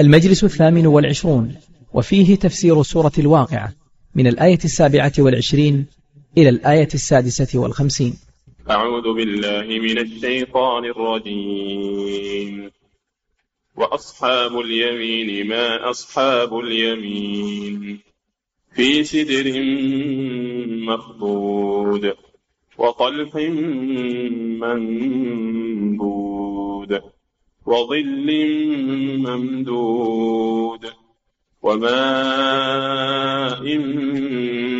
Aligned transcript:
المجلس 0.00 0.44
الثامن 0.44 0.86
والعشرون 0.86 1.56
وفيه 1.92 2.36
تفسير 2.36 2.82
سورة 2.82 3.12
الواقعة 3.18 3.72
من 4.14 4.26
الآية 4.26 4.58
السابعة 4.64 5.12
والعشرين 5.18 5.86
إلى 6.38 6.48
الآية 6.48 6.88
السادسة 6.94 7.58
والخمسين. 7.58 8.14
أعوذ 8.70 9.14
بالله 9.14 9.66
من 9.66 9.98
الشيطان 9.98 10.84
الرجيم. 10.84 12.70
وأصحاب 13.76 14.58
اليمين 14.58 15.48
ما 15.48 15.90
أصحاب 15.90 16.58
اليمين؟ 16.58 18.00
في 18.74 19.04
سدر 19.04 19.62
مخضود 20.88 22.14
وطلح 22.78 23.34
منبود. 25.84 27.00
وظل 27.66 28.28
ممدود 29.18 30.92
وماء 31.62 33.12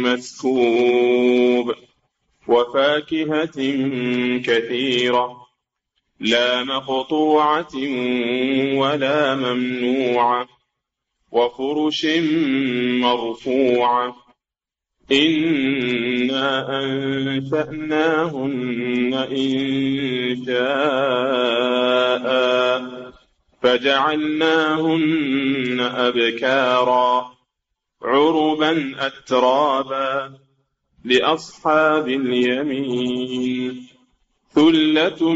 مسكوب 0.02 1.74
وفاكهة 2.48 3.58
كثيرة 4.44 5.42
لا 6.20 6.64
مقطوعة 6.64 7.74
ولا 8.74 9.34
ممنوعة 9.34 10.48
وفرش 11.32 12.06
مرفوعة 13.00 14.21
إنا 15.12 16.80
أنشأناهن 16.84 19.14
إن 19.14 19.56
شاء 20.46 22.26
فجعلناهن 23.62 25.80
أبكارا 25.80 27.32
عربا 28.02 28.94
أترابا 28.98 30.32
لأصحاب 31.04 32.08
اليمين 32.08 33.86
ثلة 34.54 35.34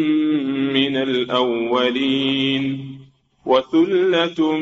من 0.78 0.96
الأولين 0.96 2.64
وثلة 3.46 4.52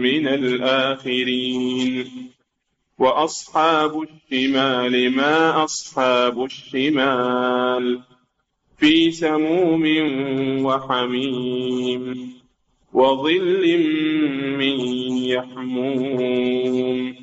من 0.00 0.28
الآخرين 0.28 2.29
وأصحاب 3.00 4.02
الشمال 4.02 5.16
ما 5.16 5.64
أصحاب 5.64 6.44
الشمال؟ 6.44 8.00
في 8.78 9.10
سموم 9.10 9.84
وحميم 10.64 12.32
وظل 12.92 13.78
من 14.58 14.80
يحموم. 15.24 17.14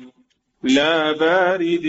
لا 0.62 1.12
بارد 1.12 1.86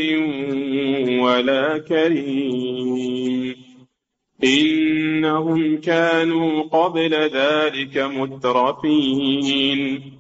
ولا 1.22 1.78
كريم. 1.78 3.56
إنهم 4.44 5.78
كانوا 5.78 6.64
قبل 6.64 7.14
ذلك 7.14 7.98
مترفين. 7.98 10.19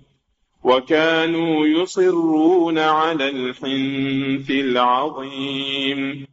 وكانوا 0.63 1.67
يصرون 1.67 2.79
على 2.79 3.29
الحنث 3.29 4.51
العظيم. 4.51 6.27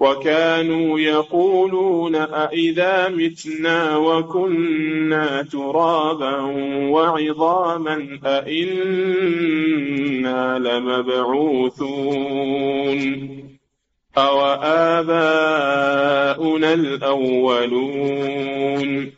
وكانوا 0.00 1.00
يقولون 1.00 2.14
أإذا 2.14 3.08
متنا 3.08 3.96
وكنا 3.96 5.42
ترابا 5.42 6.40
وعظاما 6.90 8.18
أإنا 8.24 9.38
لمبعوثون. 10.58 11.88
أو 14.18 14.40
آباؤنا 15.00 16.74
الأولون. 16.74 19.17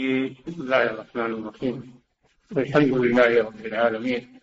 بسم 0.51 0.61
الله 0.61 0.83
الرحمن 0.83 1.31
الرحيم. 1.33 2.01
الحمد 2.57 2.93
لله 2.97 3.43
رب 3.43 3.65
العالمين. 3.65 4.39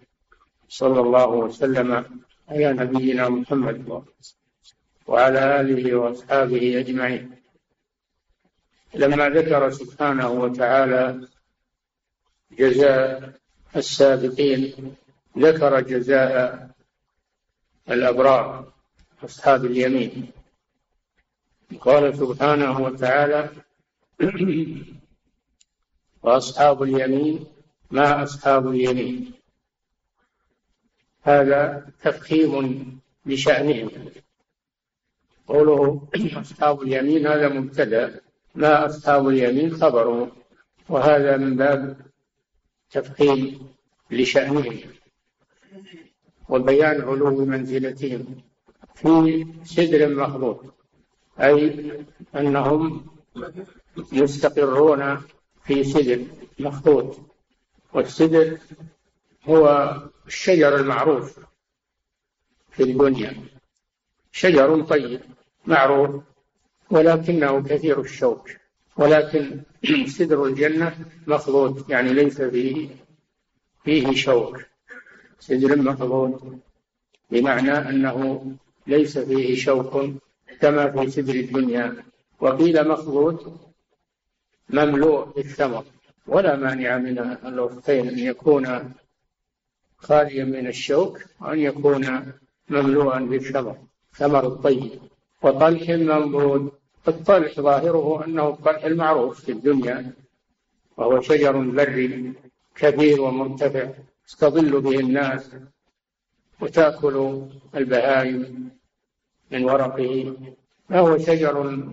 صلى 0.69 1.01
الله 1.01 1.29
وسلم 1.29 1.91
على 2.49 2.73
نبينا 2.73 3.29
محمد 3.29 4.05
وعلى 5.07 5.61
آله 5.61 5.95
وأصحابه 5.95 6.81
أجمعين. 6.81 7.31
لما 8.95 9.29
ذكر 9.29 9.71
سبحانه 9.71 10.31
وتعالى 10.31 11.29
جزاء 12.59 13.33
السابقين 13.77 14.95
ذكر 15.39 15.81
جزاء 15.81 16.71
الأبرار 17.91 18.73
أصحاب 19.25 19.65
اليمين. 19.65 20.33
قال 21.81 22.19
سبحانه 22.19 22.81
وتعالى 22.81 23.51
وأصحاب 26.23 26.83
اليمين 26.83 27.47
ما 27.91 28.23
أصحاب 28.23 28.69
اليمين. 28.69 29.33
هذا 31.23 31.87
تفخيم 32.03 32.53
لشأنهم 33.27 33.91
قوله 35.49 36.09
أصحاب 36.15 36.83
اليمين 36.83 37.27
هذا 37.27 37.49
مبتدأ. 37.49 38.21
ما 38.55 38.87
أصحاب 38.87 39.29
اليمين 39.29 39.77
خبره 39.77 40.33
وهذا 40.89 41.37
من 41.37 41.57
باب 41.57 41.97
تفخيم 42.91 43.69
لشأنهم. 44.11 44.81
وبيان 46.49 47.01
علو 47.01 47.45
منزلتهم 47.45 48.25
في 48.95 49.47
سدر 49.65 50.15
مخلوط 50.15 50.65
أي 51.41 51.93
أنهم 52.37 53.07
يستقرون 54.13 55.23
في 55.69 55.85
سدر 55.85 56.25
مخطوط. 56.59 57.19
والسدر 57.93 58.59
هو 59.45 59.95
الشجر 60.27 60.77
المعروف 60.77 61.41
في 62.71 62.83
الدنيا 62.83 63.37
شجر 64.33 64.83
طيب 64.83 65.21
معروف 65.67 66.23
ولكنه 66.91 67.63
كثير 67.63 68.01
الشوك. 68.01 68.51
ولكن 68.97 69.61
سدر 70.07 70.45
الجنة 70.45 70.99
مخلوط 71.27 71.91
يعني 71.91 72.13
ليس 72.13 72.43
فيه 72.43 72.89
فيه 73.85 74.15
شوك. 74.15 74.61
سدر 75.41 75.77
مخلوط 75.77 76.43
بمعنى 77.31 77.73
أنه 77.73 78.43
ليس 78.87 79.19
فيه 79.19 79.57
شوك 79.57 80.11
كما 80.61 80.91
في 80.91 81.11
سدر 81.11 81.35
الدنيا 81.35 82.05
وقيل 82.41 82.89
مخلوط 82.89 83.68
مملوء 84.71 85.25
بالثمر 85.25 85.85
ولا 86.27 86.57
مانع 86.57 86.99
من 86.99 87.19
الوصفين 87.45 88.09
أن 88.09 88.19
يكون 88.19 88.95
خاليا 89.97 90.45
من 90.45 90.67
الشوك 90.67 91.25
وأن 91.41 91.59
يكون 91.59 92.33
مملوءا 92.69 93.21
بالثمر 93.21 93.77
ثمر 94.13 94.47
الطيب. 94.47 94.91
وطلح 95.43 95.89
منضود 95.91 96.73
الطلح 97.09 97.61
ظاهره 97.61 98.25
أنه 98.25 98.49
الطلح 98.49 98.85
المعروف 98.85 99.45
في 99.45 99.53
الدنيا 99.53 100.13
وهو 100.97 101.21
شجر 101.21 101.59
بري 101.59 102.33
كبير 102.77 103.21
ومرتفع 103.21 103.89
يستظل 104.29 104.81
به 104.81 104.99
الناس 105.01 105.51
وتأكل 106.61 107.47
البهائم 107.75 108.71
من 109.51 109.65
ورقه 109.65 110.37
فهو 110.89 111.19
شجر 111.19 111.85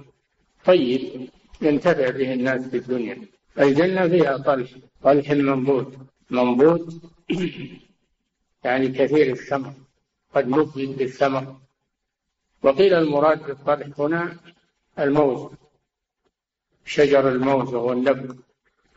طيب. 0.66 1.30
ينتفع 1.62 2.10
به 2.10 2.34
الناس 2.34 2.62
في 2.68 2.78
الدنيا. 2.78 3.18
الجنة 3.60 4.07
فيها 4.07 4.38
طلح 4.38 4.69
طلح 5.04 5.31
منضود 5.31 6.07
منضود 6.30 7.02
يعني 8.66 8.88
كثير 8.88 9.31
الثمر 9.31 9.74
قد 10.36 10.48
نضج 10.48 10.86
بالثمر 10.86 11.56
وقيل 12.63 12.94
المراد 12.94 13.46
بالطلح 13.48 14.00
هنا 14.00 14.38
الموز 15.00 15.52
شجر 16.86 17.30
الموز 17.30 17.74
وهو 17.74 17.94
النبت. 17.94 18.36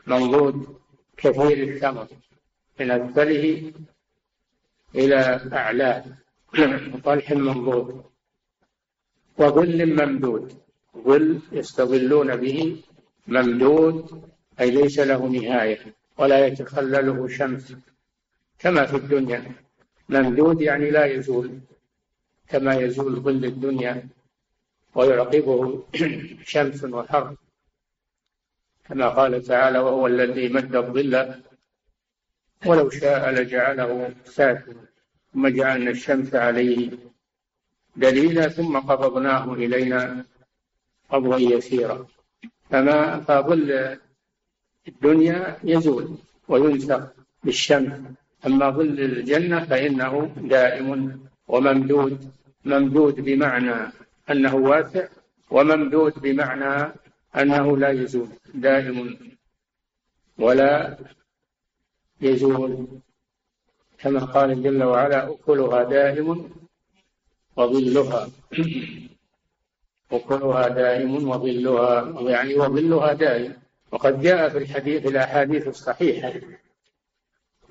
منضود 0.07 0.79
كثير 1.17 1.57
الثمر 1.67 2.07
من 2.79 2.91
أسفله 2.91 3.73
إلى 4.95 5.49
أعلاه. 5.53 6.03
طلح 7.05 7.31
منضود 7.31 8.03
وظل 9.37 9.85
ممدود. 9.85 10.68
ظل 10.97 11.39
يستظلون 11.51 12.35
به 12.35 12.83
ممدود 13.27 14.23
أي 14.59 14.71
ليس 14.71 14.99
له 14.99 15.27
نهاية 15.27 15.79
ولا 16.17 16.47
يتخلله 16.47 17.27
شمس 17.27 17.73
كما 18.59 18.85
في 18.85 18.97
الدنيا. 18.97 19.51
ممدود 20.09 20.61
يعني 20.61 20.89
لا 20.91 21.05
يزول 21.05 21.59
كما 22.47 22.75
يزول 22.75 23.21
ظل 23.21 23.45
الدنيا 23.45 24.07
ويعقبه 24.95 25.83
شمس 26.53 26.83
وحر. 26.83 27.35
كما 28.85 29.09
قال 29.09 29.43
تعالى 29.43 29.79
وهو 29.79 30.07
الذي 30.07 30.49
مد 30.49 30.75
الظل 30.75 31.41
ولو 32.65 32.89
شاء 32.89 33.31
لجعله 33.31 34.13
ساكنا 34.25 34.89
ثم 35.33 35.47
جعلنا 35.47 35.91
الشمس 35.91 36.35
عليه 36.35 36.91
دليلا 37.95 38.47
ثم 38.47 38.79
قبضناه 38.79 39.53
إلينا 39.53 40.25
قبضا 41.11 41.37
يسيرا. 41.37 42.07
فما 42.69 43.19
فظل 43.19 43.97
الدنيا 44.87 45.57
يزول 45.63 46.17
وينسخ 46.47 47.01
بالشمس 47.43 47.93
أما 48.45 48.69
ظل 48.69 48.99
الجنة 48.99 49.65
فإنه 49.65 50.35
دائم 50.37 51.19
وممدود. 51.47 52.31
ممدود 52.65 53.15
بمعنى 53.15 53.91
أنه 54.31 54.55
واسع 54.55 55.07
وممدود 55.51 56.13
بمعنى 56.19 56.93
أنه 57.35 57.77
لا 57.77 57.89
يزول. 57.89 58.27
دائم 58.53 59.17
ولا 60.37 60.97
يزول. 62.21 62.87
كما 63.99 64.19
قال 64.19 64.63
جل 64.63 64.83
وعلا 64.83 65.33
أكلها 65.33 65.83
دائم 65.83 66.49
وظلها. 67.55 68.29
أكلها 70.11 70.67
دائم 70.67 71.29
وظلها 71.29 72.21
يعني 72.31 72.55
وظلها 72.55 73.13
دائم. 73.13 73.53
وقد 73.91 74.21
جاء 74.21 74.49
في 74.49 74.57
الحديث 74.57 75.05
الأحاديث 75.05 75.67
الصحيحة 75.67 76.33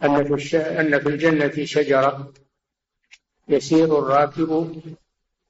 أن 0.04 0.24
في, 0.24 0.34
الش... 0.34 0.54
أن 0.54 0.98
في 0.98 1.08
الجنة 1.08 1.64
شجرة 1.64 2.32
يسير 3.48 3.98
الراكب 3.98 4.82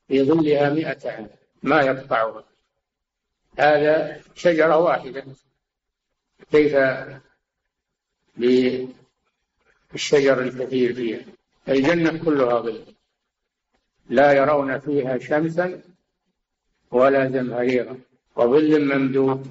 في 0.09 0.23
ظلها 0.23 0.71
مئة 0.71 1.11
عام 1.11 1.29
ما 1.63 1.81
يقطعها. 1.81 2.45
هذا 3.59 4.21
شجرة 4.35 4.77
واحدة. 4.77 5.25
كيف 6.53 6.77
بالشجر 9.93 10.41
الكثير 10.41 10.95
فيها؟ 10.95 11.21
الجنة 11.69 12.25
كلها 12.25 12.61
ظل. 12.61 12.85
لا 14.09 14.33
يرون 14.33 14.79
فيها 14.79 15.19
شمسا 15.19 15.83
ولا 16.91 17.29
زمهريرا 17.29 17.99
وظل 18.37 18.99
ممدود. 18.99 19.47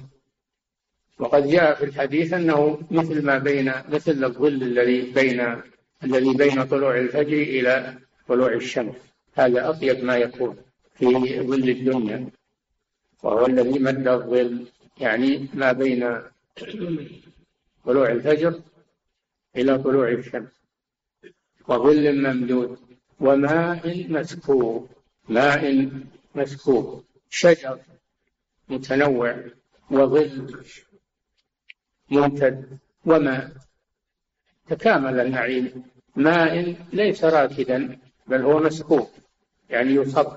وقد 1.18 1.48
جاء 1.48 1.74
في 1.74 1.84
الحديث 1.84 2.32
أنه 2.32 2.80
مثل 2.90 3.24
ما 3.24 3.38
بين 3.38 3.72
مثل 3.88 4.24
الظل 4.24 4.62
الذي 4.62 5.00
بين 5.12 5.62
الذي 6.04 6.34
بين 6.34 6.64
طلوع 6.64 6.98
الفجر 6.98 7.36
إلى 7.56 7.94
طلوع 8.28 8.52
الشمس. 8.52 8.96
هذا 9.34 9.70
أطيب 9.70 10.04
ما 10.04 10.16
يكون 10.16 10.56
في 10.94 11.06
ظل 11.40 11.68
الدنيا. 11.70 12.28
وهو 13.22 13.46
الذي 13.46 13.78
مد 13.78 14.08
الظل. 14.08 14.66
يعني 15.00 15.48
ما 15.54 15.72
بين 15.72 16.20
طلوع 17.84 18.10
الفجر 18.10 18.60
إلى 19.56 19.78
طلوع 19.78 20.08
الشمس. 20.08 20.52
وظل 21.68 22.22
ممدود. 22.22 22.78
وماء 23.20 24.06
مسكوب. 24.08 24.88
ماء 25.28 25.90
مسكوب. 26.34 27.04
شجر 27.30 27.80
متنوع 28.68 29.44
وظل 29.90 30.64
ممتد 32.10 32.78
وماء 33.04 33.52
تكامل 34.68 35.20
النعيم. 35.20 35.84
ماء 36.16 36.76
ليس 36.92 37.24
راكدا 37.24 37.98
بل 38.26 38.42
هو 38.42 38.58
مسكوب 38.58 39.08
يعني 39.70 39.90
يصب 39.90 40.36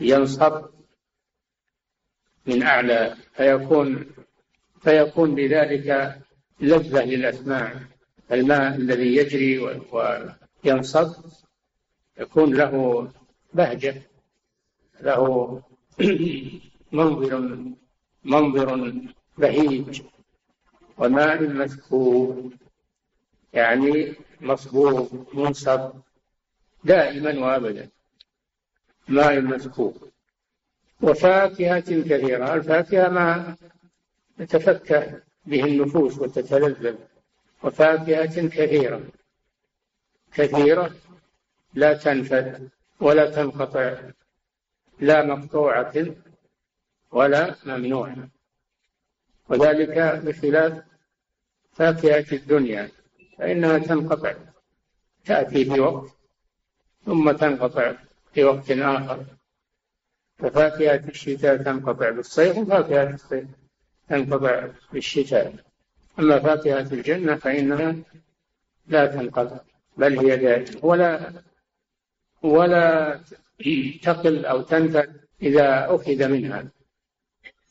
ينصب 0.00 0.64
من 2.46 2.62
أعلى 2.62 3.16
فيكون 3.36 4.06
فيكون 4.82 5.34
بذلك 5.34 6.18
لذة 6.60 7.04
للأسماع. 7.04 7.74
الماء 8.32 8.74
الذي 8.76 9.16
يجري 9.16 9.58
وينصب 9.58 11.14
يكون 12.18 12.54
له 12.54 13.12
بهجة. 13.54 14.02
له 15.04 15.62
منظر 16.98 17.58
منظر 18.24 18.92
بهيج 19.38 20.02
وماء 20.98 21.42
مسكوب. 21.42 22.52
يعني 23.52 24.14
مصبوب 24.40 25.26
منصب 25.34 25.92
دائما 26.84 27.46
وابدا. 27.46 27.88
ماء 29.08 29.40
مسكوب. 29.40 29.96
وفاكهة 31.02 31.80
كثيرة. 31.80 32.54
الفاكهة 32.54 33.08
ما 33.08 33.56
تتفكه 34.38 35.22
به 35.46 35.64
النفوس 35.64 36.18
وتتلذذ. 36.18 36.96
وفاكهة 37.62 38.48
كثيرة. 38.48 39.02
كثيرة 40.32 40.90
لا 41.74 41.94
تنفد 41.94 42.68
ولا 43.00 43.30
تنقطع. 43.30 43.96
لا 45.00 45.24
مقطوعة 45.24 46.06
ولا 47.10 47.56
ممنوعة 47.64 48.28
وذلك 49.48 49.98
بخلاف 50.24 50.82
فاكهة 51.72 52.26
الدنيا 52.32 52.90
فإنها 53.38 53.78
تنقطع 53.78 54.34
تأتي 55.24 55.64
في 55.64 55.80
وقت 55.80 56.10
ثم 57.06 57.32
تنقطع 57.32 57.92
في 58.34 58.44
وقت 58.44 58.70
آخر. 58.70 59.24
ففاكهة 60.38 61.08
الشتاء 61.08 61.56
تنقطع 61.56 62.10
بالصيف 62.10 62.58
وفاكهة 62.58 63.14
الصيف 63.14 63.46
تنقطع 64.08 64.68
بالشتاء. 64.92 65.54
أما 66.18 66.40
فاكهة 66.40 66.92
الجنة 66.92 67.34
فإنها 67.36 67.96
لا 68.86 69.06
تنقطع 69.06 69.60
بل 69.96 70.18
هي 70.18 70.36
دائمة. 70.36 70.80
ولا 70.82 71.32
ولا 72.42 73.20
تقل 74.02 74.46
أو 74.46 74.62
تنفد 74.62 75.20
إذا 75.42 75.94
أخذ 75.94 76.28
منها 76.28 76.68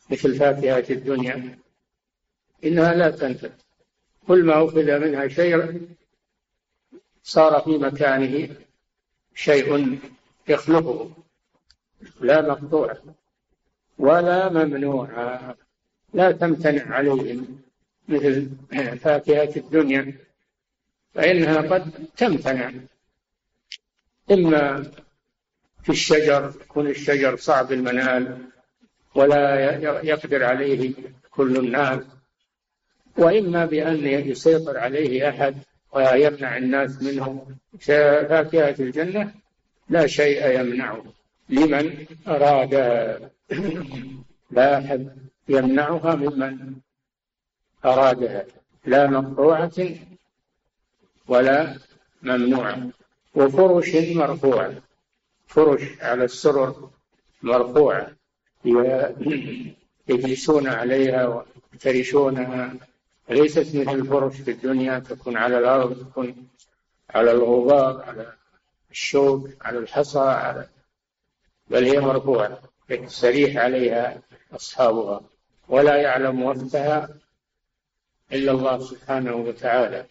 مثل 0.10 0.36
فاكهة 0.36 0.86
الدنيا. 0.90 1.60
إنها 2.63 2.94
لا 2.94 3.10
تنفد 3.10 3.52
كل 4.28 4.44
ما 4.44 4.66
أخذ 4.66 5.00
منها 5.00 5.28
شيء 5.28 5.88
صار 7.24 7.62
في 7.62 7.70
مكانه 7.70 8.56
شيء 9.36 10.00
يخلقه. 10.48 11.12
لا 12.22 12.42
مقطوع 12.42 12.98
ولا 13.98 14.50
ممنوع. 14.50 15.08
لا 16.13 16.32
تمتنع 16.32 16.96
عليهم 16.96 17.62
مثل 18.08 18.50
فاكهة 18.98 19.54
الدنيا. 19.58 20.13
فإنها 21.13 21.58
قد 21.58 21.92
تمتنع. 22.18 22.72
إما 24.32 24.92
في 25.84 25.90
الشجر 25.90 26.54
يكون 26.62 26.88
الشجر 26.88 27.36
صعب 27.38 27.72
المنال 27.72 28.38
ولا 29.16 29.72
يقدر 30.04 30.44
عليه 30.44 30.94
كل 31.32 31.58
الناس. 31.58 32.00
وإما 33.18 33.66
بأن 33.66 34.06
يسيطر 34.06 34.78
عليه 34.78 35.30
أحد 35.30 35.58
ويمنع 35.92 36.58
الناس 36.58 37.02
منه. 37.02 37.48
فاكهة 37.80 38.75
الجنة 38.80 39.34
لا 39.90 40.08
شيء 40.08 40.60
يمنعه. 40.60 41.04
لمن 41.50 42.06
أراد 42.28 42.74
لا 44.52 44.78
أحد 44.78 45.08
يمنعها 45.50 46.16
ممن 46.16 46.74
أرادها 47.86 48.46
لا 48.86 49.08
مقطوعة 49.08 49.72
ولا 51.28 51.75
ممنوعة. 52.22 52.90
وفرش 53.36 53.96
مرفوعة. 53.96 54.74
فرش 55.53 55.81
على 56.01 56.24
السرر 56.24 56.89
مرفوعة 57.41 58.12
يجلسون 60.07 60.67
عليها 60.67 61.45
ويفترشونها. 61.74 62.74
ليست 63.29 63.75
مثل 63.75 63.95
الفرش 63.95 64.36
في 64.36 64.51
الدنيا 64.51 65.00
تكون 65.00 65.38
على 65.38 65.57
الأرض 65.57 66.10
تكون 66.10 66.48
على 67.10 67.31
الغبار 67.31 68.03
على 68.03 68.33
الشوك 68.91 69.50
على 69.62 69.77
الحصى 69.77 70.19
على 70.19 70.67
بل 71.67 71.83
هي 71.83 72.00
مرفوعة. 72.00 72.60
يستريح 72.89 73.57
عليها 73.57 74.22
أصحابها. 74.55 75.22
ولا 75.67 75.95
يعلم 75.95 76.43
وقتها 76.43 77.10
إلا 78.31 78.51
الله 78.51 78.79
سبحانه 78.79 79.36
وتعالى. 79.36 80.05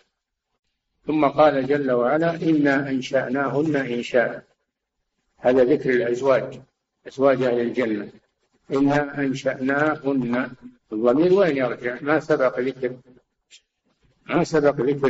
ثم 1.07 1.27
قال 1.29 1.67
جل 1.67 1.93
وعلا 1.93 2.35
إنا 2.35 2.89
أنشأناهن 2.89 3.77
إنشاء. 3.77 4.52
هذا 5.43 5.65
ذكر 5.65 5.91
الأزواج 5.91 6.61
أزواج 7.07 7.43
أهل 7.43 7.61
الجنة. 7.61 8.09
إنا 8.73 9.19
أنشأناهن 9.19 10.51
الضمير 10.93 11.33
وين 11.33 11.57
يرجع. 11.57 11.99
ما 12.01 12.21
سبق 12.21 12.61
ذكر 12.61 12.97
ما 14.27 14.45
سبق 14.45 14.81
ذكر 14.81 15.09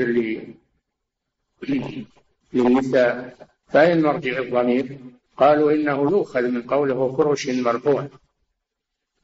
للنساء 2.53 3.37
فأين 3.67 4.03
مرجع 4.03 4.39
الضمير 4.39 4.99
قالوا 5.37 5.73
إنه 5.73 6.03
يؤخذ 6.11 6.43
من 6.43 6.63
قوله 6.63 7.17
فرش 7.17 7.49
مرفوع. 7.49 8.09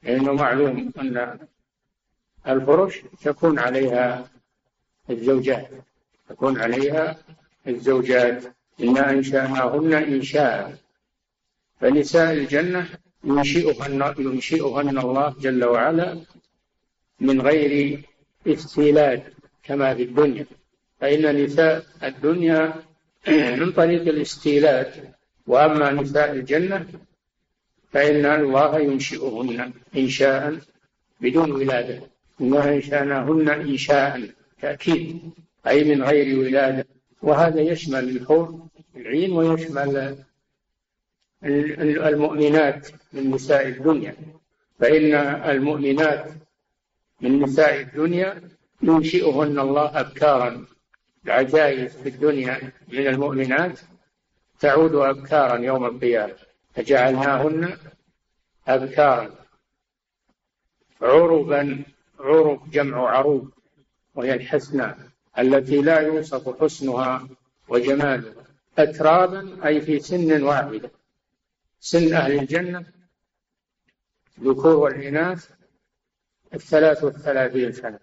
لأنه 0.03 0.33
معلوم 0.33 0.93
أن 0.99 1.39
الفرش 2.49 3.03
تكون 3.23 3.59
عليها 3.59 4.31
الزوجات 5.11 5.69
تكون 6.29 6.61
عليها 6.61 7.17
الزوجات. 7.67 8.45
إنا 8.81 9.11
أنشأناهن 9.11 9.95
إنشاء. 9.95 10.88
فنساء 11.81 12.33
الجنة 12.33 12.89
ينشئهن 13.25 14.15
ينشئهن 14.19 14.99
الله 14.99 15.35
جل 15.41 15.65
وعلا 15.65 16.21
من 17.21 17.41
غير 17.41 18.01
استيلاد 18.47 19.23
كما 19.63 19.95
في 19.95 20.03
الدنيا. 20.03 20.47
فإن 21.01 21.45
نساء 21.45 21.87
الدنيا 22.03 22.75
من 23.61 23.73
طريق 23.73 24.03
الاستيلاد. 24.03 24.91
وأما 25.47 25.91
نساء 25.93 26.31
الجنة 26.33 26.87
فإن 27.93 28.27
الله 28.27 28.79
ينشئهن 28.79 29.73
إنشاء 29.97 30.59
بدون 31.21 31.51
ولادة. 31.51 32.01
إنا 32.41 32.75
أنشأناهن 32.75 33.49
إنشاء 33.49 34.31
تأكيد 34.63 35.21
أي 35.67 35.85
من 35.85 36.03
غير 36.03 36.39
ولادة. 36.39 36.87
وهذا 37.23 37.61
يشمل 37.61 38.09
الحور 38.09 38.67
العين 38.97 39.33
ويشمل 39.33 40.17
المؤمنات 41.45 42.89
من 43.13 43.31
نساء 43.31 43.69
الدنيا. 43.69 44.17
فإن 44.81 45.15
المؤمنات 45.55 46.31
من 47.21 47.43
نساء 47.43 47.81
الدنيا 47.81 48.43
ينشئهن 48.83 49.59
الله 49.59 50.01
أبكارا. 50.01 50.65
العجائز 51.27 51.97
في 51.97 52.09
الدنيا 52.09 52.73
من 52.89 53.07
المؤمنات 53.07 53.81
تعود 54.61 54.95
أبكارا 54.95 55.57
يوم 55.57 55.85
القيامة. 55.85 56.35
فجعلناهن 56.75 57.77
أبكارا. 58.69 59.31
عربا 61.03 61.83
عرب 62.21 62.71
جمع 62.71 63.09
عروب 63.09 63.51
وهي 64.15 64.35
الحسنى 64.35 64.95
التي 65.39 65.81
لا 65.83 66.01
يوصف 66.01 66.63
حسنها 66.63 67.29
وجمالها. 67.69 68.33
أترابا 68.79 69.67
أي 69.67 69.81
في 69.81 70.01
سن 70.01 70.43
واحدة. 70.43 70.91
سن 71.81 72.15
أهل 72.15 72.39
الجنة 72.39 72.87
ذكور 74.41 74.77
والإناث 74.77 75.51
الثلاث 76.55 77.05
والثلاثين 77.05 77.73
سنة. 77.73 78.01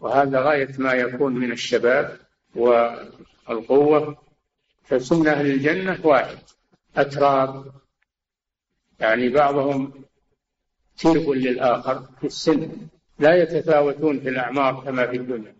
وهذا 0.00 0.40
غاية 0.40 0.72
ما 0.78 0.92
يكون 0.92 1.34
من 1.34 1.52
الشباب 1.52 2.20
والقوة. 2.54 4.18
فسن 4.84 5.26
أهل 5.26 5.46
الجنة 5.46 6.06
واحد 6.06 6.38
أتراب. 6.96 7.72
يعني 9.00 9.28
بعضهم 9.28 10.04
تيب 10.96 11.30
للآخر 11.30 12.02
في 12.20 12.26
السن 12.26 12.88
لا 13.18 13.42
يتفاوتون 13.42 14.20
في 14.20 14.28
الأعمار 14.28 14.84
كما 14.84 15.06
في 15.06 15.16
الدنيا. 15.16 15.56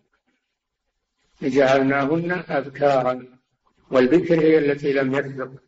جعلناهن 1.43 2.45
أبكارا 2.49 3.39
والبكر 3.91 4.41
هي 4.41 4.59
التي 4.59 4.93
لم 4.93 5.15
يسبق. 5.15 5.68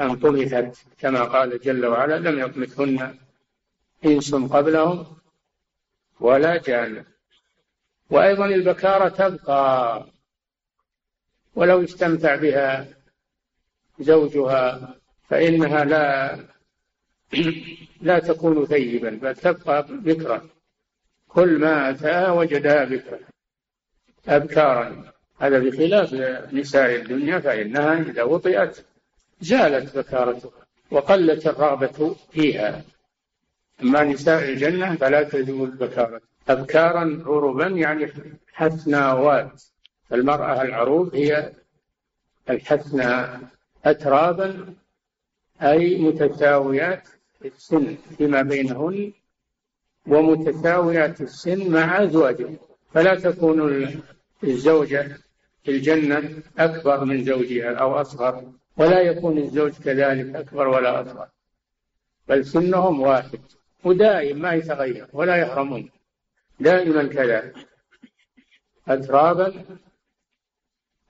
أن 0.00 0.16
طمثت 0.16 0.86
كما 0.98 1.22
قال 1.22 1.58
جل 1.58 1.86
وعلا 1.86 2.18
لم 2.30 2.40
يطمثهن 2.40 3.18
إنس 4.04 4.34
قبلهم 4.34 5.16
ولا 6.20 6.56
جان. 6.56 7.04
وأيضا 8.10 8.46
البكارة 8.46 9.08
تبقى 9.08 10.06
ولو 11.54 11.84
استمتع 11.84 12.36
بها 12.36 12.88
زوجها 14.00 14.94
فإنها 15.28 15.84
لا 15.84 16.38
لا 18.00 18.18
تكون 18.18 18.66
ثيبا 18.66 19.10
بل 19.10 19.36
تبقى 19.36 19.86
بكرا. 19.90 20.48
كل 21.28 21.58
ما 21.58 21.90
أتاها 21.90 22.32
وجدها 22.32 22.84
بكرا. 22.84 23.18
أبكارا. 24.28 25.12
هذا 25.38 25.58
بخلاف 25.58 26.14
نساء 26.52 26.94
الدنيا 26.94 27.38
فإنها 27.38 28.00
إذا 28.00 28.22
وطئت 28.22 28.84
زالت 29.42 29.98
بكارتها 29.98 30.50
وقلت 30.90 31.46
الرغبة 31.46 32.16
فيها. 32.32 32.84
أما 33.82 34.04
نساء 34.04 34.48
الجنة 34.48 34.96
فلا 34.96 35.22
تزول 35.22 35.70
بكارة 35.70 36.20
أبكارا 36.48 37.22
عربا 37.26 37.66
يعني 37.66 38.12
حسناوات 38.52 39.62
المرأة 40.12 40.62
العروب 40.62 41.14
هي 41.14 41.52
الحسنى 42.50 43.26
أترابا 43.84 44.74
أي 45.62 45.98
متساويات 45.98 47.08
السن 47.44 47.96
فيما 48.18 48.42
بينهن 48.42 49.12
ومتساويات 50.06 51.20
السن 51.20 51.70
مع 51.70 52.02
أزواجهن. 52.02 52.56
فلا 52.94 53.14
تكون 53.14 53.88
الزوجة 54.44 55.18
في 55.64 55.70
الجنة 55.70 56.42
أكبر 56.58 57.04
من 57.04 57.24
زوجها 57.24 57.74
أو 57.74 58.00
أصغر. 58.00 58.52
ولا 58.76 59.00
يكون 59.00 59.38
الزوج 59.38 59.72
كذلك 59.72 60.36
أكبر 60.36 60.68
ولا 60.68 61.02
أصغر. 61.02 61.28
بل 62.28 62.46
سنهم 62.46 63.00
واحد 63.00 63.40
ودائم 63.84 64.38
ما 64.38 64.52
يتغير 64.52 65.06
ولا 65.12 65.36
يحرمون. 65.36 65.90
دائما 66.60 67.06
كذلك. 67.06 67.54
أترابا 68.88 69.64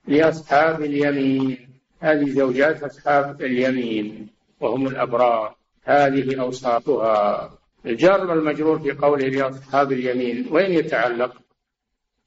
لأصحاب 0.07 0.81
اليمين. 0.81 1.69
هذه 1.99 2.29
زوجات 2.29 2.83
أصحاب 2.83 3.41
اليمين 3.41 4.29
وهم 4.59 4.87
الأبرار. 4.87 5.55
هذه 5.83 6.41
أوصافها 6.41 7.57
الجار 7.85 8.25
والمجرور 8.25 8.79
في 8.79 8.91
قوله 8.91 9.27
لأصحاب 9.27 9.91
اليمين 9.91 10.47
وين 10.51 10.71
يتعلق؟ 10.71 11.41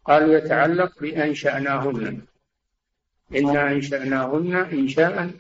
قالوا 0.05 0.35
يتعلق 0.35 1.01
بأنشأناهن 1.01 2.23
إنا 3.35 3.73
أنشأناهن 3.73 4.55
إنشاء 4.55 5.31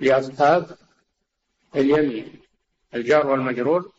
لأصحاب 0.00 0.66
اليمين. 1.76 2.40
الجار 2.94 3.26
والمجرور 3.26 3.92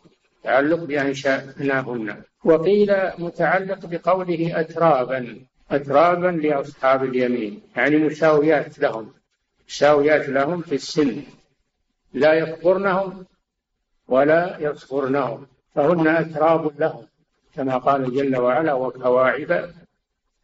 تعلق 0.44 0.84
بأنشأناهن. 0.84 2.24
وقيل 2.44 2.92
متعلق 3.18 3.86
بقوله 3.86 4.60
أترابا 4.60 5.40
أترابا 5.72 6.28
لأصحاب 6.28 7.04
اليمين. 7.04 7.62
يعني 7.76 7.98
مساويات 7.98 8.80
لهم 8.80 9.14
مساويات 9.68 10.30
لهم 10.30 10.62
في 10.62 10.76
السن. 10.76 11.24
لا 12.14 12.34
يكبرنهم 12.34 13.26
ولا 14.08 14.58
يصغرنهم. 14.60 15.48
فهن 15.76 16.08
أتراب 16.08 16.80
لهم 16.80 17.08
كما 17.56 17.78
قال 17.78 18.14
جل 18.14 18.38
وعلا 18.38 18.74
وكواعب 18.74 19.70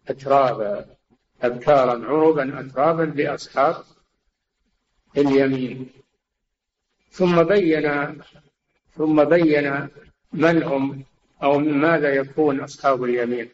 أترابا. 0.08 0.86
أبكارا 1.42 2.06
عربا 2.06 2.60
أترابا 2.60 3.22
لأصحاب 3.22 3.76
اليمين. 5.18 5.90
ثم 7.12 7.44
بين 7.44 8.18
ثم 8.98 9.24
بين 9.24 9.88
من 10.34 10.64
هم 10.64 11.04
أو 11.44 11.60
من 11.60 11.74
ماذا 11.74 12.14
يكون 12.16 12.60
أصحاب 12.60 13.04
اليمين. 13.04 13.50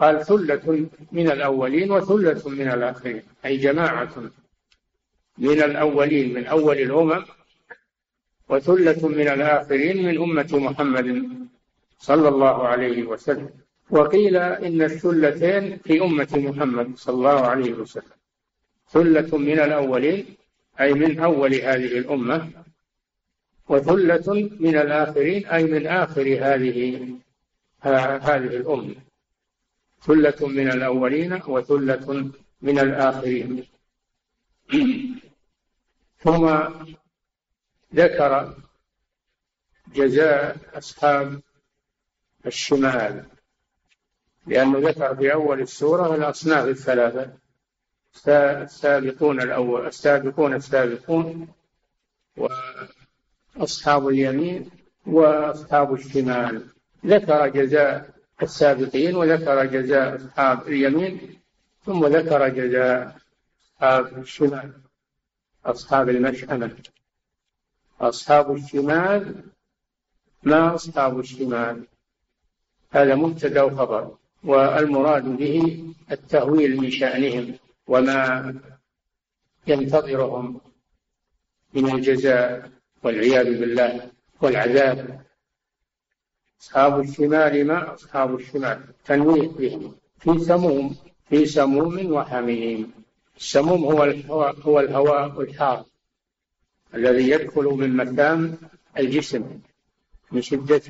قال 0.00 0.26
ثلة 0.26 0.88
من 1.12 1.30
الأولين 1.30 1.90
وثلة 1.92 2.48
من 2.48 2.68
الآخرين 2.68 3.22
أي 3.44 3.56
جماعة 3.56 4.14
من 5.38 5.62
الأولين 5.62 6.34
من 6.34 6.46
أول 6.46 6.78
الأمم 6.78 7.24
وثلة 8.48 9.08
من 9.08 9.28
الآخرين 9.28 10.06
من 10.06 10.18
أمة 10.18 10.48
محمد 10.52 11.28
صلى 11.98 12.28
الله 12.28 12.68
عليه 12.68 13.02
وسلم. 13.02 13.50
وقيل 13.90 14.36
إن 14.36 14.82
الثلتين 14.82 15.78
في 15.78 16.02
أمة 16.02 16.28
محمد 16.34 16.96
صلى 16.96 17.14
الله 17.14 17.40
عليه 17.40 17.72
وسلم. 17.72 18.16
ثلة 18.88 19.38
من 19.38 19.58
الأولين 19.60 20.36
أي 20.80 20.94
من 20.94 21.20
أول 21.20 21.54
هذه 21.54 21.98
الأمة 21.98 22.50
وثلة 23.68 24.50
من 24.60 24.76
الآخرين 24.76 25.46
أي 25.46 25.64
من 25.64 25.86
آخر 25.86 26.22
هذه 26.22 27.08
هذه 27.82 28.56
الأمة. 28.56 28.94
ثلة 30.00 30.48
من 30.48 30.70
الأولين 30.70 31.40
وثلة 31.46 32.30
من 32.62 32.78
الآخرين. 32.78 33.64
ثم 36.18 36.58
ذكر 37.94 38.54
جزاء 39.94 40.56
أصحاب 40.74 41.40
الشمال. 42.46 43.35
لأنه 44.46 44.78
ذكر 44.78 45.16
في 45.16 45.32
أول 45.32 45.60
السورة 45.60 46.14
الأصناف 46.14 46.68
الثلاثة. 46.68 47.32
السابقون 48.28 49.42
الأول 49.42 49.86
السابقون 49.86 50.54
السابقون 50.54 51.48
وأصحاب 53.56 54.08
اليمين 54.08 54.70
وأصحاب 55.06 55.94
الشمال. 55.94 56.66
ذكر 57.06 57.48
جزاء 57.48 58.10
السابقين 58.42 59.16
وذكر 59.16 59.64
جزاء 59.64 60.16
أصحاب 60.16 60.68
اليمين 60.68 61.40
ثم 61.86 62.06
ذكر 62.06 62.48
جزاء 62.48 63.16
أصحاب 63.80 64.18
الشمال 64.18 64.72
أصحاب 65.66 66.08
المشأمة. 66.08 66.76
أصحاب 68.00 68.54
الشمال 68.54 69.34
ما 70.42 70.74
أصحاب 70.74 71.18
الشمال؟ 71.18 71.86
هذا 72.90 73.14
مبتدأ 73.14 73.62
وخبر 73.62 74.16
والمراد 74.44 75.24
به 75.24 75.84
التهويل 76.12 76.76
من 76.80 76.90
شأنهم 76.90 77.54
وما 77.86 78.54
ينتظرهم 79.66 80.60
من 81.74 81.90
الجزاء 81.90 82.70
والعياذ 83.02 83.60
بالله 83.60 84.10
والعذاب. 84.40 85.26
أصحاب 86.60 87.00
الشمال 87.00 87.66
ما 87.66 87.94
أصحاب 87.94 88.34
الشمال؟ 88.34 88.80
تنويه 89.04 89.48
به 89.48 89.92
في 90.18 90.38
سموم 90.38 90.96
في 91.28 91.46
سموم 91.46 92.12
وحميم. 92.12 92.92
السموم 93.36 93.84
هو 93.84 94.04
الهواء 94.04 94.60
هو 94.60 94.80
الهواء 94.80 95.40
الحار 95.40 95.84
الذي 96.94 97.30
يدخل 97.30 97.64
من 97.64 97.96
مكان 97.96 98.56
الجسم 98.98 99.60
من 100.32 100.42
شدة 100.42 100.82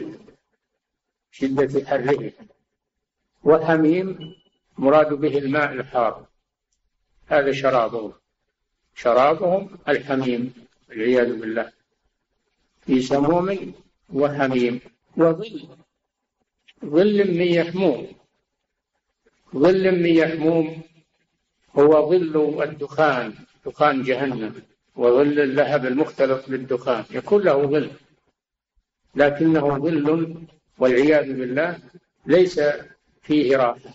شدة 1.31 1.85
حره 1.87 2.33
وحميم 3.47 4.35
مراد 4.79 5.15
به 5.15 5.39
الماء 5.39 5.73
الحار. 5.73 6.27
هذا 7.27 7.53
شرابهم. 7.53 8.13
شرابهم 8.95 9.79
الحميم 9.89 10.55
والعياذ 10.89 11.41
بالله. 11.41 11.73
في 12.87 13.03
سموم 13.03 13.75
وحميم. 14.13 14.81
وظل. 15.17 15.69
ظل 16.85 17.19
من 17.39 17.49
يحموم. 17.59 18.07
ظل 19.57 19.85
من 19.93 20.07
يحموم 20.07 20.83
هو 21.79 22.11
ظل 22.11 22.63
الدخان 22.63 23.35
دخان 23.67 24.03
جهنم. 24.03 24.55
وظل 24.97 25.41
اللهب 25.41 25.87
المختلط 25.87 26.51
بالدخان. 26.51 27.05
يكون 27.11 27.43
له 27.43 27.67
ظل. 27.67 27.91
لكنه 29.15 29.79
ظل 29.79 30.35
والعياذ 30.79 31.33
بالله 31.39 31.79
ليس 32.27 32.61
فيه 33.27 33.57
راحة 33.57 33.95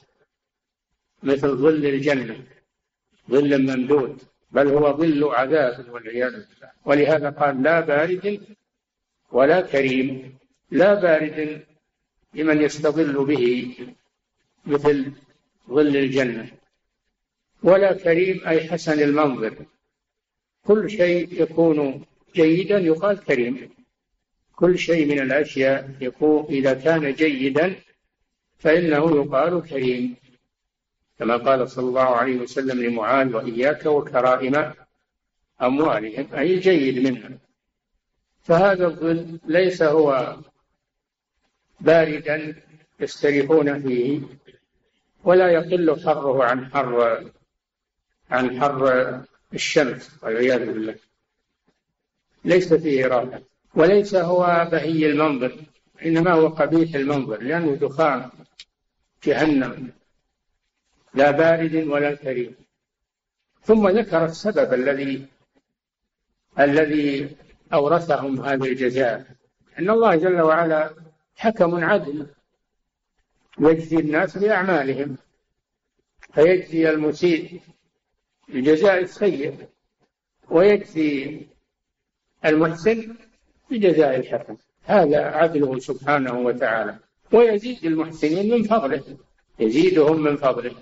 مثل 1.23 1.47
ظل 1.47 1.85
الجنة 1.85 2.43
ظل 3.31 3.61
ممدود 3.61 4.21
بل 4.51 4.67
هو 4.67 4.97
ظل 4.97 5.23
عذاب 5.23 5.89
والعياذ 5.89 6.31
بالله. 6.31 6.71
ولهذا 6.85 7.29
قال 7.29 7.63
لا 7.63 7.79
بارد 7.79 8.41
ولا 9.31 9.61
كريم 9.61 10.37
لا 10.71 10.93
بارد 10.93 11.65
لمن 12.33 12.61
يستظل 12.61 13.25
به 13.25 13.75
مثل 14.65 15.11
ظل 15.69 15.97
الجنة. 15.97 16.51
ولا 17.63 17.93
كريم 17.93 18.47
أي 18.47 18.69
حسن 18.69 18.99
المنظر. 18.99 19.55
كل 20.65 20.89
شيء 20.89 21.41
يكون 21.41 22.05
جيدا 22.35 22.77
يقال 22.79 23.23
كريم. 23.23 23.69
كل 24.55 24.77
شيء 24.79 25.05
من 25.05 25.19
الأشياء 25.19 25.91
يكون 26.01 26.45
إذا 26.49 26.73
كان 26.73 27.13
جيدا 27.13 27.75
فإنه 28.61 29.15
يقال 29.15 29.63
كريم 29.69 30.15
كما 31.19 31.37
قال 31.37 31.69
صلى 31.69 31.85
الله 31.89 32.15
عليه 32.15 32.39
وسلم 32.39 32.81
لمعاذ 32.83 33.35
وإياك 33.35 33.85
وكرائم 33.85 34.73
أموالهم 35.61 36.27
أي 36.33 36.53
الجيد 36.53 37.07
منها. 37.07 37.29
فهذا 38.43 38.85
الظل 38.87 39.39
ليس 39.45 39.83
هو 39.83 40.37
باردا 41.79 42.55
يستريحون 42.99 43.81
فيه 43.81 44.21
ولا 45.23 45.51
يقل 45.51 46.01
حره 46.05 46.43
عن 46.43 46.65
حر 46.65 47.25
عن 48.31 48.61
حر 48.61 49.21
الشمس 49.53 50.23
والعياذ 50.23 50.65
بالله. 50.65 50.95
ليس 52.45 52.73
فيه 52.73 53.05
راحة 53.05 53.41
وليس 53.75 54.15
هو 54.15 54.69
بهي 54.71 55.05
المنظر 55.05 55.55
إنما 56.05 56.31
هو 56.33 56.47
قبيح 56.47 56.95
المنظر 56.95 57.41
لأنه 57.41 57.75
دخان. 57.75 58.29
جهنم. 59.23 59.91
لا 61.13 61.31
بارد 61.31 61.75
ولا 61.75 62.15
كريم. 62.15 62.55
ثم 63.63 63.87
ذكر 63.87 64.25
السبب 64.25 64.73
الذي 64.73 65.25
الذي 66.59 67.35
أورثهم 67.73 68.45
هذا 68.45 68.65
الجزاء. 68.65 69.25
أن 69.79 69.89
الله 69.89 70.15
جل 70.15 70.41
وعلا 70.41 70.93
حكم 71.35 71.83
عدل 71.83 72.27
يجزي 73.59 73.97
الناس 73.97 74.37
بأعمالهم 74.37 75.17
فيجزي 76.33 76.89
المسيء 76.89 77.61
بجزاء 78.47 78.99
السيء 78.99 79.69
ويجزي 80.49 81.41
المحسن 82.45 83.15
بجزاء 83.71 84.15
الحسن. 84.15 84.57
هذا 84.83 85.25
عدله 85.25 85.79
سبحانه 85.79 86.39
وتعالى. 86.39 86.99
ويزيد 87.33 87.85
المحسنين 87.85 88.53
من 88.53 88.63
فضله 88.63 89.17
يزيدهم 89.59 90.23
من 90.23 90.37
فضله. 90.37 90.75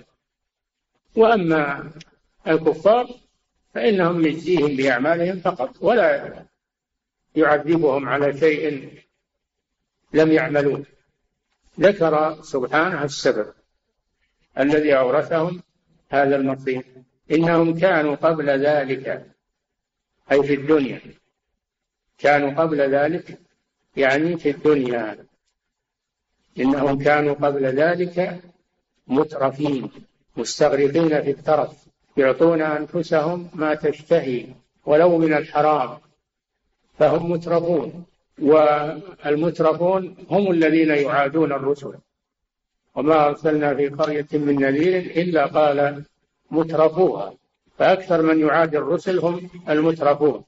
وأما 1.16 1.92
الكفار 2.48 3.10
فإنهم 3.74 4.26
يجزيهم 4.26 4.76
بأعمالهم 4.76 5.40
فقط 5.40 5.76
ولا 5.82 6.46
يعذبهم 7.36 8.10
على 8.10 8.38
شيء 8.40 8.94
لم 10.14 10.32
يعملوه. 10.32 10.86
ذكر 11.80 12.42
سبحانه 12.42 13.04
السبب 13.04 13.54
الذي 14.58 14.98
أورثهم 14.98 15.62
هذا 16.10 16.36
المصير. 16.36 16.84
إنهم 17.32 17.80
كانوا 17.80 18.16
قبل 18.16 18.50
ذلك 18.50 19.36
أي 20.32 20.44
في 20.44 20.54
الدنيا 20.54 21.02
كانوا 22.18 22.52
قبل 22.52 22.82
ذلك 22.82 23.40
يعني 23.98 24.38
في 24.38 24.50
الدنيا. 24.50 25.29
إنهم 26.60 27.04
كانوا 27.04 27.34
قبل 27.34 27.66
ذلك 27.66 28.40
مترفين 29.08 29.90
مستغرقين 30.38 31.22
في 31.22 31.32
الترف 31.32 31.72
يعطون 32.18 32.62
أنفسهم 32.62 33.50
ما 33.54 33.76
تشتهي 33.76 34.46
ولو 34.86 35.18
من 35.18 35.34
الحرام 35.34 35.98
فهم 37.00 37.32
مترفون 37.32 38.06
والمترفون 38.42 40.16
هم 40.30 40.52
الذين 40.52 40.90
يعادون 40.90 41.52
الرسل. 41.52 41.94
وما 42.96 43.28
أرسلنا 43.28 43.76
في 43.76 43.88
قرية 43.88 44.28
من 44.34 44.56
نذير 44.56 44.96
إلا 44.98 45.46
قال 45.46 46.04
مترفوها 46.52 47.34
فأكثر 47.78 48.22
من 48.22 48.40
يعادي 48.40 48.78
الرسل 48.78 49.20
هم 49.20 49.50
المترفون 49.70 50.44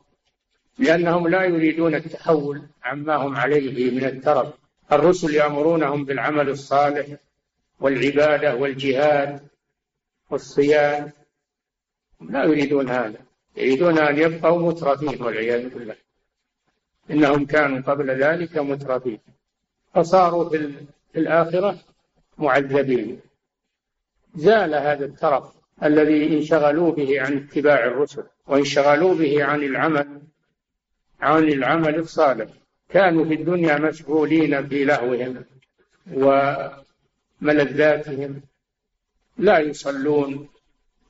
لأنهم 0.80 1.28
لا 1.28 1.44
يريدون 1.44 1.96
التحول 1.96 2.62
عما 2.84 3.16
هم 3.16 3.36
عليه 3.36 3.92
من 3.92 4.04
الترف. 4.06 4.61
الرسل 4.92 5.36
يأمرونهم 5.36 6.06
بالعمل 6.06 6.50
الصالح 6.50 7.08
والعبادة 7.80 8.56
والجهاد 8.56 9.48
والصيام. 10.30 11.12
لا 12.22 12.44
يريدون 12.44 12.90
هذا. 12.90 13.20
يريدون 13.58 13.98
أن 14.00 14.18
يبقوا 14.18 14.72
مترفين 14.72 15.24
والعياذ 15.24 15.70
بالله. 15.70 15.96
إنهم 17.12 17.46
كانوا 17.46 17.82
قبل 17.82 18.24
ذلك 18.24 18.58
مترفين. 18.58 19.20
فصاروا 19.96 20.50
في 20.50 20.86
الآخرة 21.16 21.78
معذبين. 22.38 23.20
زال 24.36 24.76
هذا 24.76 25.06
الترف 25.06 25.44
الذي 25.84 26.38
انشغلوا 26.38 26.92
به 26.92 27.22
عن 27.22 27.38
اتباع 27.38 27.86
الرسل 27.86 28.24
وانشغلوا 28.48 29.14
به 29.16 29.44
عن 29.44 29.64
العمل 29.64 30.22
عن 31.22 31.44
العمل 31.44 31.96
الصالح. 31.96 32.61
كانوا 32.94 33.26
في 33.26 33.34
الدنيا 33.34 33.78
مشغولين 33.78 34.68
في 34.68 34.84
لهوهم 34.84 35.46
وملذاتهم. 37.42 38.42
لا 39.38 39.60
يصلون 39.60 40.50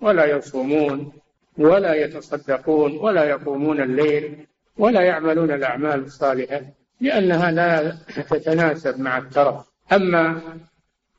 ولا 0.01 0.25
يصومون 0.25 1.13
ولا 1.57 1.93
يتصدقون 1.93 2.97
ولا 2.97 3.23
يقومون 3.23 3.81
الليل 3.81 4.45
ولا 4.77 5.01
يعملون 5.01 5.51
الأعمال 5.51 5.99
الصالحة 6.03 6.61
لأنها 7.01 7.51
لا 7.51 7.97
تتناسب 8.29 8.99
مع 8.99 9.17
الترف. 9.17 9.65
أما 9.91 10.41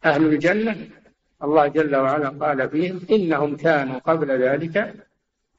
أهل 0.05 0.27
الجنة 0.27 0.88
الله 1.42 1.66
جل 1.66 1.96
وعلا 1.96 2.29
قال 2.29 2.68
فيهم 2.70 3.01
إنهم 3.11 3.57
كانوا 3.57 3.98
قبل 3.98 4.42
ذلك 4.42 4.94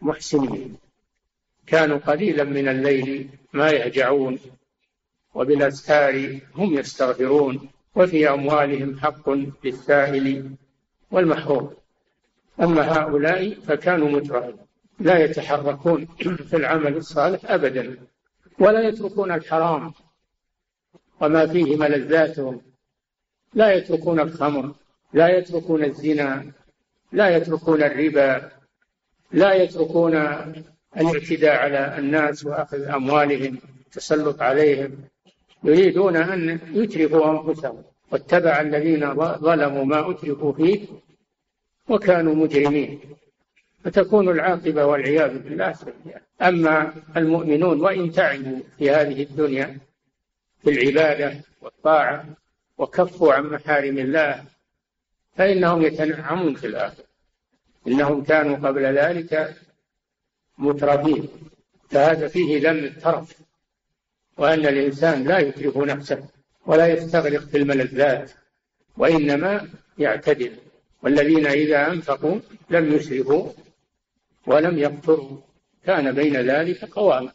محسنين. 0.02 0.78
كانوا 1.68 1.98
قليلا 1.98 2.44
من 2.44 2.68
الليل 2.68 3.30
ما 3.54 3.70
يهجعون. 3.70 4.40
وبالأسحار 5.34 6.40
هم 6.56 6.74
يستغفرون 6.74 7.70
وفي 7.96 8.30
أموالهم 8.30 9.00
حق 9.00 9.30
للسائل 9.64 10.56
والمحروم. 11.12 11.74
أما 12.62 12.98
هؤلاء 12.98 13.54
فكانوا 13.54 14.10
مترفين 14.10 14.58
لا 15.00 15.18
يتحركون 15.24 16.06
في 16.50 16.56
العمل 16.56 16.98
الصالح 16.98 17.52
أبدا 17.52 17.98
ولا 18.60 18.88
يتركون 18.88 19.32
الحرام 19.32 19.94
وما 21.22 21.48
فيه 21.48 21.78
ملذاتهم 21.78 22.62
لا 23.54 23.74
يتركون 23.74 24.20
الخمر 24.20 24.76
لا 25.14 25.38
يتركون 25.38 25.84
الزنا 25.84 26.52
لا 27.12 27.30
يتركون 27.38 27.84
الربا 27.84 28.52
لا 29.32 29.54
يتركون 29.54 30.16
الاعتداء 30.98 31.56
على 31.56 31.98
الناس 31.98 32.46
وأخذ 32.46 32.82
أموالهم 32.82 33.58
التسلط 33.86 34.42
عليهم. 34.42 34.98
يريدون 35.64 36.16
أن 36.16 36.60
يتركوا 36.74 37.32
أنفسهم 37.32 37.84
واتبع 38.12 38.62
الذين 38.62 39.16
ظلموا 39.16 39.86
ما 39.86 40.12
اتركوا 40.12 40.54
فيه 40.54 40.88
وكانوا 41.90 42.36
مجرمين. 42.36 43.00
فتكون 43.84 44.30
العاقبة 44.30 44.86
والعياذ 44.86 45.40
بالله. 45.40 45.76
أما 46.42 46.94
المؤمنون 47.18 47.82
وإن 47.82 48.12
تعبوا 48.12 48.60
في 48.78 48.92
هذه 48.92 49.24
الدنيا 49.24 49.78
في 50.64 50.70
العباده 50.70 51.42
والطاعة 51.62 52.26
وكفوا 52.78 53.34
عن 53.34 53.44
محارم 53.44 53.98
الله 53.98 54.44
فإنهم 55.36 55.82
يتنعمون 55.82 56.56
في 56.56 56.68
الآخرة. 56.68 57.06
إنهم 57.88 58.24
كانوا 58.24 58.56
قبل 58.56 58.82
ذلك 58.82 59.56
مترفين. 60.58 61.28
فهذا 61.90 62.28
فيه 62.28 62.70
ذم 62.70 62.78
الترف 62.78 63.43
وأن 64.38 64.66
الإنسان 64.68 65.24
لا 65.24 65.40
يترف 65.40 65.78
نفسه 65.78 66.28
ولا 66.66 66.88
يستغرق 66.88 67.40
في 67.40 67.58
الملذات 67.58 68.32
وإنما 68.98 69.70
يعتدل. 69.98 70.58
والذين 71.04 71.48
إذا 71.48 71.88
أنفقوا 71.92 72.40
لم 72.70 72.94
يسرفوا 72.94 73.52
ولم 74.48 74.78
يقتروا. 74.78 75.38
كان 75.86 76.12
بين 76.12 76.36
ذلك 76.36 76.86
قواما 76.86 77.34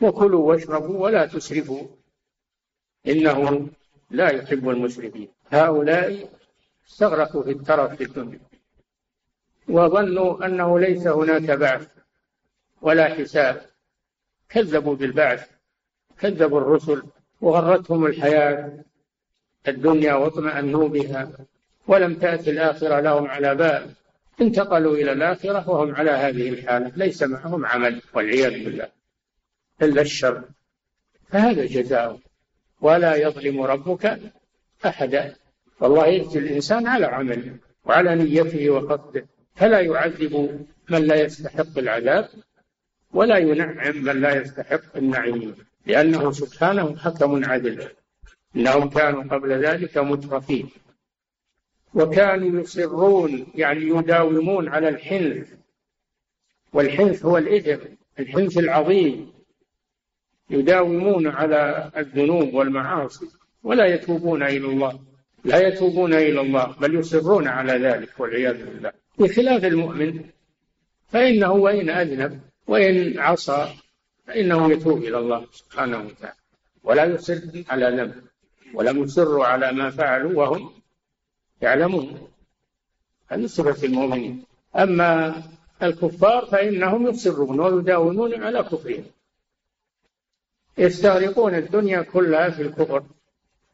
وكلوا 0.00 0.48
واشربوا 0.48 0.98
ولا 0.98 1.26
تسرفوا. 1.26 1.88
إنه 3.06 3.68
لا 4.10 4.30
يحب 4.30 4.68
المسرفين. 4.68 5.28
هؤلاء 5.52 6.28
استغرقوا 6.88 7.42
في 7.42 7.50
الترف 7.50 7.94
في 7.94 8.04
الدنيا. 8.04 8.40
وظنوا 9.68 10.46
أنه 10.46 10.78
ليس 10.78 11.06
هناك 11.06 11.50
بعث 11.50 11.88
ولا 12.82 13.14
حساب. 13.14 13.69
كذبوا 14.50 14.94
بالبعث 14.94 15.48
كذبوا 16.18 16.60
الرسل 16.60 17.02
وغرتهم 17.40 18.06
الحياة 18.06 18.84
الدنيا 19.68 20.14
واطمأنوا 20.14 20.88
بها 20.88 21.32
ولم 21.86 22.14
تأتي 22.14 22.50
الآخرة 22.50 23.00
لهم 23.00 23.26
على 23.26 23.54
بال. 23.54 23.90
انتقلوا 24.40 24.94
إلى 24.94 25.12
الآخرة 25.12 25.70
وهم 25.70 25.94
على 25.94 26.10
هذه 26.10 26.48
الحالة 26.48 26.92
ليس 26.96 27.22
معهم 27.22 27.66
عمل 27.66 28.02
والعياذ 28.14 28.64
بالله. 28.64 28.88
إلا 29.82 30.02
الشر. 30.02 30.44
فهذا 31.28 31.66
جزاؤهم 31.66 32.20
ولا 32.80 33.16
يظلم 33.16 33.62
ربك 33.62 34.20
أحدا. 34.86 35.34
والله 35.80 36.06
يجزي 36.06 36.38
الإنسان 36.38 36.86
على 36.86 37.06
عمله 37.06 37.56
وعلى 37.84 38.14
نيته 38.14 38.70
وقصده. 38.70 39.26
فلا 39.54 39.80
يعذب 39.80 40.66
من 40.88 41.06
لا 41.06 41.14
يستحق 41.14 41.78
العذاب 41.78 42.28
ولا 43.12 43.38
ينعم 43.38 43.96
من 43.96 44.20
لا 44.20 44.42
يستحق 44.42 44.96
النعيم 44.96 45.54
لأنه 45.86 46.32
سبحانه 46.32 46.96
حكم 46.96 47.44
عدل 47.44 47.88
إنهم 48.56 48.88
كانوا 48.88 49.22
قبل 49.22 49.66
ذلك 49.66 49.98
مترفين. 49.98 50.68
وكانوا 51.94 52.60
يصرون 52.60 53.46
يعني 53.54 53.88
يداومون 53.88 54.68
على 54.68 54.88
الحنث. 54.88 55.48
والحنث 56.72 57.24
هو 57.24 57.38
الإثم 57.38 57.84
الحنث 58.18 58.58
العظيم. 58.58 59.32
يداومون 60.50 61.26
على 61.26 61.90
الذنوب 61.96 62.54
والمعاصي 62.54 63.26
ولا 63.62 63.86
يتوبون 63.86 64.42
إلى 64.42 64.66
الله. 64.66 65.00
لا 65.44 65.68
يتوبون 65.68 66.14
إلى 66.14 66.40
الله 66.40 66.76
بل 66.80 66.94
يصرون 66.94 67.48
على 67.48 67.72
ذلك 67.72 68.20
والعياذ 68.20 68.64
بالله. 68.64 68.92
بخلاف 69.18 69.64
المؤمن 69.64 70.24
فإنه 71.08 71.52
وإن 71.52 71.90
أذنب 71.90 72.40
وإن 72.70 73.18
عصى 73.18 73.74
فإنه 74.26 74.72
يتوب 74.72 74.98
إلى 74.98 75.18
الله 75.18 75.46
سبحانه 75.52 75.98
وتعالى. 75.98 76.36
ولا 76.82 77.04
يصر 77.04 77.40
على 77.70 77.86
ذنب 77.96 78.14
ولم 78.74 79.02
يصروا 79.02 79.46
على 79.46 79.72
ما 79.72 79.90
فعلوا 79.90 80.34
وهم 80.38 80.72
يعلمون. 81.62 82.28
هذه 83.28 83.46
صفة 83.46 83.86
المؤمنين. 83.86 84.44
أما 84.76 85.42
الكفار 85.82 86.46
فإنهم 86.46 87.06
يصرون 87.06 87.60
ويداومون 87.60 88.42
على 88.44 88.62
كفرهم. 88.62 89.04
يستغرقون 90.78 91.54
الدنيا 91.54 92.02
كلها 92.02 92.50
في 92.50 92.62
الكفر 92.62 93.02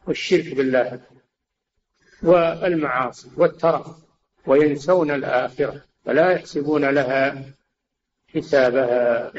والشرك 0.07 0.55
بالله 0.55 1.01
والمعاصي 2.23 3.29
والترف 3.37 3.87
وينسون 4.47 5.11
الآخرة 5.11 5.83
فلا 6.05 6.31
يحسبون 6.31 6.85
لها 6.85 7.45
حسابها 8.37 9.33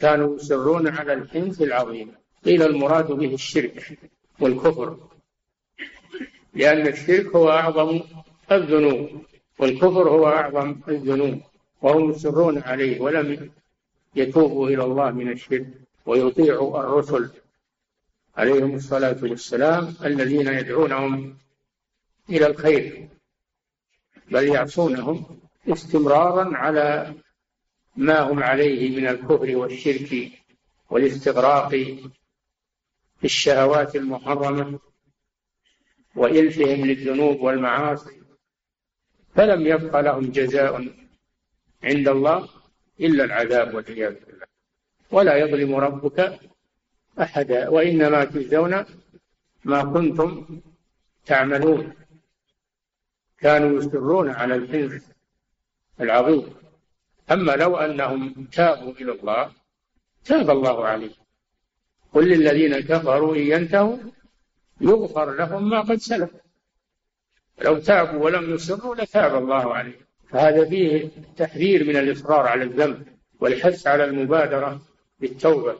كانوا 0.00 0.36
يصرون 0.36 0.88
على 0.88 1.12
الحنث 1.12 1.62
العظيم. 1.62 2.12
قيل 2.44 2.62
المراد 2.62 3.12
به 3.12 3.34
الشرك 3.34 3.98
والكفر. 4.40 4.96
لأن 6.54 6.86
الشرك 6.86 7.26
هو 7.36 7.50
أعظم 7.50 8.00
الذنوب 8.52 9.08
والكفر 9.58 10.08
هو 10.08 10.28
أعظم 10.28 10.80
الذنوب 10.88 11.40
وهم 11.82 12.10
يصرون 12.10 12.62
عليه 12.62 13.00
ولم 13.00 13.50
يتوبوا 14.16 14.68
إلى 14.68 14.84
الله 14.84 15.10
من 15.10 15.32
الشرك 15.32 15.66
ويطيعوا 16.06 16.80
الرسل. 16.80 17.30
عليهم 18.36 18.74
الصلاة 18.74 19.16
والسلام 19.22 19.94
الذين 20.04 20.48
يدعونهم 20.48 21.36
إلى 22.30 22.46
الخير 22.46 23.08
بل 24.30 24.48
يعصونهم 24.48 25.40
استمرارا 25.68 26.56
على 26.56 27.14
ما 27.96 28.20
هم 28.20 28.42
عليه 28.42 28.96
من 28.96 29.06
الكفر 29.06 29.56
والشرك 29.56 30.32
والاستغراق 30.90 31.68
في 31.68 33.24
الشهوات 33.24 33.96
المحرمة 33.96 34.78
وإلفهم 36.14 36.86
للذنوب 36.86 37.40
والمعاصي 37.40 38.22
فلم 39.34 39.66
يبق 39.66 40.00
لهم 40.00 40.20
جزاء 40.20 40.88
عند 41.84 42.08
الله 42.08 42.48
إلا 43.00 43.24
العذاب 43.24 43.74
والعياذ 43.74 44.14
بالله. 44.26 44.46
ولا 45.10 45.36
يظلم 45.36 45.74
ربك 45.74 46.40
أحدا 47.20 47.68
وإنما 47.68 48.24
تجزون 48.24 48.84
ما 49.64 49.84
كنتم 49.84 50.60
تعملون. 51.26 51.92
كانوا 53.38 53.78
يصرون 53.78 54.30
على 54.30 54.54
الحنث 54.54 55.04
العظيم. 56.00 56.65
أما 57.30 57.52
لو 57.52 57.76
أنهم 57.76 58.48
تابوا 58.52 58.92
إلى 58.92 59.12
الله 59.12 59.50
تاب 60.24 60.50
الله 60.50 60.86
عليهم. 60.86 61.26
قل 62.12 62.28
للذين 62.28 62.80
كفروا 62.80 63.36
إن 63.36 63.40
ينتهوا 63.40 63.96
يغفر 64.80 65.34
لهم 65.34 65.70
ما 65.70 65.80
قد 65.80 65.96
سلف. 65.96 66.30
لو 67.64 67.78
تابوا 67.78 68.24
ولم 68.24 68.54
يصروا 68.54 68.94
لتاب 68.94 69.42
الله 69.42 69.74
عليهم. 69.74 70.06
فهذا 70.30 70.68
فيه 70.68 71.08
تحذير 71.36 71.84
من 71.84 71.96
الإصرار 71.96 72.46
على 72.46 72.64
الذنب 72.64 73.06
والحث 73.40 73.86
على 73.86 74.04
المبادرة 74.04 74.80
بالتوبة. 75.20 75.74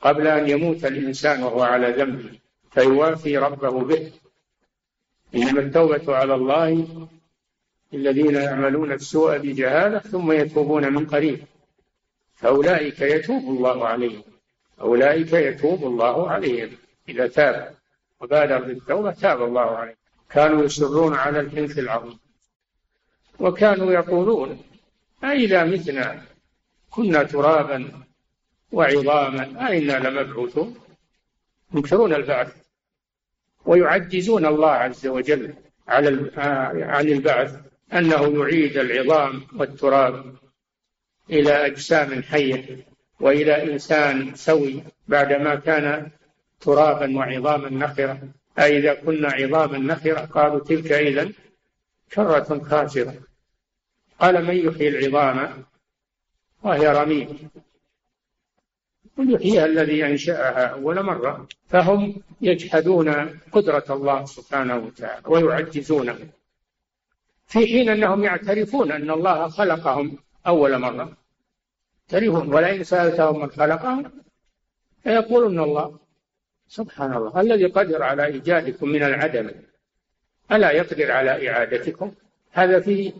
قبل 0.00 0.26
أن 0.26 0.48
يموت 0.48 0.84
الإنسان 0.84 1.42
وهو 1.42 1.62
على 1.62 1.90
ذنبه 1.90 2.38
فيوافي 2.70 3.38
ربه 3.38 3.84
به. 3.84 4.12
إنما 5.34 5.60
التوبة 5.60 6.16
على 6.16 6.34
الله 6.34 6.86
الذين 7.94 8.34
يعملون 8.34 8.92
السوء 8.92 9.38
بجهالة 9.38 9.98
ثم 9.98 10.32
يتوبون 10.32 10.92
من 10.92 11.06
قريب. 11.06 11.44
فأولئك 12.34 13.00
يتوب 13.00 13.42
الله 13.42 13.86
عليهم. 13.88 14.22
أولئك 14.80 15.32
يتوب 15.32 15.84
الله 15.84 16.30
عليهم 16.30 16.70
إذا 17.08 17.26
تاب. 17.26 17.74
وبادر 18.20 18.58
بالتوبة 18.58 19.12
تاب 19.12 19.42
الله 19.42 19.60
عليهم. 19.60 19.96
كانوا 20.30 20.64
يصرون 20.64 21.14
على 21.14 21.40
الحنث 21.40 21.78
العظيم. 21.78 22.18
وكانوا 23.38 23.92
يقولون 23.92 24.62
أإذا 25.24 25.64
متنا 25.64 26.22
كنا 26.90 27.22
ترابا 27.22 28.04
وعظاما 28.72 29.68
أئنا 29.68 29.92
لمبعوثون. 29.92 30.74
ينكرون 31.74 32.14
البعث. 32.14 32.56
ويعجزون 33.64 34.46
الله 34.46 34.70
عز 34.70 35.06
وجل 35.06 35.54
على 35.88 36.30
عن 36.82 37.08
البعث. 37.08 37.69
أنه 37.92 38.42
يعيد 38.42 38.76
العظام 38.76 39.42
والتراب 39.56 40.34
إلى 41.30 41.66
أجسام 41.66 42.22
حية 42.22 42.86
وإلى 43.20 43.72
إنسان 43.72 44.34
سوي 44.34 44.82
بعدما 45.08 45.54
كان 45.54 46.10
ترابا 46.60 47.16
وعظاما 47.16 47.70
نخرة. 47.70 48.20
أإذا 48.58 48.94
كنا 48.94 49.28
عظاما 49.28 49.78
نخرة 49.78 50.20
قالوا 50.20 50.64
تلك 50.64 50.92
إذا 50.92 51.30
كرة 52.14 52.60
خاسرة. 52.64 53.14
قال 54.20 54.44
من 54.44 54.56
يحيي 54.56 54.88
العظام؟ 54.88 55.64
وهي 56.62 56.88
رميم. 56.88 57.50
قل 59.18 59.34
يحييها 59.34 59.66
الذي 59.66 60.06
أنشأها 60.06 60.66
أول 60.66 61.02
مرة. 61.02 61.48
فهم 61.68 62.22
يجحدون 62.40 63.40
قدرة 63.52 63.84
الله 63.90 64.24
سبحانه 64.24 64.76
وتعالى 64.76 65.22
ويعجزونه. 65.26 66.18
في 67.50 67.58
حين 67.58 67.88
أنهم 67.88 68.24
يعترفون 68.24 68.92
أن 68.92 69.10
الله 69.10 69.48
خلقهم 69.48 70.18
أول 70.46 70.78
مرة. 70.78 71.16
يعترفون 72.12 72.54
ولئن 72.54 72.84
سألتهم 72.84 73.40
من 73.40 73.50
خلقهم 73.50 74.12
فيقولون 75.02 75.60
الله. 75.60 75.98
سبحان 76.68 77.14
الله. 77.14 77.40
الذي 77.40 77.66
قدر 77.66 78.02
على 78.02 78.24
إيجادكم 78.24 78.88
من 78.88 79.02
العدم. 79.02 79.50
ألا 80.52 80.70
يقدر 80.70 81.12
على 81.12 81.50
إعادتكم؟ 81.50 82.12
هذا 82.52 82.80
في 82.80 83.12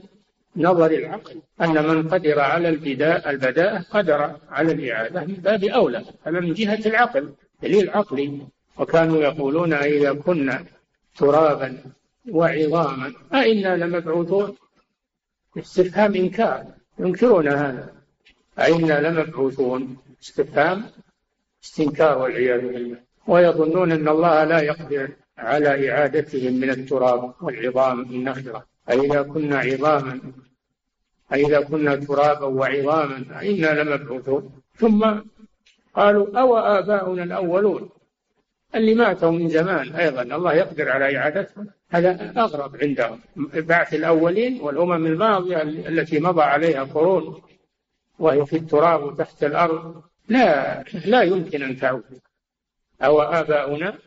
نظر 0.57 0.91
العقل. 0.91 1.41
أن 1.61 1.89
من 1.89 2.09
قدر 2.09 2.41
على 2.41 2.69
البداء 2.69 3.31
البداءة 3.31 3.85
قدر 3.91 4.37
على 4.51 4.73
الإعادة 4.73 5.25
من 5.25 5.35
باب 5.35 5.65
أولى. 5.65 6.05
هذا 6.23 6.41
من 6.41 6.53
جهة 6.55 6.87
العقل. 6.87 7.35
دليل 7.63 7.91
عقلي. 7.91 8.47
وكانوا 8.79 9.23
يقولون 9.23 9.73
إذا 9.73 10.13
كنا 10.13 10.65
ترابا 11.17 11.79
وعظاما. 12.29 13.13
أئنا 13.35 13.77
لمبعوثون؟ 13.77 14.57
استفهام 15.59 16.15
إنكار. 16.15 16.65
ينكرون 16.99 17.49
هذا. 17.49 17.93
أئنا 18.59 19.09
لمبعوثون؟ 19.09 19.97
استفهام؟ 20.23 20.85
استنكار 21.65 22.19
والعياذ 22.19 22.61
بالله. 22.61 22.97
ويظنون 23.27 23.93
أن 23.93 24.09
الله 24.09 24.45
لا 24.45 24.61
يقدر 24.61 25.09
على 25.39 25.91
إعادتهم 25.91 26.53
من 26.53 26.71
التراب 26.71 27.35
والعظام 27.41 28.01
النخرة 28.01 28.67
أئذا 28.91 29.23
كنا 29.23 29.59
عظاما. 29.59 30.21
أئذا 31.33 31.61
كنا 31.61 31.97
ترابا 31.97 32.47
وعظاما. 32.47 33.41
أئنا 33.41 33.83
لمبعوثون. 33.83 34.53
ثم 34.77 35.15
قالوا 35.95 36.41
أو 36.41 36.59
آباؤنا 36.59 37.23
الأولون؟ 37.23 37.89
اللي 38.75 38.95
ماتوا 38.95 39.31
من 39.31 39.49
زمان 39.49 39.93
أيضا. 39.93 40.23
الله 40.23 40.55
يقدر 40.55 40.89
على 40.89 41.17
إعادتهم. 41.17 41.67
هذا 41.91 42.33
أغرب 42.37 42.77
عندهم. 42.77 43.21
بعث 43.55 43.95
الأولين 43.95 44.61
والأمم 44.61 45.07
الماضية 45.07 45.63
التي 45.63 46.21
مضى 46.21 46.43
عليها 46.43 46.85
قرون 46.85 47.43
وهي 48.19 48.47
في 48.47 48.57
التراب 48.57 49.03
وتحت 49.03 49.45
الأرض 49.45 50.03
لا 50.29 50.83
لا 51.05 51.23
يمكن 51.23 51.63
أن 51.63 51.77
تعود. 51.77 52.21
أو 53.03 53.23
آباؤنا 53.23 53.99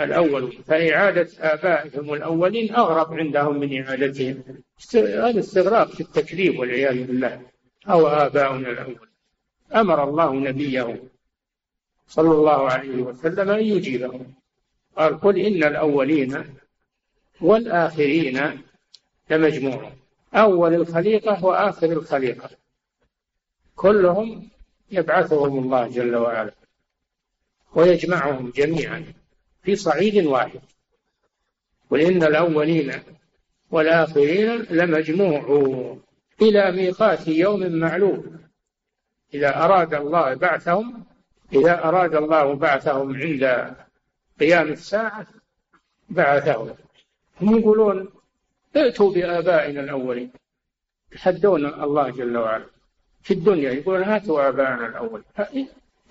الأولون. 0.00 0.50
فإعادة 0.50 1.28
آبائهم 1.38 2.14
الأولين 2.14 2.74
أغرب 2.74 3.14
عندهم 3.14 3.60
من 3.60 3.82
إعادتهم. 3.82 4.42
هذا 4.94 5.38
استغراب 5.38 5.88
في 5.88 6.00
التكذيب 6.00 6.58
والعياذ 6.58 7.04
بالله. 7.04 7.42
أو 7.88 8.06
آباؤنا 8.06 8.70
الأول 8.70 9.08
أمر 9.74 10.04
الله 10.04 10.34
نبيه 10.34 11.02
صلى 12.06 12.30
الله 12.30 12.70
عليه 12.70 13.02
وسلم 13.02 13.50
أن 13.50 13.60
يجيبهم. 13.60 14.34
قال 14.96 15.20
قل 15.20 15.38
إن 15.38 15.64
الأولين 15.64 16.59
والآخرين 17.40 18.62
لمجموع 19.30 19.92
أول 20.34 20.74
الخليقة 20.74 21.44
وآخر 21.44 21.92
الخليقة. 21.92 22.50
كلهم 23.76 24.48
يبعثهم 24.90 25.58
الله 25.58 25.88
جل 25.88 26.16
وعلا. 26.16 26.52
ويجمعهم 27.74 28.52
جميعا 28.56 29.04
في 29.62 29.76
صعيد 29.76 30.26
واحد. 30.26 30.60
وإن 31.90 32.22
الأولين 32.22 32.92
والآخرين 33.70 34.62
لمجموعون. 34.70 36.02
إلى 36.42 36.72
ميقات 36.72 37.28
يوم 37.28 37.72
معلوم. 37.72 38.40
إذا 39.34 39.56
أراد 39.56 39.94
الله 39.94 40.34
بعثهم 40.34 41.04
إذا 41.52 41.84
أراد 41.84 42.14
الله 42.14 42.54
بعثهم 42.54 43.16
عند 43.16 43.74
قيام 44.40 44.68
الساعة 44.68 45.26
بعثهم. 46.08 46.74
هم 47.42 47.58
يقولون 47.58 48.08
ائتوا 48.76 49.12
بآبائنا 49.12 49.80
الأولين. 49.80 50.30
يتحدون 51.12 51.66
الله 51.66 52.10
جل 52.10 52.36
وعلا. 52.36 52.66
في 53.22 53.34
الدنيا 53.34 53.70
يقولون 53.70 54.02
هاتوا 54.02 54.48
آبائنا 54.48 54.86
الأول. 54.86 55.24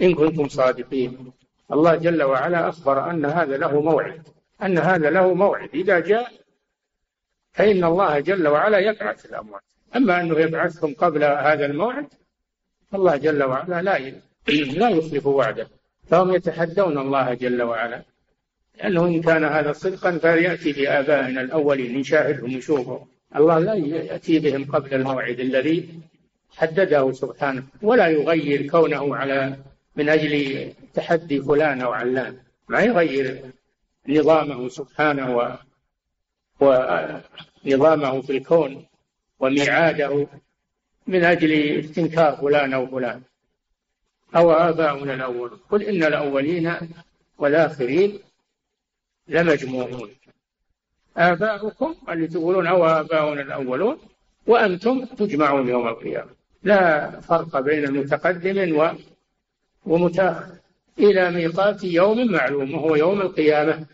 إن 0.02 0.14
كنتم 0.14 0.48
صادقين. 0.48 1.32
الله 1.72 1.96
جل 1.96 2.24
وعلا 2.24 2.70
أخبر 2.70 3.10
أن 3.12 3.26
هذا 3.26 3.58
له 3.58 3.82
موعد. 3.82 4.28
أن 4.64 4.78
هذا 4.78 5.10
له 5.10 5.34
موعد. 5.34 5.70
إذا 5.74 6.00
جاء 6.00 6.32
فإن 7.52 7.84
الله 7.84 8.20
جل 8.20 8.48
وعلا 8.48 8.78
يبعث 8.78 9.26
الأموات. 9.26 9.62
أما 9.96 10.22
أنه 10.22 10.40
يبعثهم 10.40 10.94
قبل 10.94 11.24
هذا 11.24 11.66
الموعد 11.66 12.08
الله 12.94 13.18
جل 13.18 13.44
وعلا 13.44 13.82
لا 13.82 13.98
لا 14.82 14.90
يخلف 14.90 15.26
وعده. 15.26 15.68
فهم 16.08 16.36
يتحدون 16.36 16.98
الله 16.98 17.34
جل 17.34 17.62
وعلا. 17.62 18.04
لأنه 18.80 19.06
إن 19.06 19.22
كان 19.22 19.44
هذا 19.44 19.72
صدقا 19.72 20.18
فليأتي 20.18 20.74
بآبائنا 20.74 21.42
الأولين 21.42 22.00
نشاهدهم 22.00 22.52
نشوفهم 22.52 23.08
الله 23.36 23.60
لا 23.60 23.74
يأتي 23.74 24.40
بهم 24.40 24.72
قبل 24.72 24.94
الموعد 24.94 25.40
الذي 25.40 26.00
حدده 26.58 27.12
سبحانه 27.12 27.64
ولا 27.82 28.08
يغير 28.08 28.68
كونه 28.68 29.16
على 29.16 29.58
من 29.96 30.10
أجل 30.10 30.72
تحدي 30.94 31.42
فلان 31.42 31.82
أو 31.82 31.92
علان. 31.92 32.38
ما 32.70 32.80
يغير 32.82 33.52
نظامه 34.08 34.70
سبحانه 34.70 35.58
ونظامه 36.62 38.22
في 38.22 38.38
الكون 38.38 38.86
وميعاده 39.40 40.28
من 41.08 41.24
أجل 41.24 41.80
استنكار 41.80 42.36
فلان 42.36 42.74
أو 42.74 42.88
فلان. 42.88 43.22
أو 44.36 44.52
آباؤنا 44.52 45.14
الأول. 45.14 45.52
قل 45.70 45.84
إن 45.84 46.04
الأولين 46.04 46.74
والآخرين 47.38 48.20
لمجموعون. 49.30 50.10
آباؤكم 51.18 51.96
اللي 52.10 52.28
تقولون 52.28 52.68
أو 52.68 52.86
آباؤنا 52.86 53.42
الأولون 53.42 53.98
وأنتم 54.48 55.06
تجمعون 55.06 55.70
يوم 55.70 55.88
القيامة. 55.88 56.30
لا 56.64 57.10
فرق 57.20 57.60
بين 57.60 57.92
متقدم 57.92 58.78
و 58.80 58.92
ومتأخر. 59.86 60.56
إلى 61.00 61.32
ميقات 61.32 61.84
يوم 61.84 62.32
معلوم 62.32 62.74
وهو 62.74 62.96
يوم 62.96 63.22
القيامة. 63.22 63.86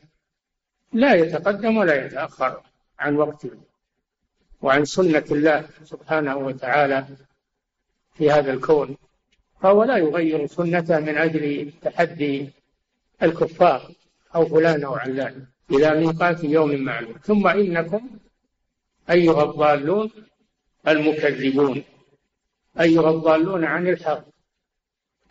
لا 0.94 1.14
يتقدم 1.14 1.78
ولا 1.78 2.06
يتأخر 2.06 2.62
عن 3.00 3.16
وقته 3.16 3.52
وعن 4.62 4.86
سنة 4.86 5.24
الله 5.32 5.68
سبحانه 5.84 6.38
وتعالى 6.38 7.06
في 8.14 8.32
هذا 8.32 8.54
الكون. 8.54 8.98
فهو 9.62 9.84
لا 9.84 9.98
يغير 9.98 10.46
سنته 10.48 11.00
من 11.00 11.18
أجل 11.18 11.72
تحدي 11.82 12.50
الكفار. 13.24 13.92
أو 14.36 14.46
فلان 14.46 14.84
أو 14.84 14.96
علان 14.96 15.46
إلى 15.72 16.00
ميقات 16.00 16.44
يوم 16.44 16.76
معلوم. 16.84 17.16
ثم 17.24 17.48
إنكم 17.48 18.10
أيها 19.10 19.44
الضالون 19.44 20.12
المكذبون 20.88 21.84
أيها 22.80 23.10
الضالون 23.10 23.64
عن 23.66 23.88
الحق 23.88 24.26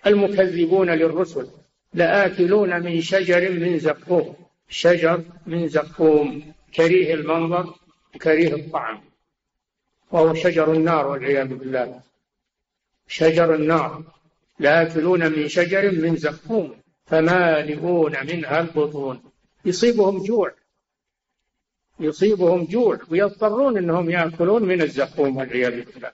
المكذبون 0.06 0.90
للرسل 0.90 1.48
لآكلون 1.94 2.82
من 2.82 3.00
شجر 3.00 3.50
من 3.50 3.78
زقوم. 3.78 4.36
شجر 4.68 5.24
من 5.46 5.68
زقوم 5.68 6.52
كريه 6.74 7.14
المنظر 7.14 7.74
كريه 8.22 8.54
الطعم 8.54 9.00
وهو 10.10 10.34
شجر 10.34 10.72
النار 10.72 11.06
والعياذ 11.06 11.54
بالله. 11.54 12.00
شجر 13.08 13.54
النار 13.54 14.02
لآكلون 14.58 15.32
من 15.32 15.48
شجر 15.48 15.92
من 15.92 16.16
زقوم. 16.16 16.83
فمالئون 17.06 18.26
منها 18.26 18.60
البطون. 18.60 19.22
يصيبهم 19.64 20.24
جوع. 20.24 20.54
يصيبهم 22.00 22.64
جوع 22.64 22.98
ويضطرون 23.10 23.76
إنهم 23.76 24.10
يأكلون 24.10 24.62
من 24.62 24.82
الزقوم 24.82 25.36
والعياذ 25.36 25.84
بالله. 25.84 26.12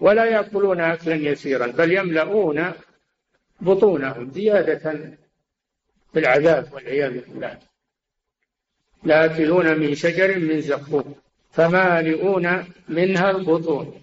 ولا 0.00 0.24
يأكلون 0.24 0.80
اكلا 0.80 1.14
يسيرا 1.14 1.66
بل 1.66 1.92
يملؤون 1.92 2.72
بطونهم 3.60 4.30
زيادة 4.30 4.92
في 6.12 6.18
العذاب 6.18 6.72
والعياذ 6.72 7.20
بالله. 7.20 7.58
لآكلون 9.04 9.78
من 9.78 9.94
شجر 9.94 10.38
من 10.38 10.60
زقوم 10.60 11.14
فمالئون 11.50 12.64
منها 12.88 13.30
البطون. 13.30 14.02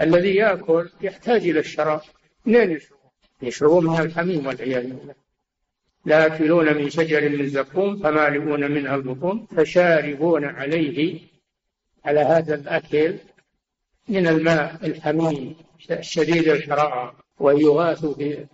الذي 0.00 0.34
يأكل 0.34 0.90
يحتاج 1.00 1.48
إلى 1.48 1.60
الشراب. 1.60 2.00
منين 2.46 2.70
يشربون؟ 2.70 3.03
يشربون 3.42 3.86
من 3.86 4.00
الحميم 4.00 4.46
والعياذ 4.46 4.82
بالله. 4.82 5.14
لا 6.06 6.22
يأكلون 6.22 6.76
من 6.76 6.90
شجر 6.90 7.28
من 7.28 7.48
زقوم 7.48 7.96
فمالئون 7.96 8.70
منها 8.70 8.94
البطون 8.94 9.46
فشاربون 9.56 10.44
عليه 10.44 11.20
على 12.04 12.20
هذا 12.20 12.54
الأكل 12.54 13.14
من 14.08 14.26
الماء 14.26 14.86
الحميم 14.86 15.54
شديد 16.00 16.48
الحرارة 16.48 17.14
ويغاث 17.40 18.04
ب 18.04 18.46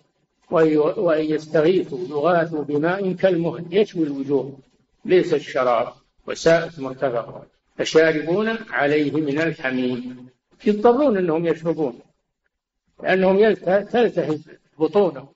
وأن 0.50 1.24
يستغيثوا 1.24 2.08
يغاثوا 2.08 2.64
بماء 2.64 3.12
كالمهل. 3.12 3.64
يشوي 3.70 4.02
الوجوه. 4.02 4.58
ليس 5.04 5.34
الشراب. 5.34 5.92
وسائط 6.26 6.78
مرتفقة 6.78 7.46
فشاربون 7.76 8.48
عليه 8.70 9.12
من 9.12 9.40
الحميم. 9.40 10.26
يضطرون 10.66 11.16
أنهم 11.16 11.46
يشربون. 11.46 12.00
لأنهم 13.02 13.54
تلتهب 13.94 14.40
بطونهم 14.80 15.28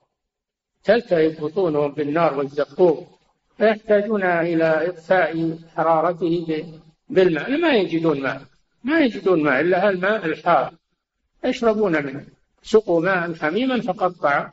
تلتهب 0.84 1.36
بطونهم 1.40 1.92
بالنار 1.92 2.38
والزقوم. 2.38 3.06
فيحتاجون 3.58 4.22
إلى 4.22 4.88
إطفاء 4.88 5.58
حرارته 5.76 6.64
بالماء. 7.08 7.50
ما 7.56 7.72
يجدون 7.74 8.20
ماء. 8.20 8.42
ما 8.84 9.00
يجدون 9.00 9.42
ماء 9.42 9.60
إلا 9.60 9.90
الماء 9.90 10.26
الحار. 10.26 10.74
يشربون 11.44 12.04
منه. 12.06 12.24
سقوا 12.62 13.00
ماء 13.00 13.34
حميما 13.34 13.80
فقطع 13.80 14.50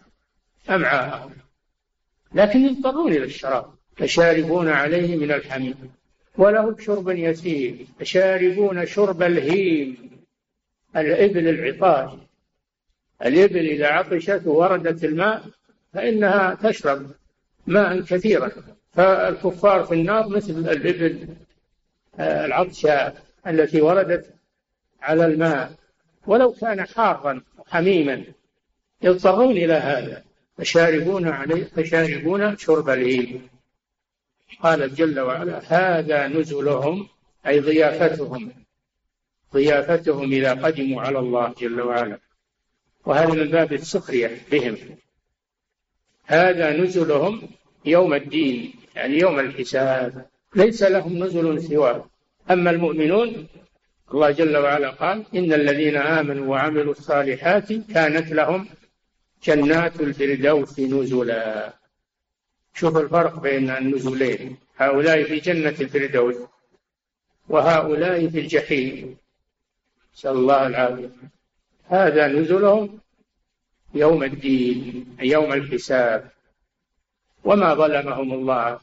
أمعاءهم. 0.69 1.31
لكن 2.33 2.59
يضطرون 2.59 3.11
إلى 3.11 3.23
الشراب. 3.23 3.65
فشاربون 3.97 4.69
عليه 4.69 5.17
من 5.17 5.31
الحميم. 5.31 5.91
وله 6.37 6.77
شرب 6.79 7.09
يسير. 7.09 7.75
فشاربون 7.99 8.85
شرب 8.85 9.23
الهيم. 9.23 10.11
الإبل 10.95 11.47
العطاش. 11.47 12.11
الإبل 13.25 13.57
إذا 13.57 13.87
عطشت 13.87 14.41
ووردت 14.45 15.03
الماء 15.03 15.43
فإنها 15.93 16.57
تشرب 16.63 17.11
ماء 17.67 18.01
كثيرا. 18.01 18.51
فالكفار 18.93 19.83
في 19.83 19.93
النار 19.93 20.27
مثل 20.27 20.51
الإبل 20.51 21.27
آه، 22.19 22.45
العطشاء 22.45 23.23
التي 23.47 23.81
وردت 23.81 24.33
على 25.01 25.25
الماء. 25.25 25.71
ولو 26.27 26.51
كان 26.51 26.87
حارا 26.87 27.41
حميما 27.67 28.23
يضطرون 29.01 29.51
إلى 29.51 29.73
هذا. 29.73 30.23
فشاربون 30.57 31.27
عليه 31.27 31.63
فشاربون 31.63 32.57
شرب 32.57 32.89
الهيم 32.89 33.49
قال 34.63 34.95
جل 34.95 35.19
وعلا 35.19 35.61
هذا 35.67 36.27
نزلهم 36.27 37.07
أي 37.47 37.59
ضيافتهم 37.59 38.51
ضيافتهم 39.53 40.31
إذا 40.31 40.53
قدموا 40.53 41.01
على 41.01 41.19
الله 41.19 41.53
جل 41.59 41.81
وعلا. 41.81 42.19
وهذا 43.05 43.33
من 43.33 43.51
باب 43.51 43.73
السخرية 43.73 44.41
بهم. 44.51 44.77
هذا 46.25 46.77
نزلهم 46.77 47.41
يوم 47.85 48.13
الدين 48.13 48.73
يعني 48.95 49.19
يوم 49.19 49.39
الحساب. 49.39 50.25
ليس 50.55 50.83
لهم 50.83 51.23
نزل 51.23 51.63
سواه. 51.63 52.09
أما 52.51 52.71
المؤمنون 52.71 53.47
الله 54.13 54.31
جل 54.31 54.57
وعلا 54.57 54.89
قال 54.89 55.25
إن 55.35 55.53
الذين 55.53 55.97
آمنوا 55.97 56.47
وعملوا 56.47 56.91
الصالحات 56.91 57.73
كانت 57.73 58.31
لهم 58.31 58.67
جنات 59.43 60.01
الفردوس 60.01 60.79
نزلا. 60.79 61.73
شوف 62.73 62.97
الفرق 62.97 63.39
بين 63.39 63.69
النزلين. 63.69 64.57
هؤلاء 64.77 65.23
في 65.23 65.39
جنة 65.39 65.75
الفردوس 65.81 66.35
وهؤلاء 67.49 68.27
في 68.27 68.39
الجحيم. 68.39 69.17
نسأل 70.15 70.31
الله 70.31 70.67
العافية. 70.67 71.09
هذا 71.91 72.27
نزلهم 72.27 72.99
يوم 73.93 74.23
الدين 74.23 75.05
يوم 75.21 75.53
الحساب. 75.53 76.31
وما 77.43 77.73
ظلمهم 77.73 78.33
الله 78.33 78.79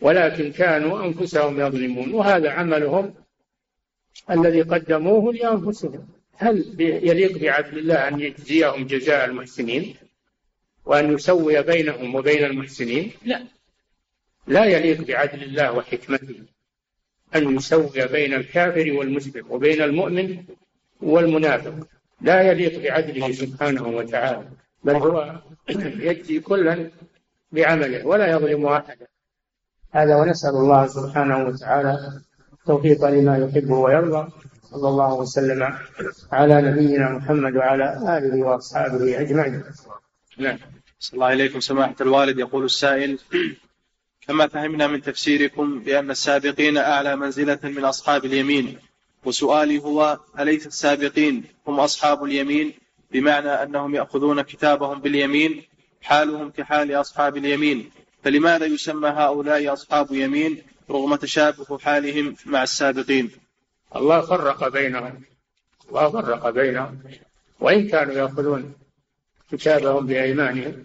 ولكن 0.00 0.52
كانوا 0.52 1.06
أنفسهم 1.06 1.60
يظلمون. 1.60 2.14
وهذا 2.14 2.50
عملهم 2.50 3.14
الذي 4.30 4.62
قدموه 4.62 5.32
لأنفسهم. 5.32 6.08
هل 6.36 6.76
يليق 6.80 7.38
بعدل 7.38 7.78
الله 7.78 8.08
أن 8.08 8.20
يجزيهم 8.20 8.86
جزاء 8.86 9.24
المحسنين؟ 9.24 9.96
وأن 10.84 11.12
يسوي 11.14 11.62
بينهم 11.62 12.14
وبين 12.14 12.44
المحسنين؟ 12.44 13.12
لا. 13.24 13.44
لا 14.46 14.64
يليق 14.64 15.00
بعدل 15.00 15.42
الله 15.42 15.72
وحكمته 15.72 16.40
أن 17.36 17.56
يسوي 17.56 18.06
بين 18.06 18.34
الكافر 18.34 18.92
والمسلم 18.92 19.46
وبين 19.50 19.82
المؤمن 19.82 20.44
والمنافق. 21.02 21.74
لا 22.20 22.42
يليق 22.42 22.82
بعدله 22.82 23.32
سبحانه 23.32 23.88
وتعالى 23.88 24.48
بل 24.84 24.94
هو 24.94 25.40
يجزي 26.08 26.40
كلا 26.40 26.90
بعمله 27.52 28.06
ولا 28.06 28.26
يظلم 28.30 28.66
أحدا. 28.66 29.06
هذا 29.92 30.16
ونسأل 30.16 30.50
الله 30.50 30.86
سبحانه 30.86 31.46
وتعالى 31.46 32.20
التوفيق 32.52 33.04
لما 33.04 33.38
يحب 33.38 33.70
ويرضى. 33.70 34.32
صلى 34.70 34.88
الله 34.88 35.14
وسلم 35.14 35.78
على 36.32 36.62
نبينا 36.62 37.10
محمد 37.10 37.56
وعلى 37.56 38.18
آله 38.18 38.46
وأصحابه 38.46 39.20
أجمعين. 39.20 39.62
نعم. 40.38 40.58
صلى 40.98 41.14
الله 41.14 41.32
إليكم 41.32 41.60
سماحة 41.60 41.94
الوالد 42.00 42.38
يقول 42.38 42.64
السائل 42.64 43.18
كما 44.26 44.46
فهمنا 44.46 44.86
من 44.86 45.02
تفسيركم 45.02 45.80
بأن 45.80 46.10
السابقين 46.10 46.76
أعلى 46.78 47.16
منزلة 47.16 47.58
من 47.64 47.84
أصحاب 47.84 48.24
اليمين. 48.24 48.78
وسؤالي 49.26 49.78
هو 49.78 50.18
أليس 50.38 50.66
السابقين 50.66 51.44
هم 51.66 51.80
أصحاب 51.80 52.24
اليمين؟ 52.24 52.72
بمعنى 53.10 53.48
أنهم 53.48 53.94
يأخذون 53.94 54.42
كتابهم 54.42 55.00
باليمين 55.00 55.62
حالهم 56.02 56.50
كحال 56.50 56.92
أصحاب 56.94 57.36
اليمين. 57.36 57.90
فلماذا 58.24 58.66
يسمى 58.66 59.08
هؤلاء 59.08 59.72
أصحاب 59.72 60.12
يمين 60.12 60.62
رغم 60.90 61.14
تشابه 61.14 61.78
حالهم 61.78 62.36
مع 62.46 62.62
السابقين؟ 62.62 63.30
الله 63.96 64.20
فرق 64.20 64.68
بينهم 64.68 65.22
الله 65.88 66.10
فرق 66.10 66.50
بينهم. 66.50 66.98
وإن 67.60 67.88
كانوا 67.88 68.14
يأخذون 68.14 68.74
كتابهم 69.52 70.06
بأيمانهم 70.06 70.84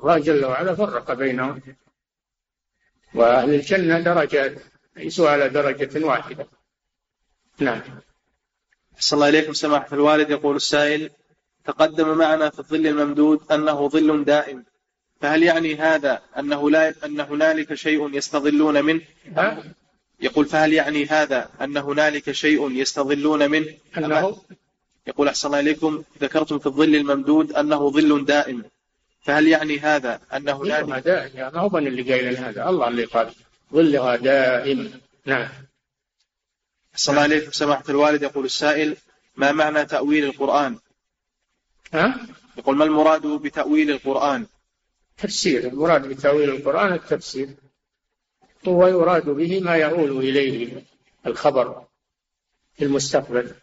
الله 0.00 0.18
جل 0.18 0.44
وعلا 0.44 0.74
فرق 0.74 1.12
بينهم. 1.12 1.62
وأهل 3.14 3.54
الجنة 3.54 4.00
درجات 4.00 4.54
ليسوا 4.96 5.30
على 5.30 5.48
درجة 5.48 6.06
واحدة. 6.06 6.46
نعم. 7.58 7.80
أحسن 8.96 9.16
الله 9.16 9.28
إليكم. 9.28 9.52
سماحة 9.52 9.88
الوالد 9.92 10.30
يقول 10.30 10.56
السائل 10.56 11.10
تقدم 11.64 12.18
معنا 12.18 12.50
في 12.50 12.58
الظل 12.58 12.86
الممدود 12.86 13.40
أنه 13.52 13.88
ظل 13.88 14.24
دائم. 14.24 14.64
فهل 15.20 15.42
يعني 15.42 15.74
هذا 15.76 16.22
أنه 16.38 16.70
لا 16.70 16.94
أن 17.04 17.20
هنالك 17.20 17.74
شيء 17.74 18.14
يستظلون 18.14 18.84
منه؟ 18.84 19.00
ها؟ 19.36 19.64
يقول 20.20 20.46
فهل 20.46 20.72
يعني 20.72 21.06
هذا 21.06 21.50
أن 21.60 21.76
هنالك 21.76 22.32
شيء 22.32 22.70
يستظلون 22.70 23.50
منه؟ 23.50 23.74
أنه؟ 23.98 24.36
يقول 25.06 25.28
أحسن 25.28 25.46
الله 25.48 25.60
إليكم. 25.60 26.02
ذكرتم 26.20 26.58
في 26.58 26.66
الظل 26.66 26.94
الممدود 26.96 27.52
أنه 27.52 27.90
ظل 27.90 28.24
دائم. 28.24 28.64
فهل 29.20 29.48
يعني 29.48 29.78
هذا 29.78 30.20
أن 30.32 30.48
هنالك 30.48 31.04
دائم؟ 31.04 31.54
ما 31.54 31.60
هو 31.60 31.78
اللي 31.78 32.12
قايل 32.12 32.36
هذا. 32.36 32.68
الله 32.68 32.88
اللي 32.88 33.04
قال 33.04 33.30
ظلها 33.74 34.16
دائم. 34.16 35.00
نعم. 35.24 35.48
أحسن 36.94 37.12
الله 37.12 37.24
إليكم 37.24 37.52
سماحة 37.52 37.84
الوالد 37.88 38.22
يقول 38.22 38.44
السائل 38.44 38.96
ما 39.36 39.52
معنى 39.52 39.84
تأويل 39.84 40.24
القرآن؟ 40.24 40.78
ها؟ 41.94 42.26
يقول 42.56 42.76
ما 42.76 42.84
المراد 42.84 43.26
بتأويل 43.26 43.90
القرآن؟ 43.90 44.46
تفسير 45.18 45.66
المراد 45.66 46.06
بتأويل 46.06 46.50
القرآن 46.50 46.92
التفسير 46.92 47.48
هو 48.68 48.86
يراد 48.86 49.30
به 49.30 49.60
ما 49.60 49.76
يؤول 49.76 50.10
إليه 50.18 50.84
الخبر 51.26 51.84
في 52.76 52.84
المستقبل 52.84 53.54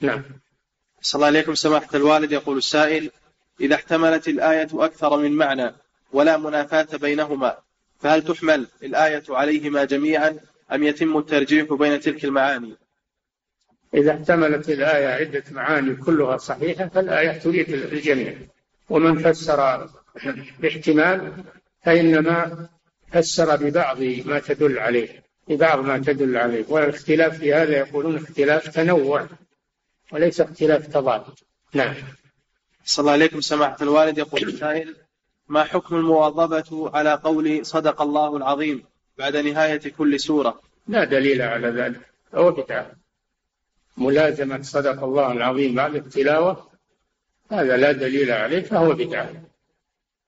نعم 0.00 0.22
صلى 1.00 1.18
الله 1.18 1.26
عليكم 1.26 1.54
سماحة 1.54 1.88
الوالد 1.94 2.32
يقول 2.32 2.58
السائل 2.58 3.10
إذا 3.60 3.74
احتملت 3.74 4.28
الآية 4.28 4.68
أكثر 4.74 5.18
من 5.18 5.32
معنى 5.32 5.74
ولا 6.12 6.36
منافاة 6.36 6.96
بينهما 6.96 7.58
فهل 8.00 8.24
تحمل 8.24 8.66
الآية 8.82 9.22
عليهما 9.28 9.84
جميعا 9.84 10.38
أم 10.72 10.82
يتم 10.82 11.18
الترجيح 11.18 11.72
بين 11.72 12.00
تلك 12.00 12.24
المعاني؟ 12.24 12.76
إذا 13.94 14.12
احتملت 14.12 14.70
الآية 14.70 15.08
عدة 15.08 15.44
معاني 15.50 15.94
كلها 15.96 16.36
صحيحة 16.36 16.88
فالآية 16.88 17.38
تريد 17.38 17.70
الجميع. 17.70 18.34
ومن 18.90 19.18
فسر 19.18 19.88
باحتمال 20.58 21.44
فإنما 21.82 22.68
فسر 23.12 23.56
ببعض 23.56 24.02
ما 24.02 24.38
تدل 24.38 24.78
عليه 24.78 25.22
ببعض 25.48 25.78
ما 25.78 25.98
تدل 25.98 26.36
عليه. 26.36 26.64
والاختلاف 26.68 27.38
في 27.38 27.54
هذا 27.54 27.78
يقولون 27.78 28.16
اختلاف 28.16 28.68
تنوع 28.68 29.26
وليس 30.12 30.40
اختلاف 30.40 30.86
تضاد. 30.86 31.22
نعم. 31.74 31.94
صلى 32.84 33.02
الله 33.02 33.12
عليكم. 33.12 33.40
سماحة 33.40 33.76
الوالد 33.82 34.18
يقول 34.18 34.42
السائل 34.42 34.96
ما 35.48 35.64
حكم 35.64 35.96
المواظبة 35.96 36.90
على 36.94 37.14
قول 37.14 37.66
صدق 37.66 38.02
الله 38.02 38.36
العظيم؟ 38.36 38.91
بعد 39.18 39.36
نهاية 39.36 39.92
كل 39.98 40.20
سورة. 40.20 40.60
لا 40.88 41.04
دليل 41.04 41.42
على 41.42 41.68
ذلك. 41.68 42.00
هو 42.34 42.50
بدعة 42.50 42.92
ملازمة 43.96 44.62
صدق 44.62 45.04
الله 45.04 45.32
العظيم 45.32 45.74
بعد 45.74 45.94
التلاوة. 45.94 46.70
هذا 47.50 47.76
لا 47.76 47.92
دليل 47.92 48.30
عليه 48.30 48.62
فهو 48.62 48.92
بدعة 48.92 49.32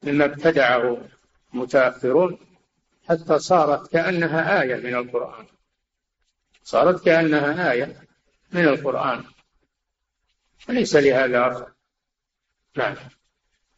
مما 0.03 0.25
ابتدعه 0.25 1.09
متأخرون 1.53 2.39
حتى 3.09 3.39
صارت 3.39 3.93
كأنها 3.93 4.63
آية 4.63 4.77
من 4.77 4.95
القرآن. 4.95 5.47
صارت 6.65 7.05
كأنها 7.05 7.73
آية 7.73 7.97
من 8.53 8.65
القرآن. 8.65 9.25
وليس 10.69 10.97
لهذا 10.97 11.53
أصل. 11.53 11.67
نعم. 12.77 12.97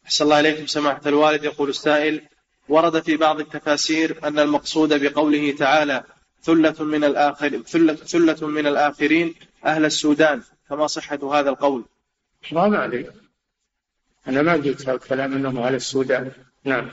أحسن 0.05 0.25
الله 0.25 0.39
إليكم. 0.39 0.65
سماحة 0.65 1.01
الوالد 1.05 1.43
يقول 1.43 1.69
السائل 1.69 2.27
ورد 2.69 3.03
في 3.03 3.17
بعض 3.17 3.39
التفاسير 3.39 4.27
أن 4.27 4.39
المقصود 4.39 5.03
بقوله 5.03 5.51
تعالى 5.51 6.03
ثلة 6.41 6.83
من 6.83 7.03
الآخر 7.03 7.61
ثلة, 7.61 7.93
ثلة 7.93 8.47
من 8.47 8.67
الآخرين 8.67 9.35
أهل 9.65 9.85
السودان. 9.85 10.41
فما 10.69 10.87
صحة 10.87 11.39
هذا 11.39 11.49
القول؟ 11.49 11.85
ما 12.51 12.85
أدري 12.85 13.09
أنا 14.27 14.41
ما 14.41 14.53
قلت 14.53 14.81
هذا 14.81 14.93
الكلام 14.93 15.33
أنهم 15.33 15.57
أهل 15.57 15.75
السودان. 15.75 16.31
نعم. 16.63 16.89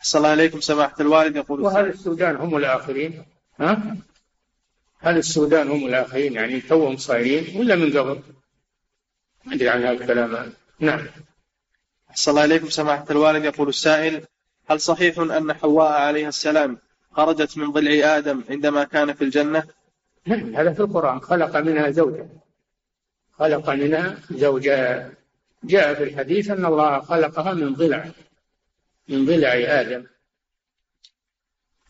أحسن 0.00 0.18
الله 0.18 0.32
إليكم 0.32 0.60
سماحة 0.60 0.96
الوالد 1.00 1.36
يقول. 1.36 1.60
وأهل 1.60 1.86
السودان 1.88 2.36
هم 2.36 2.56
الآخرين. 2.56 3.24
ها؟ 3.60 3.96
أهل 5.04 5.16
السودان 5.16 5.68
هم 5.68 5.86
الآخرين 5.86 6.32
يعني 6.32 6.60
توهم 6.60 6.96
صايرين 6.96 7.60
ولا 7.60 7.76
من 7.76 7.98
قبل؟ 7.98 8.20
ما 9.44 9.54
أدري 9.54 9.68
عن 9.68 9.82
هذا 9.82 9.90
الكلام. 9.90 10.52
نعم. 10.80 11.06
أحسن 12.10 12.30
الله 12.30 12.44
إليكم 12.44 12.68
سماحة 12.68 13.06
الوالد 13.10 13.44
يقول 13.44 13.68
السائل 13.68 14.24
هل 14.70 14.80
صحيح 14.80 15.18
أن 15.18 15.52
حواء 15.52 15.92
عليها 15.92 16.28
السلام 16.28 16.78
خرجت 17.12 17.58
من 17.58 17.72
ضلع 17.72 18.16
آدم 18.16 18.44
عندما 18.50 18.84
كان 18.84 19.12
في 19.12 19.24
الجنة؟ 19.24 19.64
نعم 20.26 20.56
هذا 20.56 20.72
في 20.72 20.80
القرآن. 20.80 21.20
خلق 21.20 21.56
منها 21.56 21.90
زوجة. 21.90 22.26
خلق 23.38 23.70
منها 23.70 24.16
زوجة. 24.30 25.10
جاء 25.64 25.94
في 25.94 26.02
الحديث 26.02 26.50
أن 26.50 26.66
الله 26.66 27.00
خلقها 27.00 27.54
من 27.54 27.74
ضلع 27.74 28.10
من 29.08 29.26
ضلع 29.26 29.52
آدم. 29.80 30.06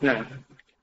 نعم. 0.00 0.26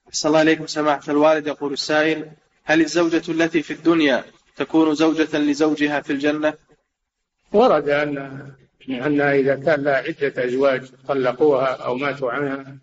أحسن 0.09 0.29
الله 0.29 0.41
إليكم 0.41 0.67
سماحة 0.67 1.11
الوالد. 1.11 1.47
يقول 1.47 1.73
السائل 1.73 2.31
هل 2.63 2.81
الزوجة 2.81 3.31
التي 3.31 3.61
في 3.61 3.73
الدنيا 3.73 4.23
تكون 4.55 4.95
زوجة 4.95 5.37
لزوجها 5.37 6.01
في 6.01 6.13
الجنة؟ 6.13 6.53
ورد 7.51 7.89
أن 7.89 8.41
أن 8.89 9.21
إذا 9.21 9.55
كان 9.55 9.83
لها 9.83 9.95
عدة 9.95 10.45
أزواج 10.45 10.89
طلقوها 11.07 11.67
أو 11.67 11.95
ماتوا 11.95 12.31
عنها 12.31 12.77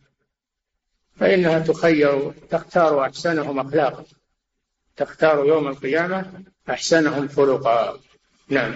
فإنها 1.20 1.58
تخير 1.58 2.32
تختار 2.50 3.04
أحسنهم 3.04 3.58
أخلاقا. 3.58 4.04
تختار 4.96 5.46
يوم 5.46 5.68
القيامة 5.68 6.32
أحسنهم 6.70 7.28
خلقا. 7.28 8.00
نعم. 8.48 8.74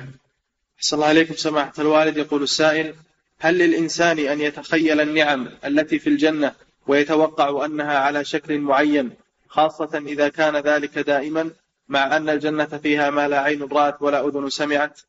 أحسن 0.79 0.97
الله 0.97 1.07
عليكم. 1.09 1.35
سماحة 1.35 1.73
الوالد 1.79 2.17
يقول 2.17 2.43
السائل 2.43 2.95
هل 3.41 3.59
للإنسان 3.59 4.19
أن 4.19 4.41
يتخيل 4.41 5.01
النعم 5.01 5.49
التي 5.65 5.99
في 5.99 6.11
الجنة 6.11 6.55
ويتوقع 6.87 7.65
أنها 7.65 7.99
على 7.99 8.25
شكل 8.25 8.59
معين 8.59 9.11
خاصة 9.49 10.03
إذا 10.07 10.29
كان 10.29 10.57
ذلك 10.57 10.99
دائما 10.99 11.51
مع 11.89 12.17
أن 12.17 12.29
الجنة 12.29 12.65
فيها 12.65 13.11
ما 13.11 13.29
لا 13.29 13.41
عين 13.41 13.63
رأت 13.63 14.03
ولا 14.03 14.29
أذن 14.29 14.51
سمعت؟ 14.51 15.01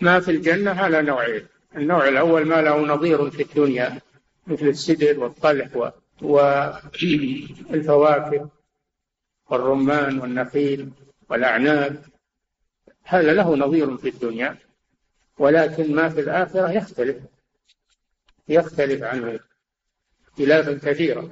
ما 0.00 0.20
في 0.20 0.30
الجنة 0.30 0.70
على 0.70 1.02
نوعين 1.02 1.46
النوع 1.76 2.08
الأول 2.08 2.46
ما 2.46 2.62
له 2.62 2.86
نظير 2.86 3.30
في 3.30 3.42
الدنيا 3.42 4.00
مثل 4.46 4.66
السدر 4.66 5.20
والطلح 5.20 5.92
والفواكه 6.22 8.48
والرمان 9.50 10.18
والنخيل 10.18 10.90
والأعناب 11.30 12.04
هذا 13.04 13.32
له 13.32 13.56
نظير 13.56 13.96
في 13.96 14.08
الدنيا 14.08 14.56
ولكن 15.38 15.94
ما 15.94 16.08
في 16.08 16.20
الآخرة 16.20 16.70
يختلف 16.70 17.16
يختلف 18.48 19.02
عنه 19.02 19.40
اختلافا 20.28 20.90
كثيرا. 20.90 21.30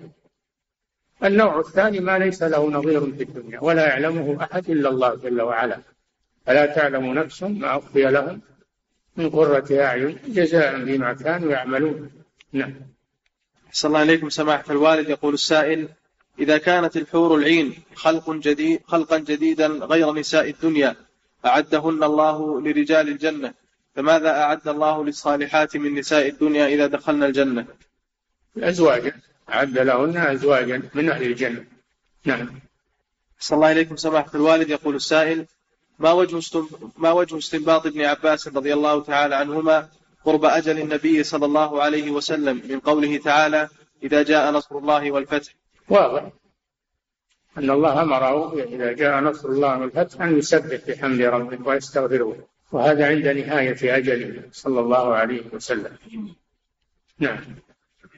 النوع 1.25 1.61
الثاني 1.61 2.01
ما 2.01 2.19
ليس 2.19 2.43
له 2.43 2.71
نظير 2.71 3.01
في 3.01 3.23
الدنيا 3.23 3.61
ولا 3.61 3.89
يعلمه 3.89 4.45
أحد 4.45 4.71
إلا 4.71 4.89
الله 4.89 5.15
جل 5.15 5.43
وعلا. 5.43 5.79
فلا 6.47 6.67
تعلم 6.67 7.15
نفس 7.15 7.43
ما 7.43 7.77
أخفي 7.77 8.03
لهم 8.03 8.41
من 9.17 9.31
قرة 9.31 9.67
أعين 9.71 10.19
جزاء 10.27 10.85
بما 10.85 11.13
كانوا 11.13 11.53
يعملون. 11.53 12.11
نعم. 12.53 12.75
صلى 13.73 13.89
الله 13.89 14.01
عليكم 14.01 14.29
سماحة 14.29 14.65
الوالد. 14.71 15.09
يقول 15.09 15.35
السائل 15.35 15.89
إذا 16.39 16.59
كانت 16.59 16.97
الحور 16.97 17.35
العين 17.35 17.75
خلق 17.95 18.31
جديد 18.31 18.81
خلقا 18.87 19.19
جديدا 19.19 19.67
غير 19.67 20.13
نساء 20.13 20.51
الدنيا 20.51 20.97
أعدهن 21.47 22.03
الله 22.05 22.61
لرجال 22.61 23.09
الجنة 23.09 23.55
فماذا 23.97 24.31
أعد 24.31 24.69
الله 24.69 25.05
للصالحات 25.05 25.77
من 25.77 25.95
نساء 25.95 26.29
الدنيا 26.29 26.67
إذا 26.67 26.87
دخلنا 26.87 27.27
الجنة؟ 27.27 27.67
أزواجا 28.59 29.13
أعد 29.49 29.79
لهن 29.79 30.17
أزواجا 30.17 30.83
من 30.95 31.11
أهل 31.11 31.23
الجنة. 31.23 31.65
نعم. 32.25 32.61
صلى 33.39 33.57
الله 33.57 33.69
عليكم 33.69 33.97
سماحة 33.97 34.31
الوالد. 34.35 34.71
يقول 34.71 34.95
السائل 34.97 35.47
ما 35.99 36.13
وجه 36.13 36.41
ما 36.97 37.13
وجه 37.13 37.39
استنباط 37.39 37.87
ابن 37.87 38.01
عباس 38.01 38.49
رضي 38.49 38.75
الله 38.75 39.03
تعالى 39.03 39.35
عنهما 39.35 39.89
قرب 40.25 40.45
أجل 40.45 40.79
النبي 40.79 41.23
صلى 41.23 41.47
الله 41.47 41.83
عليه 41.83 42.11
وسلم 42.11 42.63
من 42.69 42.81
قوله 42.81 43.17
تعالى 43.17 43.69
إذا 44.03 44.23
جاء 44.23 44.53
نصر 44.53 44.79
الله 44.79 45.11
والفتح. 45.11 45.55
واضح. 45.89 46.31
أن 47.59 47.71
الله 47.71 48.03
أمره 48.03 48.63
إذا 48.63 48.93
جاء 48.93 49.21
نصر 49.21 49.49
الله 49.49 49.79
والفتح 49.79 50.21
أن 50.21 50.39
يسبح 50.39 50.81
بحمد 50.89 51.21
ربه 51.21 51.69
ويستغفره. 51.69 52.37
وهذا 52.73 53.07
عند 53.07 53.27
نهاية 53.27 53.97
أجله 53.97 54.43
صلى 54.53 54.81
الله 54.81 55.15
عليه 55.15 55.43
وسلم. 55.53 55.97
نعم. 57.19 57.45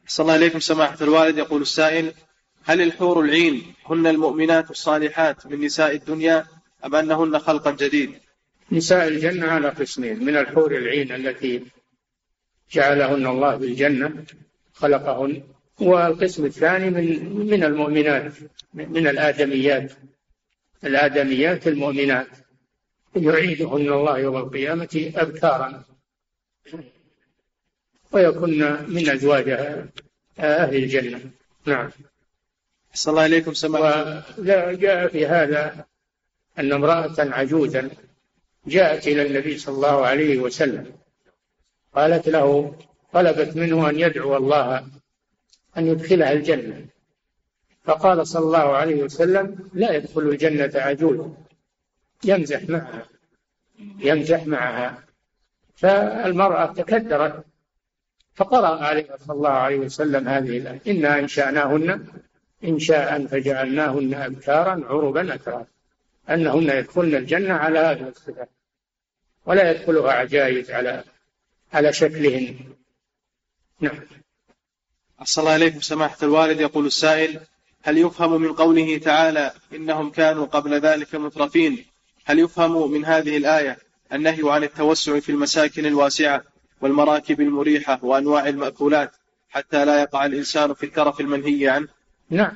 صلى 0.06 0.24
الله 0.24 0.34
عليكم 0.34 0.60
سماحة 0.60 0.96
الوالد. 1.00 1.38
يقول 1.38 1.62
السائل 1.62 2.12
هل 2.64 2.82
الحور 2.82 3.20
العين 3.20 3.74
هن 3.86 4.06
المؤمنات 4.06 4.70
الصالحات 4.70 5.46
من 5.46 5.60
نساء 5.60 5.94
الدنيا 5.94 6.46
أم 6.86 6.94
أنهن 6.94 7.38
خلقا 7.38 7.70
جديد؟ 7.70 8.14
نساء 8.72 9.08
الجنة 9.08 9.46
على 9.46 9.68
قسمين 9.68 10.24
من 10.24 10.36
الحور 10.36 10.76
العين 10.76 11.12
التي 11.12 11.62
جعلهن 12.72 13.26
الله 13.26 13.56
بالجنة 13.56 14.24
خلقهن 14.74 15.42
والقسم 15.80 16.44
الثاني 16.44 16.90
من 16.90 17.36
من 17.46 17.64
المؤمنات 17.64 18.32
من 18.74 19.06
الآدميات. 19.06 19.92
الآدميات 20.84 21.68
المؤمنات. 21.68 22.26
يعيدهن 23.16 23.92
الله 23.92 24.18
يوم 24.18 24.36
القيامة 24.36 25.12
أبكارا. 25.16 25.84
ويكن 28.12 28.76
من 28.88 29.10
أزواجها 29.10 29.88
أهل 30.38 30.76
الجنة. 30.76 31.20
نعم. 31.66 31.90
صلى 32.94 33.10
الله 33.10 33.22
عليكم 33.22 33.54
سماحة. 33.54 34.22
وجاء 34.38 35.08
في 35.08 35.26
هذا 35.26 35.86
أن 36.58 36.72
امرأة 36.72 37.14
عجوزا 37.18 37.90
جاءت 38.66 39.08
إلى 39.08 39.26
النبي 39.26 39.58
صلى 39.58 39.74
الله 39.74 40.06
عليه 40.06 40.38
وسلم 40.38 40.92
قالت 41.94 42.28
له 42.28 42.74
طلبت 43.12 43.56
منه 43.56 43.90
أن 43.90 44.00
يدعو 44.00 44.36
الله 44.36 44.86
أن 45.76 45.86
يدخلها 45.86 46.32
الجنة. 46.32 46.86
فقال 47.84 48.26
صلى 48.26 48.44
الله 48.44 48.76
عليه 48.76 49.02
وسلم 49.02 49.70
لا 49.74 49.92
يدخل 49.92 50.20
الجنة 50.20 50.72
عجوز 50.74 51.26
يمزح 52.24 52.68
معها 52.68 53.06
يمزح 53.98 54.46
معها. 54.46 55.04
فالمرأة 55.76 56.66
تكدرت 56.66 57.44
فقرأ 58.34 58.84
عليه 58.84 59.06
صلى 59.26 59.36
الله 59.36 59.50
عليه 59.50 59.78
وسلم 59.78 60.28
هذه 60.28 60.58
الآية 60.58 60.80
إنا 60.86 61.18
أنشأناهن 61.18 62.06
إنشاء 62.64 63.26
فجعلناهن 63.26 64.14
أبكارا 64.14 64.84
عربا 64.88 65.34
أترابا 65.34 65.66
أنهن 66.30 66.78
يدخلن 66.78 67.14
الجنة 67.14 67.54
على 67.54 67.78
هذه 67.78 68.08
الصفات 68.08 68.48
ولا 69.46 69.70
يدخلها 69.70 70.12
عجائز 70.12 70.70
على 70.70 71.04
على 71.72 71.92
شكلهن. 71.92 72.56
نعم. 73.80 74.00
أحسن 75.20 75.40
الله 75.40 75.56
إليكم 75.56 75.80
سماحة 75.80 76.16
الوالد. 76.22 76.60
يقول 76.60 76.86
السائل 76.86 77.40
هل 77.82 77.98
يفهم 77.98 78.40
من 78.42 78.52
قوله 78.52 78.98
تعالى 78.98 79.52
إنهم 79.74 80.10
كانوا 80.10 80.46
قبل 80.46 80.80
ذلك 80.80 81.14
مترفين؟ 81.14 81.84
هل 82.24 82.38
يفهم 82.38 82.90
من 82.90 83.04
هذه 83.04 83.36
الآية 83.36 83.78
النهي 84.12 84.42
عن 84.44 84.64
التوسع 84.64 85.20
في 85.20 85.32
المساكن 85.32 85.86
الواسعة 85.86 86.42
والمراكب 86.80 87.40
المريحة 87.40 88.04
وأنواع 88.04 88.48
المأكولات 88.48 89.12
حتى 89.48 89.84
لا 89.84 90.00
يقع 90.00 90.26
الإنسان 90.26 90.74
في 90.74 90.86
الترف 90.86 91.20
المنهي 91.20 91.68
عنه؟ 91.68 91.88
نعم. 92.30 92.54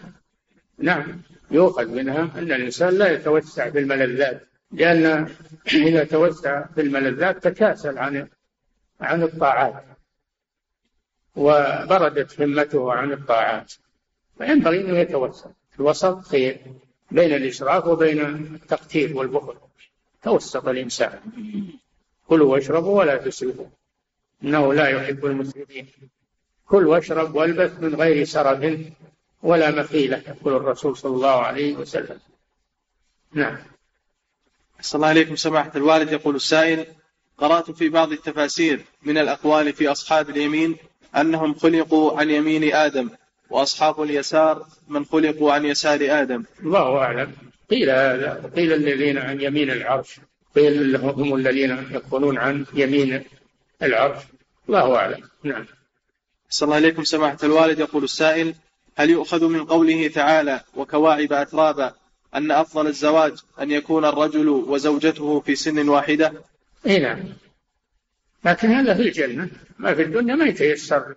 نعم. 0.78 1.22
يؤخذ 1.50 1.88
منها 1.88 2.22
أن 2.22 2.52
الإنسان 2.52 2.94
لا 2.94 3.12
يتوسع 3.12 3.70
في 3.70 3.78
الملذات 3.78 4.46
لأن 4.72 5.28
إذا 5.74 6.04
توسع 6.04 6.64
في 6.74 6.80
الملذات 6.80 7.44
تكاسل 7.44 7.98
عن 7.98 8.28
عن 9.00 9.22
الطاعات 9.22 9.84
وبردت 11.36 12.40
همته 12.40 12.92
عن 12.92 13.12
الطاعات. 13.12 13.72
فينبغي 14.38 14.80
أنه 14.80 14.98
يتوسع. 14.98 15.50
الوسط 15.80 16.18
خير 16.18 16.58
بين 17.10 17.34
الإسراف 17.34 17.86
وبين 17.86 18.20
التقتير 18.54 19.16
والبخل. 19.16 19.54
توسط 20.22 20.68
الإنسان. 20.68 21.20
كلوا 22.26 22.52
واشربوا 22.52 22.98
ولا 22.98 23.16
تسرفوا. 23.16 23.66
إنه 24.44 24.74
لا 24.74 24.88
يحب 24.88 25.26
المسرفين. 25.26 25.86
كل 26.66 26.86
واشرب 26.86 27.34
والبث 27.34 27.80
من 27.80 27.94
غير 27.94 28.24
سرف. 28.24 28.78
ولا 29.42 29.70
مخيلة 29.70 30.22
يقول 30.28 30.56
الرسول 30.56 30.96
صلى 30.96 31.14
الله 31.14 31.42
عليه 31.42 31.76
وسلم. 31.76 32.18
نعم. 33.32 33.58
صلى 34.80 34.98
الله 34.98 35.08
عليكم 35.08 35.36
سماحة 35.36 35.72
الوالد. 35.76 36.12
يقول 36.12 36.36
السائل 36.36 36.86
قرأت 37.38 37.70
في 37.70 37.88
بعض 37.88 38.12
التفاسير 38.12 38.80
من 39.02 39.18
الأقوال 39.18 39.72
في 39.72 39.88
أصحاب 39.88 40.30
اليمين 40.30 40.76
أنهم 41.16 41.54
خلقوا 41.54 42.20
عن 42.20 42.30
يمين 42.30 42.74
آدم 42.74 43.10
وأصحاب 43.50 44.02
اليسار 44.02 44.66
من 44.88 45.04
خلقوا 45.04 45.52
عن 45.52 45.64
يسار 45.64 46.00
آدم. 46.22 46.44
الله 46.60 46.98
أعلم. 46.98 47.32
قيل 47.70 47.90
هذا. 47.90 48.52
قيل 48.56 48.72
الذين 48.72 49.18
عن 49.18 49.40
يمين 49.40 49.70
العرش. 49.70 50.16
قيل 50.56 50.96
هم 50.96 51.34
الذين 51.34 51.88
يكونون 51.90 52.38
عن 52.38 52.66
يمين 52.74 53.24
العرش. 53.82 54.22
الله 54.68 54.96
أعلم. 54.96 55.28
نعم. 55.42 55.66
صلى 56.48 56.66
الله 56.66 56.76
عليكم 56.76 57.04
سماحة 57.04 57.38
الوالد. 57.42 57.78
يقول 57.78 58.04
السائل 58.04 58.54
هل 59.00 59.10
يؤخذ 59.10 59.48
من 59.48 59.64
قوله 59.64 60.08
تعالى 60.08 60.60
وكواعب 60.76 61.32
أترابا 61.32 61.94
أن 62.34 62.50
أفضل 62.50 62.86
الزواج 62.86 63.38
أن 63.60 63.70
يكون 63.70 64.04
الرجل 64.04 64.48
وزوجته 64.48 65.40
في 65.40 65.54
سن 65.54 65.88
واحدة؟ 65.88 66.32
اي 66.86 66.98
نعم. 66.98 67.24
لكن 68.44 68.68
هذا 68.68 68.94
في 68.94 69.02
الجنة. 69.02 69.50
ما 69.78 69.94
في 69.94 70.02
الدنيا 70.02 70.34
ما 70.34 70.44
يتيسر. 70.44 71.14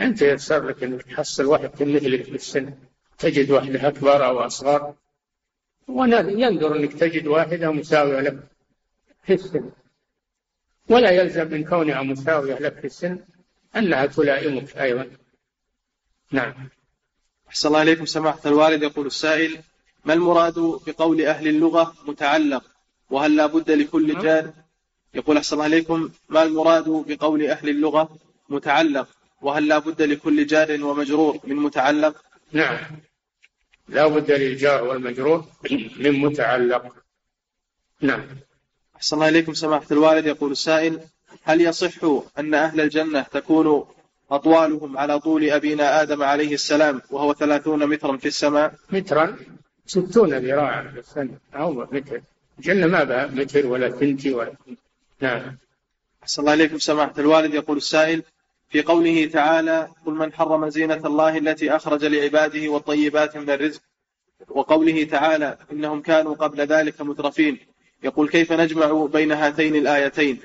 أنت 0.00 0.22
يتيسر 0.22 0.68
لك 0.68 0.82
أنك 0.82 1.02
تحصل 1.02 1.44
واحد 1.44 1.82
مثلك 1.82 2.22
في 2.22 2.34
السن. 2.34 2.74
تجد 3.18 3.50
واحدة 3.50 3.88
أكبر 3.88 4.26
أو 4.26 4.38
أصغر. 4.38 4.94
وينظر 5.88 6.76
أنك 6.76 6.92
تجد 6.92 7.26
واحدة 7.26 7.70
مساوية 7.70 8.20
لك 8.20 8.38
في 9.22 9.34
السن. 9.34 9.70
ولا 10.88 11.10
يلزم 11.10 11.50
من 11.50 11.64
كونها 11.64 12.02
مساوية 12.02 12.54
لك 12.54 12.78
في 12.78 12.86
السن 12.86 13.18
أنها 13.76 14.06
تلائمك 14.06 14.76
أيضا. 14.76 15.10
نعم. 16.30 16.54
أحسن 17.54 17.68
الله 17.68 17.82
إليكم. 17.82 18.06
سماحة 18.06 18.40
الوالد 18.46 18.82
يقول 18.82 19.06
السائل 19.06 19.58
ما 20.04 20.14
المراد 20.14 20.58
بقول 20.86 21.20
أهل 21.22 21.48
اللغة 21.48 21.94
متعلق 22.06 22.64
وهل 23.10 23.36
لا 23.36 23.46
بد 23.46 23.70
لكل 23.70 24.12
نعم. 24.12 24.22
جار؟ 24.22 24.52
يقول 25.14 25.36
أحسن 25.36 25.56
الله 25.56 25.66
إليكم 25.66 26.10
ما 26.28 26.42
المراد 26.42 26.88
بقول 26.88 27.46
أهل 27.46 27.68
اللغة 27.68 28.18
متعلق 28.48 29.08
وهل 29.42 29.68
لا 29.68 29.78
بد 29.78 30.02
لكل 30.02 30.46
جار 30.46 30.84
ومجرور 30.84 31.40
من 31.44 31.56
متعلق؟ 31.56 32.22
نعم. 32.52 32.78
لا 33.88 34.06
بد 34.06 34.32
للجار 34.32 34.84
والمجرور 34.84 35.44
من 35.96 36.12
متعلق. 36.12 36.94
نعم. 38.00 38.26
أحسن 38.96 39.16
الله 39.16 39.28
إليكم. 39.28 39.54
سماحة 39.54 39.86
الوالد 39.90 40.26
يقول 40.26 40.52
السائل 40.52 41.00
هل 41.42 41.60
يصح 41.60 42.04
أن 42.38 42.54
أهل 42.54 42.80
الجنة 42.80 43.22
تكون 43.22 43.86
أطوالهم 44.30 44.98
على 44.98 45.20
طول 45.20 45.50
أبينا 45.50 46.02
آدم 46.02 46.22
عليه 46.22 46.54
السلام 46.54 47.02
وهو 47.10 47.34
ثلاثون 47.34 47.86
مترا 47.86 48.16
في 48.16 48.28
السماء. 48.28 48.74
مترا؟ 48.90 49.36
ستون 49.86 50.34
ذراعا 50.34 50.82
في 50.82 50.98
السنة 50.98 51.38
أو 51.54 51.72
متر. 51.92 52.20
الجنة 52.58 52.86
ما 52.86 53.04
بها 53.04 53.26
متر 53.26 53.66
ولا 53.66 53.90
سنتي 53.90 54.34
ولا 54.34 54.52
نعم. 55.20 55.56
أحسن 56.22 56.42
الله 56.42 56.54
إليكم. 56.54 56.78
سماحة 56.78 57.14
الوالد 57.18 57.54
يقول 57.54 57.76
السائل 57.76 58.22
في 58.70 58.82
قوله 58.82 59.26
تعالى 59.26 59.88
قل 60.06 60.12
من 60.12 60.32
حرم 60.32 60.68
زينة 60.68 61.06
الله 61.06 61.38
التي 61.38 61.76
أخرج 61.76 62.04
لعباده 62.04 62.68
والطيبات 62.68 63.36
من 63.36 63.50
الرزق. 63.50 63.80
وقوله 64.48 65.04
تعالى 65.04 65.58
إنهم 65.72 66.00
كانوا 66.02 66.34
قبل 66.34 66.60
ذلك 66.60 67.00
مترفين. 67.00 67.58
يقول 68.02 68.28
كيف 68.28 68.52
نجمع 68.52 69.06
بين 69.12 69.32
هاتين 69.32 69.76
الآيتين؟ 69.76 70.40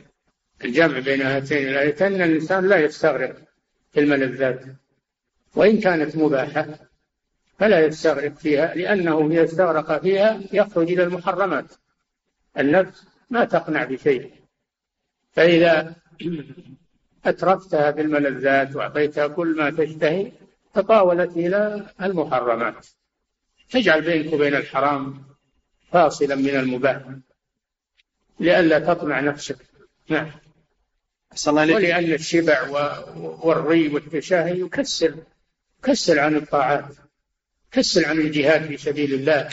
الجمع 0.65 0.99
بين 0.99 1.21
هاتين 1.21 1.67
الآيتين؟ 1.67 2.13
أن 2.13 2.21
الإنسان 2.21 2.67
لا 2.67 2.77
يستغرق. 2.77 3.48
في 3.91 3.99
الملذات. 3.99 4.65
وإن 5.55 5.79
كانت 5.79 6.15
مباحة 6.15 6.67
فلا 7.59 7.85
يستغرق 7.85 8.33
فيها 8.33 8.75
لأنه 8.75 9.27
إذا 9.27 9.43
استغرق 9.43 10.01
فيها 10.01 10.39
يخرج 10.53 10.91
إلى 10.91 11.03
المحرمات. 11.03 11.75
النفس 12.57 13.03
ما 13.29 13.45
تقنع 13.45 13.83
بشيء. 13.83 14.33
فإذا 15.31 15.95
أترفتها 17.25 17.91
بالملذات 17.91 18.75
وأعطيتها 18.75 19.27
كل 19.27 19.55
ما 19.57 19.69
تشتهي 19.69 20.31
تطاولت 20.73 21.37
إلى 21.37 21.87
المحرمات. 22.01 22.87
تجعل 23.69 24.01
بينك 24.01 24.33
وبين 24.33 24.55
الحرام 24.55 25.23
فاصلا 25.91 26.35
من 26.35 26.49
المباح 26.49 27.01
لئلا 28.39 28.79
تطمع 28.79 29.19
نفسك. 29.19 29.57
نعم. 30.09 30.31
ولأن 31.47 32.13
الشبع 32.13 32.67
والري 33.15 33.87
والتشاهي 33.87 34.59
يكسر 34.59 35.15
يكسر 35.79 36.19
عن 36.19 36.35
الطاعات 36.35 36.85
كسل 37.71 38.05
عن 38.05 38.19
الجهاد 38.19 38.65
في 38.65 38.77
سبيل 38.77 39.13
الله 39.13 39.49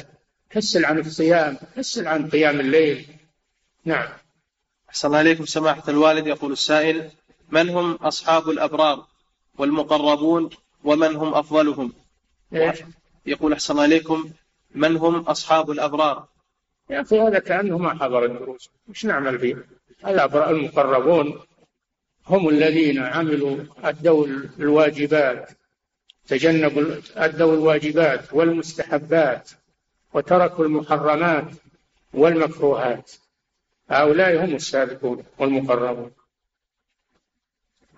كسل 0.51 0.85
عن 0.85 0.99
الصيام 0.99 1.59
كسل 1.77 2.07
عن 2.07 2.31
قيام 2.31 2.61
الليل. 2.61 3.07
نعم. 3.85 4.09
أحسن 4.89 5.09
الله 5.09 5.21
إليكم 5.21 5.45
سماحة 5.45 5.83
الوالد. 5.89 6.27
يقول 6.27 6.53
السائل 6.53 7.11
من 7.51 7.69
هم 7.69 7.93
أصحاب 7.93 8.51
الأبرار 8.51 9.07
والمقربون 9.59 10.51
ومن 10.85 11.17
هم 11.17 11.35
أفضلهم؟ 11.35 11.93
إيش؟ 12.55 12.79
يقول 13.27 13.53
أحسن 13.53 13.75
الله 13.75 13.85
إليكم 13.85 14.31
من 14.75 14.97
هم 14.97 15.17
أصحاب 15.17 15.71
الأبرار؟ 15.71 16.29
يا 16.91 17.01
أخي 17.01 17.21
هذا 17.21 17.39
كأنه 17.39 17.79
ما 17.79 17.95
حضر 17.95 18.25
الدروس. 18.25 18.71
وش 18.89 19.05
نعمل 19.05 19.39
فيه؟ 19.39 19.67
الأبرار 20.07 20.51
المقربون 20.51 21.41
هم 22.29 22.49
الذين 22.49 22.99
عملوا 22.99 23.57
أدوا 23.85 24.27
الواجبات 24.59 25.51
تجنبوا 26.29 26.97
أدوا 27.17 27.55
الواجبات 27.55 28.33
والمستحبات 28.33 29.51
وتركوا 30.15 30.65
المحرمات 30.65 31.49
والمكروهات. 32.15 33.13
هؤلاء 33.91 34.45
هم 34.45 34.55
السابقون 34.55 35.25
والمقربون. 35.39 36.11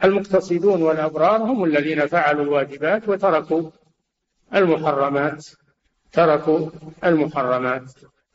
المقتصدون 0.04 0.82
والأبرار 0.82 1.42
هم 1.42 1.64
الذين 1.64 2.06
فعلوا 2.06 2.42
الواجبات 2.42 3.08
وتركوا 3.08 3.70
المحرمات 4.54 5.46
تركوا 6.12 6.70
المحرمات. 7.04 7.92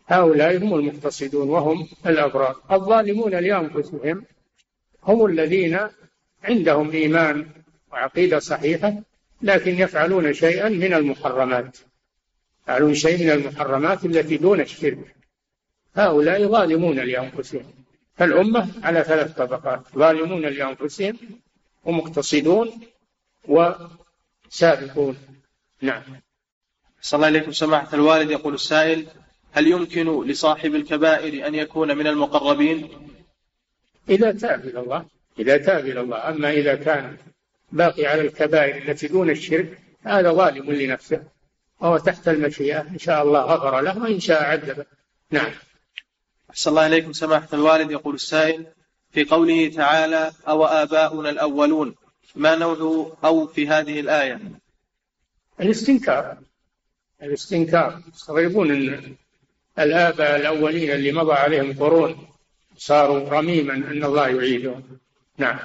هؤلاء 0.07 0.57
هم 0.57 0.73
المقتصدون 0.73 1.49
وهم 1.49 1.87
الأبرار. 2.05 2.55
الظالمون 2.71 3.31
لأنفسهم 3.31 4.25
هم 5.05 5.25
الذين 5.25 5.79
عندهم 6.43 6.91
إيمان 6.91 7.47
وعقيدة 7.91 8.39
صحيحة 8.39 8.93
لكن 9.41 9.79
يفعلون 9.79 10.33
شيئا 10.33 10.69
من 10.69 10.93
المحرمات. 10.93 11.77
يفعلون 12.63 12.93
شيء 12.93 13.23
من 13.23 13.31
المحرمات 13.31 14.05
التي 14.05 14.37
دون 14.37 14.61
الشرك. 14.61 15.15
هؤلاء 15.95 16.47
ظالمون 16.47 16.99
لأنفسهم. 16.99 17.73
فالأمة 18.15 18.67
على 18.83 19.03
ثلاث 19.03 19.31
طبقات. 19.31 19.83
ظالمون 19.95 20.41
لأنفسهم 20.41 21.17
ومقتصدون 21.83 22.71
وسابقون. 23.47 25.17
نعم. 25.81 26.03
صلى 27.01 27.17
الله 27.17 27.27
عليكم. 27.27 27.51
سماحة 27.51 27.95
الوالد 27.95 28.31
يقول 28.31 28.53
السائل 28.53 29.05
هل 29.51 29.67
يمكن 29.67 30.27
لصاحب 30.27 30.75
الكبائر 30.75 31.47
أن 31.47 31.55
يكون 31.55 31.97
من 31.97 32.07
المقربين؟ 32.07 32.89
إذا 34.09 34.31
تاب 34.31 34.65
إلى 34.65 34.79
الله 34.79 35.05
إذا 35.39 35.57
تاب 35.57 35.85
إلى 35.85 36.01
الله. 36.01 36.29
أما 36.29 36.51
إذا 36.51 36.75
كان 36.75 37.17
باقي 37.71 38.05
على 38.05 38.21
الكبائر 38.21 38.89
التي 38.89 39.07
دون 39.07 39.29
الشرك 39.29 39.79
هذا 40.03 40.31
ظالم 40.31 40.71
لنفسه. 40.71 41.23
وهو 41.79 41.97
تحت 41.97 42.27
المشيئة. 42.27 42.81
إن 42.81 42.97
شاء 42.99 43.23
الله 43.23 43.41
غفر 43.41 43.81
له 43.81 43.97
وإن 43.97 44.19
شاء 44.19 44.43
عذبه 44.43 44.85
نعم. 45.31 45.51
أحسن 46.49 46.69
الله 46.69 46.87
إليكم 46.87 47.13
سماحة 47.13 47.47
الوالد. 47.53 47.91
يقول 47.91 48.15
السائل 48.15 48.65
في 49.11 49.23
قوله 49.23 49.69
تعالى 49.69 50.31
أو 50.47 50.65
آباؤنا 50.65 51.29
الأولون 51.29 51.95
ما 52.35 52.55
نوع 52.55 53.17
أو 53.23 53.47
في 53.47 53.67
هذه 53.67 53.99
الآية؟ 53.99 54.39
الاستنكار. 55.59 56.37
الاستنكار. 57.23 58.01
يستغربون 58.13 58.71
الآباء 59.79 60.35
الأولين 60.35 60.91
اللي 60.91 61.11
مضى 61.11 61.33
عليهم 61.33 61.73
قرون 61.79 62.27
صاروا 62.77 63.29
رميما 63.29 63.73
أن 63.73 64.03
الله 64.03 64.27
يعيدهم 64.27 64.83
نعم. 65.37 65.59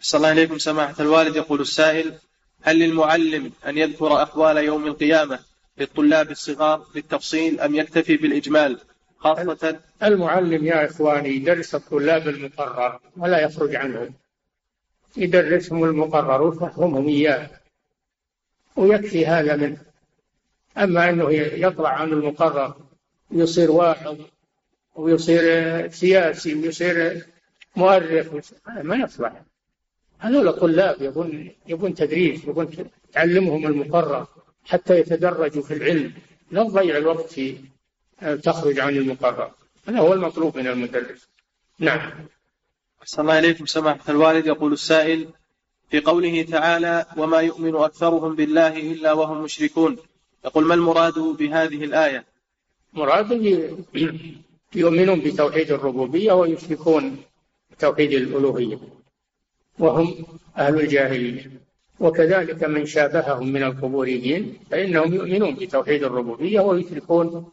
أحسن 0.00 0.18
الله 0.18 0.32
إليكم 0.32 0.58
سماحة 0.58 0.94
الوالد. 1.00 1.36
يقول 1.36 1.60
السائل 1.60 2.14
هل 2.62 2.78
للمعلم 2.78 3.52
أن 3.66 3.78
يذكر 3.78 4.22
أحوال 4.22 4.56
يوم 4.56 4.86
القيامة 4.86 5.38
للطلاب 5.78 6.30
الصغار 6.30 6.86
بالتفصيل 6.94 7.60
أم 7.60 7.74
يكتفي 7.74 8.16
بالإجمال؟ 8.16 8.78
خاصة 9.18 9.80
المعلم 10.02 10.66
يا 10.66 10.86
إخواني 10.86 11.28
يدرس 11.28 11.74
الطلاب 11.74 12.28
المقرر 12.28 13.00
ولا 13.16 13.40
يخرج 13.40 13.74
عنهم. 13.74 14.14
يدرسهم 15.16 15.84
المقرر 15.84 16.42
ويفهمهم 16.42 17.08
إياه 17.08 17.50
ويكفي 18.76 19.26
هذا 19.26 19.56
منه. 19.56 19.78
أما 20.78 21.10
أنه 21.10 21.30
يطلع 21.32 21.88
عن 21.88 22.12
المقرر 22.12 22.74
ويصير 23.30 23.70
واحد 23.70 24.18
ويصير 24.94 25.90
سياسي 25.90 26.54
ويصير 26.54 27.26
مؤرخ 27.76 28.26
ما 28.82 28.96
يصلح. 28.96 29.42
هذول 30.18 30.52
طلاب 30.52 31.02
يبون 31.02 31.50
يبون 31.66 31.94
تدريس 31.94 32.44
يبون 32.44 32.70
تعلمهم 33.12 33.66
المقرر 33.66 34.26
حتى 34.64 34.98
يتدرجوا 34.98 35.62
في 35.62 35.74
العلم. 35.74 36.12
لا 36.50 36.64
تضيع 36.64 36.96
الوقت 36.96 37.32
في 37.32 37.56
تخرج 38.42 38.80
عن 38.80 38.96
المقرر. 38.96 39.50
هذا 39.88 39.98
هو 39.98 40.12
المطلوب 40.12 40.58
من 40.58 40.66
المدرس. 40.66 41.28
نعم. 41.78 42.12
أحسن 43.02 43.22
الله 43.22 43.38
إليكم 43.38 43.66
سماحة 43.66 44.04
الوالد. 44.08 44.46
يقول 44.46 44.72
السائل 44.72 45.28
في 45.90 46.00
قوله 46.00 46.42
تعالى 46.42 47.06
وما 47.16 47.40
يؤمن 47.40 47.74
أكثرهم 47.74 48.34
بالله 48.34 48.92
إلا 48.92 49.12
وهم 49.12 49.42
مشركون 49.42 49.96
يقول 50.44 50.64
ما 50.64 50.74
المراد 50.74 51.18
بهذه 51.18 51.84
الآية? 51.84 52.24
مراد 52.92 53.32
يؤمنون 54.74 55.20
بتوحيد 55.20 55.70
الربوبية 55.70 56.32
ويشركون 56.32 57.16
بتوحيد 57.70 58.12
الألوهية 58.12 58.78
وهم 59.78 60.24
أهل 60.56 60.80
الجاهلية. 60.80 61.50
وكذلك 62.00 62.64
من 62.64 62.86
شابههم 62.86 63.52
من 63.52 63.62
القبوريين 63.62 64.58
فإنهم 64.70 65.14
يؤمنون 65.14 65.54
بتوحيد 65.54 66.04
الربوبية 66.04 66.60
ويشركون 66.60 67.52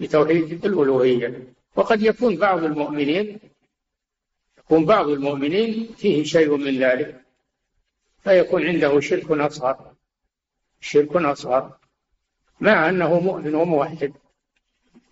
بتوحيد 0.00 0.64
الألوهية. 0.64 1.54
وقد 1.76 2.02
يكون 2.02 2.36
بعض 2.36 2.64
المؤمنين 2.64 3.38
يكون 4.58 4.84
بعض 4.84 5.08
المؤمنين 5.08 5.88
فيه 5.96 6.24
شيء 6.24 6.56
من 6.56 6.78
ذلك 6.78 7.20
فيكون 8.24 8.66
عنده 8.66 9.00
شرك 9.00 9.30
أصغر 9.30 9.92
شرك 10.80 11.16
أصغر 11.16 11.72
مع 12.60 12.88
أنه 12.88 13.20
مؤمن 13.20 13.54
وموحد. 13.54 14.12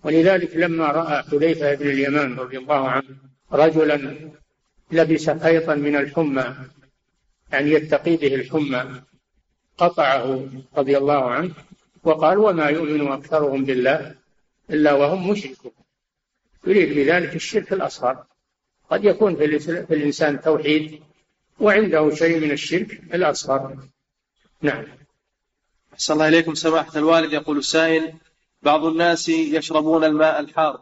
ولذلك 0.04 0.56
لما 0.56 0.86
رأى 0.86 1.22
حذيفة 1.22 1.74
بن 1.74 1.90
اليمان 1.90 2.34
رضي 2.38 2.58
الله 2.58 2.88
عنه 2.88 3.16
رجلا 3.52 4.16
لبس 4.92 5.30
خيطا 5.30 5.74
من 5.74 5.96
الحمى 5.96 6.56
يعني 7.52 7.70
يتقي 7.70 8.16
به 8.16 8.34
الحمى 8.34 9.02
قطعه 9.78 10.48
رضي 10.76 10.98
الله 10.98 11.30
عنه 11.30 11.54
وقال 12.04 12.38
وما 12.38 12.66
يؤمن 12.66 13.12
أكثرهم 13.12 13.64
بالله 13.64 14.14
إلا 14.70 14.92
وهم 14.92 15.30
مشركون 15.30 15.72
يريد 16.66 16.96
بذلك 16.96 17.36
الشرك 17.36 17.72
الأصغر. 17.72 18.24
قد 18.90 19.04
يكون 19.04 19.36
في 19.36 19.44
الإنسان 19.90 20.40
توحيد 20.40 21.02
وعنده 21.60 22.14
شيء 22.14 22.40
من 22.40 22.50
الشرك 22.50 23.00
الأصغر. 23.14 23.76
نعم. 24.62 24.84
أحسن 25.94 26.14
الله 26.14 26.28
إليكم 26.28 26.54
سماحة 26.54 26.98
الوالد 26.98 27.32
يقول 27.32 27.58
السائل 27.58 28.14
بعض 28.62 28.84
الناس 28.84 29.28
يشربون 29.28 30.04
الماء 30.04 30.40
الحار 30.40 30.80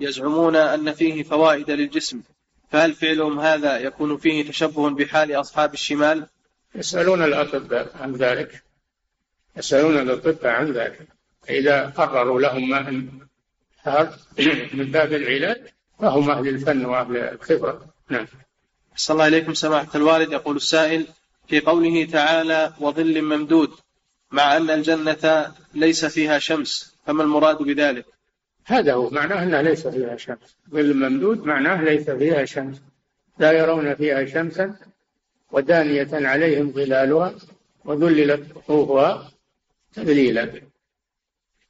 يزعمون 0.00 0.56
أن 0.56 0.92
فيه 0.92 1.22
فوائد 1.22 1.70
للجسم. 1.70 2.22
فهل 2.72 2.94
فعلهم 2.94 3.40
هذا 3.40 3.78
يكون 3.78 4.16
فيه 4.16 4.48
تشبه 4.48 4.90
بحال 4.90 5.32
أصحاب 5.32 5.74
الشمال؟ 5.74 6.26
يسألون 6.74 7.24
الأطباء 7.24 7.96
عن 8.00 8.12
ذلك. 8.12 8.62
يسألون 9.56 9.98
الأطباء 9.98 10.52
عن 10.52 10.72
ذلك. 10.72 11.08
إذا 11.50 11.86
قرروا 11.86 12.40
لهم 12.40 12.68
ماء 12.68 13.04
حار 13.78 14.16
من 14.74 14.90
باب 14.90 15.12
العلاج 15.12 15.60
فهم 16.00 16.30
أهل 16.30 16.48
الفن 16.48 16.84
وأهل 16.84 17.16
الخبرة. 17.16 17.84
نعم. 18.08 18.26
أحسن 18.92 19.14
الله 19.14 19.26
إليكم 19.26 19.54
سماحة 19.54 19.88
الوالد. 19.94 20.32
يقول 20.32 20.56
السائل 20.56 21.06
في 21.48 21.60
قوله 21.60 22.04
تعالى 22.04 22.72
وظل 22.80 23.22
ممدود 23.22 23.70
مع 24.30 24.56
أن 24.56 24.70
الجنة 24.70 25.54
ليس 25.74 26.04
فيها 26.04 26.38
شمس. 26.38 26.89
فما 27.06 27.22
المراد 27.22 27.58
بذلك؟ 27.58 28.06
هذا 28.66 28.94
هو 28.94 29.10
معناه 29.10 29.42
أنها 29.42 29.62
ليس 29.62 29.86
فيها 29.86 30.16
شمس. 30.16 30.56
ظل 30.70 30.94
ممدود 30.94 31.46
معناه 31.46 31.82
ليس 31.84 32.10
فيها 32.10 32.44
شمس. 32.44 32.76
لا 33.38 33.52
يرون 33.52 33.94
فيها 33.94 34.26
شمسا 34.26 34.76
ودانية 35.52 36.08
عليهم 36.12 36.72
ظلالها 36.72 37.34
وذللت 37.84 38.52
قطوفها 38.54 39.30
تذليلا. 39.94 40.52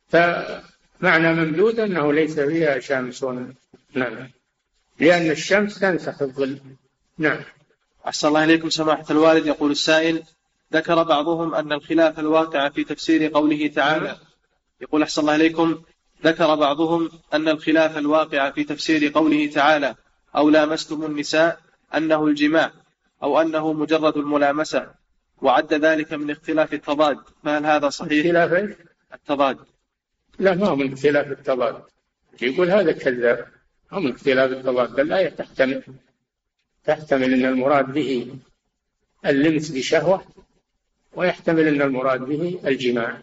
فمعنى 0.09 1.35
ممدود 1.35 1.81
أنه 1.81 2.13
ليس 2.13 2.41
فيها 2.41 2.79
شمس. 2.79 3.25
نعم. 3.95 4.31
لأن 5.01 5.31
الشمس 5.31 5.79
تنسخ 5.79 6.23
الظل. 6.23 6.59
نعم. 7.19 7.41
أحسن 8.07 8.29
الله 8.29 8.45
إليكم 8.45 8.71
سماحة 8.71 9.05
الوالد. 9.11 9.47
يقول 9.47 9.71
السائل 9.71 10.23
ذكر 10.73 11.03
بعضهم 11.03 11.55
أن 11.55 11.73
الخلاف 11.73 12.19
الواقع 12.19 12.69
في 12.69 12.85
تفسير 12.85 13.31
قوله 13.33 13.67
تعالى 13.67 14.17
يقول 14.81 15.03
أحسن 15.03 15.23
الله 15.23 15.37
إليكم 15.37 15.83
ذكر 16.25 16.55
بعضهم 16.55 17.11
أن 17.35 17.49
الخلاف 17.49 17.99
الواقع 17.99 18.51
في 18.51 18.65
تفسير 18.65 19.13
قوله 19.15 19.51
تعالى 19.51 19.95
أو 20.37 20.51
لامستم 20.51 21.05
النساء 21.05 21.61
أنه 21.95 22.27
الجماع 22.27 22.73
أو 23.23 23.41
أنه 23.41 23.73
مجرد 23.73 24.17
الملامسة 24.17 24.91
وعد 25.43 25.75
ذلك 25.75 26.13
من 26.13 26.31
اختلاف 26.31 26.75
التضاد. 26.75 27.19
فهل 27.45 27.67
هذا 27.67 27.89
صحيح؟ 27.89 28.27
اختلاف 28.27 28.77
التضاد. 29.15 29.59
لا 30.39 30.55
ما 30.55 30.67
هو 30.67 30.77
من 30.77 30.93
اختلاف 30.93 31.27
التضاد. 31.27 31.83
يقول 32.43 32.71
هذا 32.71 32.93
كذاب. 32.93 33.47
هو 33.93 34.01
من 34.01 34.13
اختلاف 34.13 34.51
التضاد؟ 34.51 35.01
الآية 35.01 35.29
تحتمل 35.29 35.83
تحتمل 36.85 37.35
أن 37.35 37.45
المراد 37.45 37.93
به 37.93 38.35
اللمس 39.27 39.71
بشهوة 39.71 40.25
ويحتمل 41.15 41.69
أن 41.69 41.83
المراد 41.83 42.21
به 42.21 42.61
الجماع. 42.67 43.23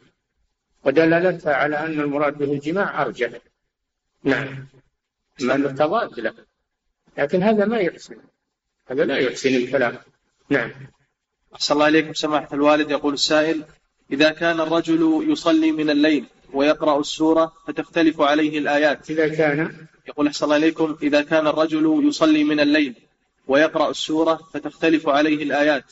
ودلالتها 0.87 1.53
على 1.53 1.79
أن 1.79 1.99
المراد 1.99 2.37
به 2.37 2.51
الجماع 2.53 3.01
أرجح. 3.01 3.29
نعم. 4.23 4.67
أنه 5.41 5.71
تضاد 5.71 6.19
له 6.19 6.33
لكن 7.17 7.43
هذا 7.43 7.65
ما 7.65 7.77
يحسن. 7.77 8.15
هذا 8.87 9.05
لا 9.05 9.17
يحسن 9.17 9.55
الكلام. 9.55 9.97
نعم. 10.49 10.71
أحسن 11.55 11.73
الله 11.73 11.87
إليكم 11.87 12.13
سماحة 12.13 12.47
الوالد. 12.53 12.91
يقول 12.91 13.13
السائل 13.13 13.63
إذا 14.11 14.29
كان 14.31 14.59
الرجل 14.59 15.25
يصلي 15.31 15.71
من 15.71 15.89
الليل 15.89 16.25
ويقرأ 16.53 16.99
السورة 16.99 17.53
فتختلف 17.67 18.21
عليه 18.21 18.59
الآيات. 18.59 19.11
إذا 19.11 19.27
كان. 19.27 19.87
يقول 20.07 20.27
أحسن 20.27 20.45
الله 20.45 20.57
إليكم 20.57 20.97
إذا 21.03 21.21
كان 21.21 21.47
الرجل 21.47 22.07
يصلي 22.07 22.43
من 22.43 22.59
الليل 22.59 22.95
ويقرأ 23.47 23.89
السورة 23.89 24.35
فتختلف 24.53 25.09
عليه 25.09 25.43
الآيات 25.43 25.91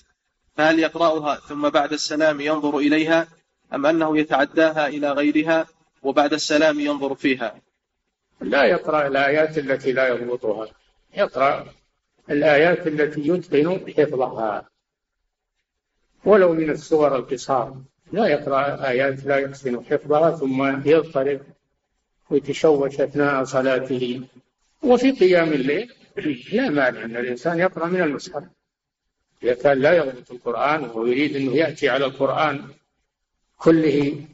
فهل 0.55 0.79
يقرأها 0.79 1.35
ثم 1.35 1.69
بعد 1.69 1.93
السلام 1.93 2.41
ينظر 2.41 2.77
إليها 2.77 3.27
أم 3.75 3.85
أنه 3.85 4.17
يتعداها 4.17 4.87
إلى 4.87 5.11
غيرها 5.11 5.67
وبعد 6.03 6.33
السلام 6.33 6.79
ينظر 6.79 7.15
فيها؟ 7.15 7.55
لا 8.41 8.63
يقرأ 8.63 9.07
الآيات 9.07 9.57
التي 9.57 9.91
لا 9.91 10.07
يضبطها. 10.07 10.67
يقرأ 11.17 11.65
الآيات 12.29 12.87
التي 12.87 13.27
يتقن 13.27 13.93
حفظها. 13.97 14.69
ولو 16.25 16.53
من 16.53 16.69
السور 16.69 17.15
القصار. 17.15 17.75
لا 18.11 18.27
يقرأ 18.27 18.87
آيات 18.89 19.25
لا 19.25 19.37
يحسن 19.37 19.85
حفظها 19.85 20.31
ثم 20.31 20.87
يضطرب 20.89 21.41
ويتشوش 22.29 23.01
أثناء 23.01 23.43
صلاته. 23.43 24.21
وفي 24.83 25.11
قيام 25.11 25.53
الليل 25.53 25.93
لا 26.51 26.69
مانع 26.69 27.03
أن 27.03 27.17
الإنسان 27.17 27.59
يقرأ 27.59 27.85
من 27.85 28.01
المصحف. 28.01 28.43
إذا 29.43 29.53
كان 29.53 29.79
لا 29.79 29.93
يضبط 29.97 30.31
القرآن 30.31 30.83
وهو 30.83 31.05
يريد 31.05 31.35
أنه 31.35 31.55
يأتي 31.55 31.89
على 31.89 32.05
القرآن 32.05 32.67
كله 33.57 34.25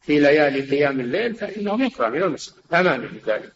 في 0.00 0.18
ليالي 0.20 0.60
قيام 0.60 1.00
الليل 1.00 1.34
فإنه 1.34 1.84
يقرأ 1.84 2.08
من 2.08 2.36
لا 2.70 2.82
مانع 2.82 3.08
ذلك. 3.26 3.52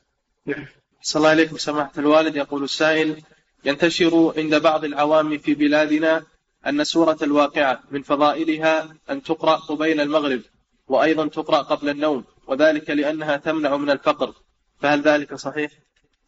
نعم. 0.47 0.67
صلى 1.03 1.21
الله 1.21 1.31
عليكم 1.31 1.57
سماحة 1.57 1.93
الوالد. 1.99 2.37
يقول 2.37 2.65
السائل 2.65 3.23
ينتشر 3.65 4.35
عند 4.37 4.55
بعض 4.55 4.85
العوام 4.85 5.39
في 5.39 5.55
بلادنا 5.55 6.23
أن 6.67 6.85
سورة 6.85 7.19
الواقعة 7.23 7.83
من 7.91 8.03
فضائلها 8.03 8.95
أن 9.11 9.23
تقرأ 9.23 9.57
قبيل 9.57 10.01
المغرب 10.01 10.41
وأيضا 10.89 11.29
تقرأ 11.29 11.63
قبل 11.63 11.89
النوم 11.89 12.25
وذلك 12.47 12.91
لأنها 12.91 13.37
تمنع 13.37 13.77
من 13.77 13.91
الفقر. 13.91 14.35
فهل 14.81 15.01
ذلك 15.03 15.35
صحيح؟ 15.35 15.71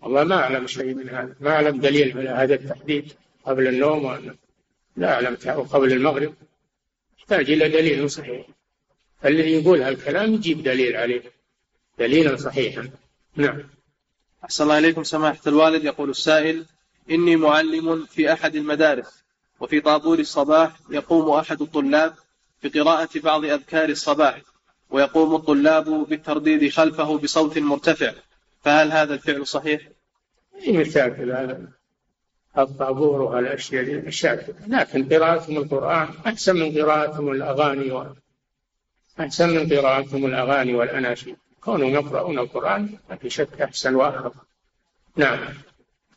والله 0.00 0.24
ما 0.24 0.36
أعلم 0.36 0.66
شيء 0.66 0.94
من 0.94 1.08
هذا. 1.08 1.34
ما 1.40 1.50
أعلم 1.50 1.80
دليل 1.80 2.16
من 2.16 2.26
هذا 2.26 2.54
التحديد 2.54 3.12
قبل 3.44 3.68
النوم. 3.68 4.04
وأن 4.04 4.36
لا 4.96 5.14
أعلم 5.14 5.36
قبل 5.72 5.92
المغرب. 5.92 6.34
يحتاج 7.18 7.50
إلى 7.50 7.68
دليل 7.68 8.10
صحيح. 8.10 8.46
الذي 9.24 9.52
يقول 9.62 9.82
هالكلام 9.82 10.34
يجيب 10.34 10.62
دليل 10.62 10.96
عليه. 10.96 11.22
دليلا 11.98 12.36
صحيحا. 12.36 12.90
نعم. 13.36 13.62
أحسن 14.44 14.64
الله 14.64 14.78
إليكم 14.78 15.04
سماحة 15.04 15.40
الوالد. 15.46 15.84
يقول 15.84 16.10
السائل 16.10 16.64
إني 17.10 17.36
معلم 17.36 18.06
في 18.06 18.32
أحد 18.32 18.56
المدارس 18.56 19.24
وفي 19.60 19.80
طابور 19.80 20.18
الصباح 20.18 20.72
يقوم 20.90 21.30
أحد 21.30 21.62
الطلاب 21.62 22.14
بقراءة 22.62 23.08
بعض 23.14 23.44
أذكار 23.44 23.88
الصباح 23.88 24.42
ويقوم 24.90 25.34
الطلاب 25.34 25.84
بالترديد 26.08 26.72
خلفه 26.72 27.18
بصوت 27.18 27.58
مرتفع. 27.58 28.12
فهل 28.64 28.92
هذا 28.92 29.14
الفعل 29.14 29.46
صحيح؟ 29.46 29.80
أي 30.66 30.72
مشاكل 30.72 31.30
هذا 31.32 31.68
الطابور 32.58 33.22
والأشياء 33.22 33.84
دي 33.84 33.96
مشاكل 33.96 34.52
لكن 34.68 35.08
قراءتهم 35.08 35.56
القرآن 35.56 36.08
أحسن 36.26 36.56
من 36.56 36.78
قراءتهم 36.82 37.30
الأغاني. 37.32 38.14
أحسن 39.20 39.48
من 39.48 39.72
قراءتهم 39.72 40.26
الأغاني 40.26 40.74
والأناشيد 40.74 41.36
كونهم 41.60 41.94
يقرؤون 41.94 42.38
القرآن 42.38 42.98
ما 43.10 43.16
في 43.16 43.30
شك 43.30 43.60
أحسن 43.60 43.94
وأخف 43.94 44.32
نعم. 45.16 45.38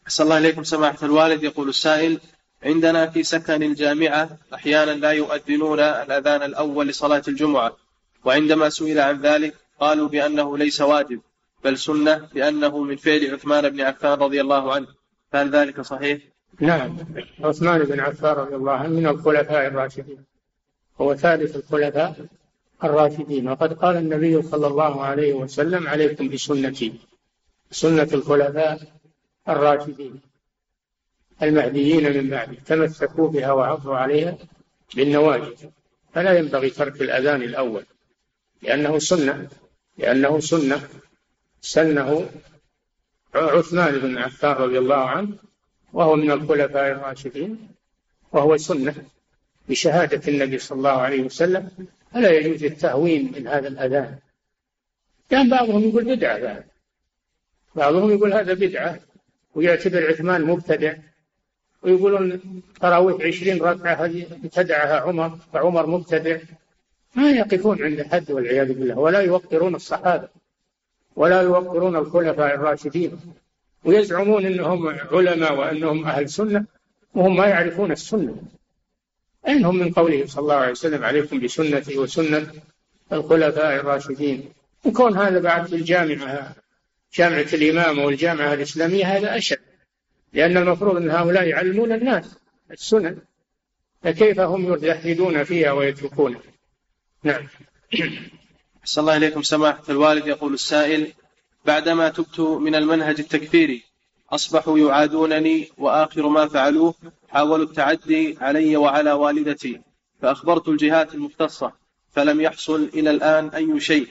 أحسن 0.08 0.24
الله 0.24 0.38
إليكم 0.38 0.64
سماحة 0.64 0.98
الوالد. 1.04 1.44
يقول 1.44 1.70
السائل 1.70 2.20
عندنا 2.64 3.08
في 3.08 3.24
سكن 3.24 3.64
الجامعة 3.64 4.30
أحيانا 4.54 4.92
لا 4.92 5.12
يؤذنون 5.12 5.80
الأذان 5.80 6.42
الأول 6.42 6.88
لصلاة 6.88 7.24
الجمعة 7.28 7.78
وعندما 8.26 8.70
سئل 8.70 9.00
عن 9.00 9.22
ذلك 9.22 9.56
قالوا 9.80 10.08
بأنه 10.10 10.58
ليس 10.58 10.82
واجب 10.82 11.22
بل 11.64 11.78
سنة 11.78 12.28
لأنه 12.34 12.84
من 12.84 12.96
فعل 12.96 13.34
عثمان 13.34 13.70
بن 13.70 13.82
عفان 13.82 14.12
رضي 14.12 14.42
الله 14.42 14.74
عنه. 14.74 14.88
فهل 15.32 15.50
ذلك 15.50 15.82
صحيح؟ 15.82 16.20
نعم. 16.60 16.98
عثمان 17.44 17.84
بن 17.84 18.00
عفان 18.00 18.36
رضي 18.36 18.56
الله 18.56 18.72
عنه 18.72 18.90
من 18.90 19.08
الخلفاء 19.08 19.68
الراشدين. 19.68 20.26
هو 21.02 21.16
ثالث 21.16 21.56
الخلفاء 21.56 22.16
الراشدين 22.84 23.50
وقد 23.50 23.74
قال 23.74 23.98
النبي 23.98 24.42
صلى 24.42 24.68
الله 24.68 25.04
عليه 25.04 25.34
وسلم 25.34 25.88
عليكم 25.88 26.30
بسنتي 26.30 26.94
سنة 27.72 28.10
الخلفاء 28.14 28.80
الراشدين 29.50 30.22
المهديين 31.42 32.18
من 32.18 32.30
بعده 32.30 32.58
تمسكوا 32.66 33.28
بها 33.30 33.52
وعضوا 33.52 33.96
عليها 33.96 34.38
بالنواجذ. 34.96 35.66
فلا 36.14 36.38
ينبغي 36.40 36.70
ترك 36.70 37.02
الأذان 37.02 37.42
الأول 37.42 37.86
لأنه 38.62 39.00
سنة 39.00 39.48
لأنه 39.98 40.40
سنة. 40.40 40.90
سنه 41.62 42.30
عثمان 43.36 44.00
بن 44.00 44.18
عفان 44.18 44.52
رضي 44.52 44.78
الله 44.80 44.96
عنه 44.96 45.36
وهو 45.94 46.16
من 46.16 46.32
الخلفاء 46.32 46.92
الراشدين 46.92 47.68
وهو 48.32 48.58
سنة 48.58 48.96
بشهادة 49.70 50.32
النبي 50.32 50.58
صلى 50.58 50.78
الله 50.78 50.90
عليه 50.90 51.24
وسلم. 51.24 51.72
فلا 52.14 52.32
يجوز 52.32 52.64
التهوين 52.64 53.32
من 53.36 53.48
هذا 53.48 53.68
الأذان. 53.68 54.18
كان 55.30 55.50
بعضهم 55.50 55.90
يقول 55.90 56.16
بدعة 56.16 56.40
بعد. 56.40 56.64
بعضهم 57.76 58.12
يقول 58.12 58.34
هذا 58.34 58.54
بدعة 58.54 59.00
ويعتبر 59.56 60.10
عثمان 60.10 60.44
مبتدع 60.44 60.94
ويقولون 61.82 62.42
تراويح 62.82 63.28
عشرين 63.28 63.62
ركعة 63.62 63.94
هذه 63.94 64.26
ابتدعها 64.44 65.00
عمر 65.00 65.38
فعمر 65.54 65.88
مبتدع. 65.88 66.38
ما 67.16 67.32
يقفون 67.32 67.84
عند 67.84 68.02
حد 68.02 68.32
والعياذ 68.32 68.74
بالله 68.74 69.00
ولا 69.00 69.20
يوقرون 69.20 69.76
الصحابة 69.76 70.28
ولا 71.16 71.42
يوقرون 71.42 71.96
الخلفاء 71.96 72.56
الراشدين. 72.56 73.20
ويزعمون 73.84 74.46
إنهم 74.46 74.88
علماء 75.12 75.58
وأنهم 75.58 76.06
أهل 76.06 76.30
سنة 76.30 76.66
وهم 77.14 77.36
ما 77.36 77.46
يعرفون 77.46 77.92
السنة. 77.92 78.36
أين 79.48 79.68
من 79.68 79.94
قوله 79.94 80.26
صلى 80.26 80.42
الله 80.42 80.56
عليه 80.56 80.72
وسلم 80.72 81.04
عليكم 81.04 81.40
بسنتي 81.40 81.98
وسنة 81.98 82.52
الخلفاء 83.12 83.76
الراشدين. 83.76 84.54
وكون 84.86 85.18
هذا 85.18 85.40
بعد 85.40 85.68
في 85.68 85.76
الجامعة 85.76 86.56
جامعة 87.14 87.48
الإمامة 87.54 88.06
والجامعة 88.06 88.54
الإسلامية 88.54 89.06
هذا 89.06 89.38
أشد. 89.38 89.60
لأن 90.34 90.58
المفروض 90.58 90.96
أن 90.96 91.12
هؤلاء 91.12 91.48
يعلمون 91.48 91.92
الناس 91.92 92.26
السنن 92.72 93.18
فكيف 94.04 94.40
هم 94.40 94.74
يلحدون 94.74 95.44
فيها 95.44 95.72
ويتركونها؟ 95.72 96.42
نعم. 97.24 97.48
أحسن 98.84 99.02
الله 99.02 99.18
إليكم 99.18 99.42
سماحة 99.42 99.84
الوالد 99.90 100.28
يقول 100.28 100.54
السائل 100.54 101.14
بعدما 101.66 102.10
تبت 102.10 102.40
من 102.40 102.76
المنهج 102.76 103.20
التكفيري 103.20 103.84
أصبحوا 104.34 104.80
يعادونني 104.80 105.70
وآخر 105.78 106.28
ما 106.28 106.48
فعلوه 106.48 106.94
حاولوا 107.30 107.66
التعدي 107.66 108.38
علي 108.42 108.78
وعلى 108.78 109.12
والدتي 109.12 109.82
فأخبرت 110.22 110.68
الجهات 110.68 111.16
المختصة 111.16 111.72
فلم 112.12 112.42
يحصل 112.42 112.90
إلى 112.94 113.10
الآن 113.10 113.48
أي 113.50 113.80
شيء 113.80 114.08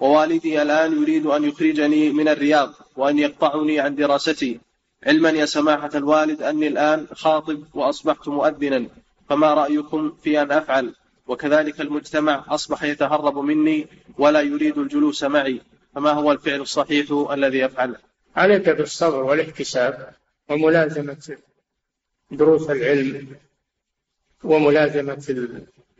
ووالدي 0.00 0.62
الآن 0.62 1.02
يريد 1.02 1.26
أن 1.26 1.44
يخرجني 1.44 2.10
من 2.10 2.28
الرياض 2.28 2.72
وأن 2.96 3.18
يقطعني 3.18 3.80
عن 3.80 3.94
دراستي. 3.94 4.60
علما 5.06 5.30
يا 5.30 5.46
سماحة 5.46 5.90
الوالد 5.94 6.42
أني 6.42 6.66
الآن 6.66 7.06
خاطب 7.12 7.64
وأصبحت 7.74 8.28
مؤذنا 8.28 8.86
فما 9.28 9.54
رأيكم 9.54 10.12
في 10.22 10.42
أن 10.42 10.52
أفعل؟ 10.52 10.94
وكذلك 11.26 11.80
المجتمع 11.80 12.44
أصبح 12.48 12.82
يتهرب 12.82 13.38
مني 13.38 13.86
ولا 14.18 14.40
يريد 14.40 14.78
الجلوس 14.78 15.24
معي 15.24 15.60
فما 15.94 16.10
هو 16.10 16.32
الفعل 16.32 16.60
الصحيح 16.60 17.26
الذي 17.30 17.64
أفعله 17.64 18.13
عليك 18.36 18.68
بالصبر 18.68 19.22
والاحتساب 19.22 20.14
وملازمة 20.48 21.36
دروس 22.30 22.70
العلم 22.70 23.36
وملازمة 24.44 25.24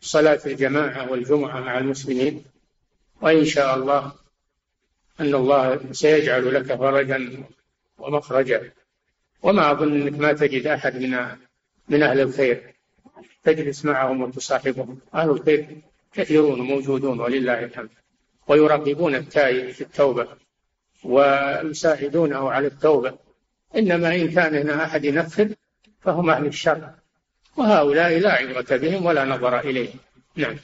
صلاة 0.01 0.41
الجماعة 0.47 1.11
والجمعة 1.11 1.61
مع 1.61 1.79
المسلمين. 1.79 2.45
وإن 3.21 3.45
شاء 3.45 3.75
الله 3.75 4.13
أن 5.21 5.35
الله 5.35 5.93
سيجعل 5.93 6.55
لك 6.55 6.75
فرجا 6.75 7.45
ومخرجا. 7.99 8.73
وما 9.43 9.71
أظن 9.71 10.03
أنك 10.03 10.19
ما 10.19 10.33
تجد 10.33 10.67
أحد 10.67 10.97
من 10.97 11.27
من 11.89 12.03
أهل 12.03 12.21
الخير. 12.21 12.75
تجلس 13.43 13.85
معهم 13.85 14.23
وتصاحبهم. 14.23 14.99
أهل 15.15 15.31
الخير 15.31 15.67
كثيرون 16.13 16.61
موجودون 16.61 17.21
ولله 17.21 17.65
الحمد. 17.65 17.91
ويراقبون 18.49 19.15
التائب 19.15 19.71
في 19.71 19.81
التوبة. 19.81 20.29
ويساعدونه 21.05 22.51
على 22.51 22.67
التوبة. 22.67 23.15
إنما 23.77 24.15
إن 24.15 24.31
كان 24.31 24.55
هنا 24.55 24.85
أحد 24.85 25.05
ينفذ 25.05 25.53
فهم 26.01 26.31
أهل 26.31 26.47
الشر 26.47 26.91
وهؤلاء 27.57 28.19
لا 28.19 28.33
عبرة 28.33 28.77
بهم 28.77 29.07
ولا 29.07 29.25
نظر 29.25 29.61
إليهم. 29.61 29.99
نعم. 30.37 30.57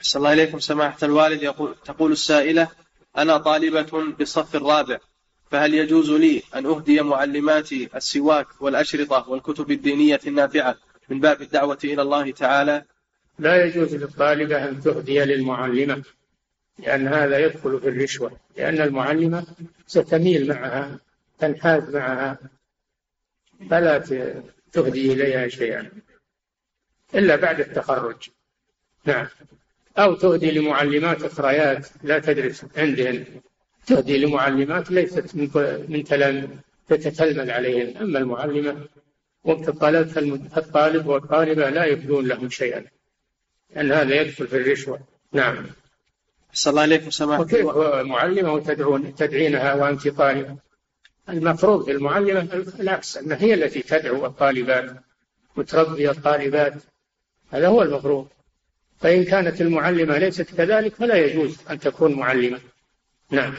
أحسن 0.00 0.18
الله 0.18 0.32
إليكم 0.32 0.58
سماحة 0.58 0.98
الوالد. 1.02 1.42
يقول 1.42 1.74
تقول 1.84 2.12
السائلة 2.12 2.68
أنا 3.18 3.38
طالبة 3.38 4.14
بالصف 4.18 4.56
الرابع 4.56 4.98
فهل 5.50 5.74
يجوز 5.74 6.10
لي 6.10 6.42
أن 6.54 6.66
أهدي 6.66 7.00
معلماتي 7.00 7.88
السواك 7.96 8.46
والأشرطة 8.60 9.28
والكتب 9.28 9.70
الدينية 9.70 10.20
النافعة 10.26 10.76
من 11.08 11.20
باب 11.20 11.42
الدعوة 11.42 11.78
إلى 11.84 12.02
الله 12.02 12.30
تعالى؟ 12.30 12.84
لا 13.38 13.64
يجوز 13.64 13.94
للطالبة 13.94 14.68
أن 14.68 14.80
تهدي 14.80 15.18
للمعلمة. 15.18 16.02
لأن 16.78 17.08
هذا 17.08 17.38
يدخل 17.38 17.80
في 17.80 17.88
الرشوة 17.88 18.36
لأن 18.56 18.80
المعلمة 18.80 19.46
ستميل 19.86 20.48
معها 20.48 20.98
تنحاز 21.38 21.96
معها 21.96 22.38
فلا 23.70 23.98
تهدي 24.72 25.12
إليها 25.12 25.48
شيئا 25.48 25.90
إلا 27.14 27.36
بعد 27.36 27.60
التخرج. 27.60 28.28
نعم. 29.04 29.26
أو 29.98 30.14
تهدي 30.14 30.50
لمعلمات 30.50 31.22
أخريات 31.22 31.86
لا 32.02 32.18
تدرس 32.18 32.64
عندهن. 32.76 33.24
تهدي 33.86 34.18
لمعلمات 34.18 34.90
ليست 34.90 35.36
من 35.88 36.04
تلاميذ 36.04 36.48
تتتلمذ 36.88 37.50
عليهن. 37.50 37.96
أما 37.96 38.18
المعلمة 38.18 38.86
وقت 39.44 39.68
الطالب 39.68 40.56
الطالب 40.56 41.06
والطالبة 41.06 41.70
لا 41.70 41.84
يبدون 41.84 42.28
لهم 42.28 42.50
شيئا 42.50 42.84
لأن 43.70 43.92
هذا 43.92 44.20
يدخل 44.20 44.46
في 44.46 44.56
الرشوة. 44.56 45.00
نعم. 45.32 45.66
أحسن 46.58 46.70
الله 46.70 46.84
إليكم 46.84 47.10
سماحة 47.10 47.42
وكيف 47.42 47.66
معلمة 48.06 48.52
وتدعون 48.52 49.14
تدعينها 49.14 49.74
وأنت 49.74 50.08
طالبة 50.08 50.56
المفروض 51.28 51.88
المعلمة 51.88 52.64
العكس 52.80 53.16
أن 53.16 53.32
هي 53.32 53.54
التي 53.54 53.82
تدعو 53.82 54.26
الطالبات 54.26 54.96
وتربي 55.56 56.10
الطالبات. 56.10 56.74
هذا 57.50 57.68
هو 57.68 57.82
المفروض. 57.82 58.28
فإن 59.00 59.24
كانت 59.24 59.60
المعلمة 59.60 60.18
ليست 60.18 60.42
كذلك 60.42 60.94
فلا 60.94 61.16
يجوز 61.16 61.56
أن 61.70 61.78
تكون 61.78 62.14
معلمة. 62.14 62.60
نعم. 63.30 63.54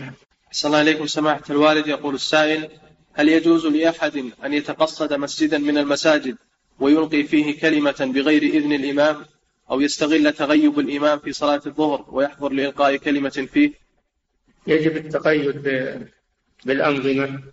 أحسن 0.48 0.68
الله 0.68 0.82
إليكم 0.82 1.08
سماحة 1.08 1.44
الوالد 1.50 1.88
يقول 1.88 2.16
السائل 2.16 2.70
هل 3.14 3.30
يجوز 3.30 3.66
لأحد 3.66 4.32
أن 4.46 4.54
يتقصد 4.54 5.14
مسجدا 5.14 5.58
من 5.58 5.78
المساجد 5.78 6.38
ويلقي 6.80 7.24
فيه 7.24 7.60
كلمة 7.60 8.12
بغير 8.16 8.44
إذن 8.44 8.74
الإمام؟ 8.74 9.26
أو 9.72 9.82
يستغل 9.82 10.34
تغيب 10.34 10.80
الإمام 10.80 11.20
في 11.20 11.34
صلاة 11.34 11.62
الظهر 11.66 12.06
ويحضر 12.10 12.52
لإلقاء 12.52 12.98
كلمة 12.98 13.30
فيه؟ 13.30 13.74
يجب 14.68 14.98
التقيد 14.98 15.62
بالأنظمة 16.66 17.44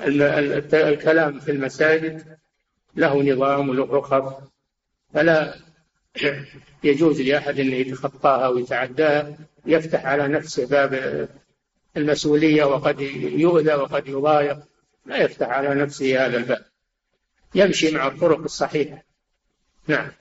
والكلام 0.00 1.40
في 1.40 1.50
المساجد 1.50 2.38
له 2.96 3.22
نظام 3.22 3.68
وله 3.68 3.84
رخص 3.84 4.34
فلا 5.14 5.54
يجوز 6.84 7.20
لأحد 7.20 7.60
أن 7.60 7.72
يتخطاها 7.72 8.48
ويتعداها 8.48 9.36
يفتح 9.66 10.06
على 10.06 10.28
نفسه 10.28 10.66
باب 10.66 11.28
المسؤولية 11.96 12.64
وقد 12.64 13.00
يؤذى 13.00 13.74
وقد 13.74 14.08
يضايق 14.08 14.58
لا 15.06 15.16
يفتح 15.16 15.48
على 15.48 15.74
نفسه 15.74 16.26
هذا 16.26 16.36
الباب. 16.36 16.69
يمشي 17.54 17.90
مع 17.90 18.06
الطرق 18.06 18.38
الصحيحة. 18.38 19.02
نعم. 19.86 20.12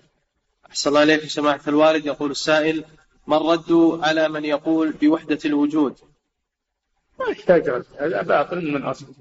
أحسن 0.70 0.90
الله 0.90 1.04
إليك 1.04 1.24
سماحة 1.24 1.62
الوالد. 1.68 2.06
يقول 2.06 2.32
السائل 2.32 2.86
ما 3.28 3.38
الرد 3.38 4.00
على 4.04 4.30
من 4.30 4.46
يقول 4.46 4.92
بوحدة 4.92 5.40
الوجود؟ 5.46 5.96
ما 7.20 7.26
يحتاج 7.32 7.70
رد. 7.70 7.86
هذا 7.98 8.22
باطل 8.22 8.72
من 8.72 8.84
أصله 8.84 9.14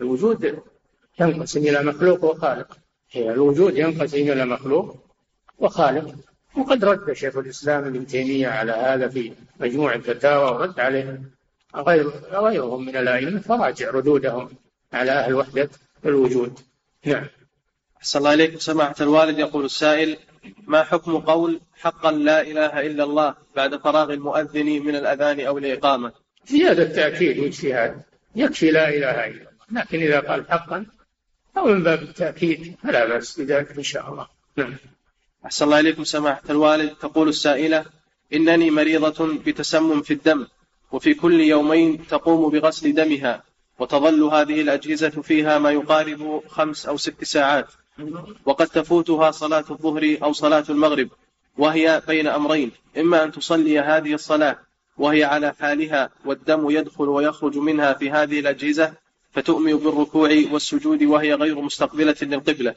الوجود 0.00 0.62
ينقسم 1.20 1.60
إلى 1.60 1.82
مخلوق 1.82 2.24
وخالق. 2.24 2.78
الوجود 3.16 3.76
ينقسم 3.76 4.18
إلى 4.18 4.44
مخلوق 4.44 4.96
وخالف 5.58 6.14
وقد 6.56 6.84
رد 6.84 7.12
شيخ 7.12 7.36
الإسلام 7.36 7.84
ابن 7.84 8.06
تيمية 8.06 8.48
على 8.48 8.72
هذا 8.72 9.08
في 9.08 9.32
مجموع 9.60 9.94
الفتاوى 9.94 10.50
ورد 10.50 10.80
عليه 10.80 11.22
غير 11.76 12.08
غيرهم 12.32 12.84
من 12.86 12.96
الأئمة 12.96 13.40
فراجع 13.40 13.90
ردودهم 13.90 14.48
على 14.92 15.10
أهل 15.10 15.34
وحدة 15.34 15.70
الوجود. 16.04 16.60
نعم. 17.06 17.26
أحسن 17.98 18.18
الله 18.18 18.34
إليكم. 18.34 18.58
سماحة 18.58 18.94
الوالد 19.00 19.38
يقول 19.38 19.64
السائل 19.64 20.16
ما 20.66 20.82
حكم 20.82 21.18
قول 21.18 21.60
حقا 21.74 22.12
لا 22.12 22.40
إله 22.40 22.86
إلا 22.86 23.04
الله 23.04 23.34
بعد 23.56 23.76
فراغ 23.76 24.12
المؤذن 24.12 24.66
من 24.66 24.96
الأذان 24.96 25.40
أو 25.40 25.58
الإقامة؟ 25.58 26.12
زيادة 26.46 26.84
تأكيد 26.84 27.38
واجتهاد. 27.38 28.02
يكفي 28.36 28.70
لا 28.70 28.88
إله 28.88 29.26
إلا 29.26 29.26
الله. 29.26 29.50
لكن 29.72 30.02
إذا 30.02 30.20
قال 30.20 30.50
حقا 30.50 30.86
أو 31.56 31.64
من 31.66 31.82
باب 31.82 32.02
التأكيد 32.02 32.76
فلا 32.82 33.04
بأس 33.06 33.40
بذلك 33.40 33.76
إن 33.78 33.82
شاء 33.82 34.12
الله. 34.12 34.26
نعم. 34.56 34.76
أحسن 35.44 35.64
الله 35.64 35.80
إليكم. 35.80 36.04
سماحة 36.04 36.42
الوالد 36.50 36.90
تقول 36.90 37.28
السائلة 37.28 37.84
إنني 38.34 38.70
مريضة 38.70 39.38
بتسمم 39.46 40.02
في 40.02 40.12
الدم 40.14 40.46
وفي 40.92 41.14
كل 41.14 41.40
يومين 41.40 42.06
تقوم 42.06 42.50
بغسل 42.50 42.94
دمها. 42.94 43.42
وتظل 43.80 44.22
هذه 44.22 44.60
الأجهزة 44.60 45.10
فيها 45.10 45.58
ما 45.58 45.70
يقارب 45.70 46.42
خمس 46.48 46.86
أو 46.86 46.96
ست 46.96 47.24
ساعات. 47.24 47.68
وقد 48.46 48.66
تفوتها 48.66 49.30
صلاة 49.30 49.64
الظهر 49.70 50.16
أو 50.22 50.32
صلاة 50.32 50.64
المغرب 50.70 51.08
وهي 51.58 52.02
بين 52.06 52.26
أمرين. 52.26 52.70
إما 52.98 53.24
أن 53.24 53.32
تصلي 53.32 53.80
هذه 53.80 54.14
الصلاة 54.14 54.58
وهي 54.98 55.24
على 55.24 55.54
حالها 55.60 56.10
والدم 56.24 56.70
يدخل 56.70 57.08
ويخرج 57.08 57.56
منها 57.56 57.92
في 57.92 58.10
هذه 58.10 58.40
الأجهزة 58.40 58.92
فتؤمن 59.32 59.76
بالركوع 59.76 60.30
والسجود 60.52 61.02
وهي 61.02 61.34
غير 61.34 61.60
مستقبلة 61.60 62.16
للقبلة. 62.22 62.74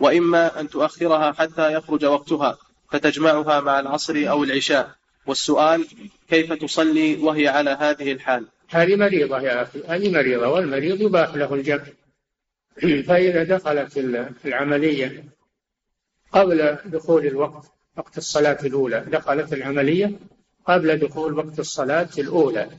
وإما 0.00 0.60
أن 0.60 0.68
تؤخرها 0.68 1.32
حتى 1.32 1.72
يخرج 1.72 2.04
وقتها 2.04 2.58
فتجمعها 2.90 3.60
مع 3.60 3.80
العصر 3.80 4.14
أو 4.16 4.44
العشاء. 4.44 4.90
والسؤال 5.26 5.86
كيف 6.30 6.52
تصلي 6.52 7.16
وهي 7.16 7.48
على 7.48 7.70
هذه 7.70 8.12
الحال؟ 8.12 8.46
هذه 8.70 8.96
مريضة 8.96 9.40
يا 9.40 9.62
أخي 9.62 9.82
هذه 9.88 10.12
مريضة 10.12 10.48
والمريض 10.48 11.00
يباح 11.00 11.34
له 11.34 11.54
الجمع 11.54 11.84
فإذا 13.08 13.44
دخلت 13.44 13.98
العملية 14.44 15.24
قبل 16.32 16.76
دخول 16.84 17.26
الوقت 17.26 17.72
وقت 17.96 18.18
الصلاة 18.18 18.58
الأولى 18.64 19.00
دخلت 19.00 19.52
العملية 19.52 20.12
قبل 20.66 20.96
دخول 20.96 21.38
وقت 21.38 21.58
الصلاة 21.58 22.08
الأولى. 22.18 22.70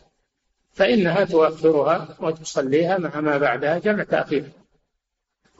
فإنها 0.74 1.24
تؤخرها 1.24 2.18
وتصليها 2.20 2.98
مع 2.98 3.22
ما 3.22 3.38
بعدها 3.38 3.80
جمع 3.80 4.04
تأخير. 4.04 4.44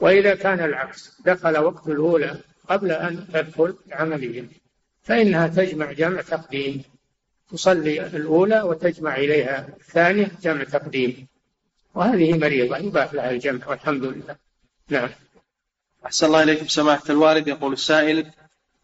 وإذا 0.00 0.34
كان 0.34 0.60
العكس 0.60 1.20
دخل 1.24 1.58
وقت 1.58 1.88
الأولى 1.88 2.40
قبل 2.68 2.92
أن 2.92 3.28
تدخل 3.32 3.76
العملية 3.86 4.48
فإنها 5.02 5.48
تجمع 5.48 5.92
جمع 5.92 6.20
تقديم. 6.20 6.82
تصلي 7.50 8.06
الأولى 8.06 8.62
وتجمع 8.62 9.16
إليها 9.16 9.68
الثانية 9.80 10.30
جمع 10.42 10.64
تقديم. 10.64 11.26
وهذه 11.94 12.38
مريضة 12.38 12.76
يباح 12.76 13.14
لها 13.14 13.30
الجمع 13.30 13.68
والحمد 13.68 14.04
لله. 14.04 14.36
نعم. 14.88 15.08
أحسن 16.06 16.26
الله 16.26 16.42
إليكم 16.42 16.66
سماحة 16.66 17.04
الوالد. 17.10 17.48
يقول 17.48 17.72
السائل 17.72 18.30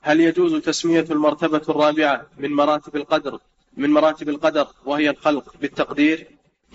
هل 0.01 0.21
يجوز 0.21 0.63
تسمية 0.63 1.07
المرتبة 1.11 1.63
الرابعة 1.69 2.27
من 2.39 2.51
مراتب 2.51 2.97
القدر 2.97 3.39
من 3.77 3.91
مراتب 3.91 4.29
القدر 4.29 4.67
وهي 4.85 5.11
الخلق 5.11 5.57
بالتقدير؟ 5.61 6.27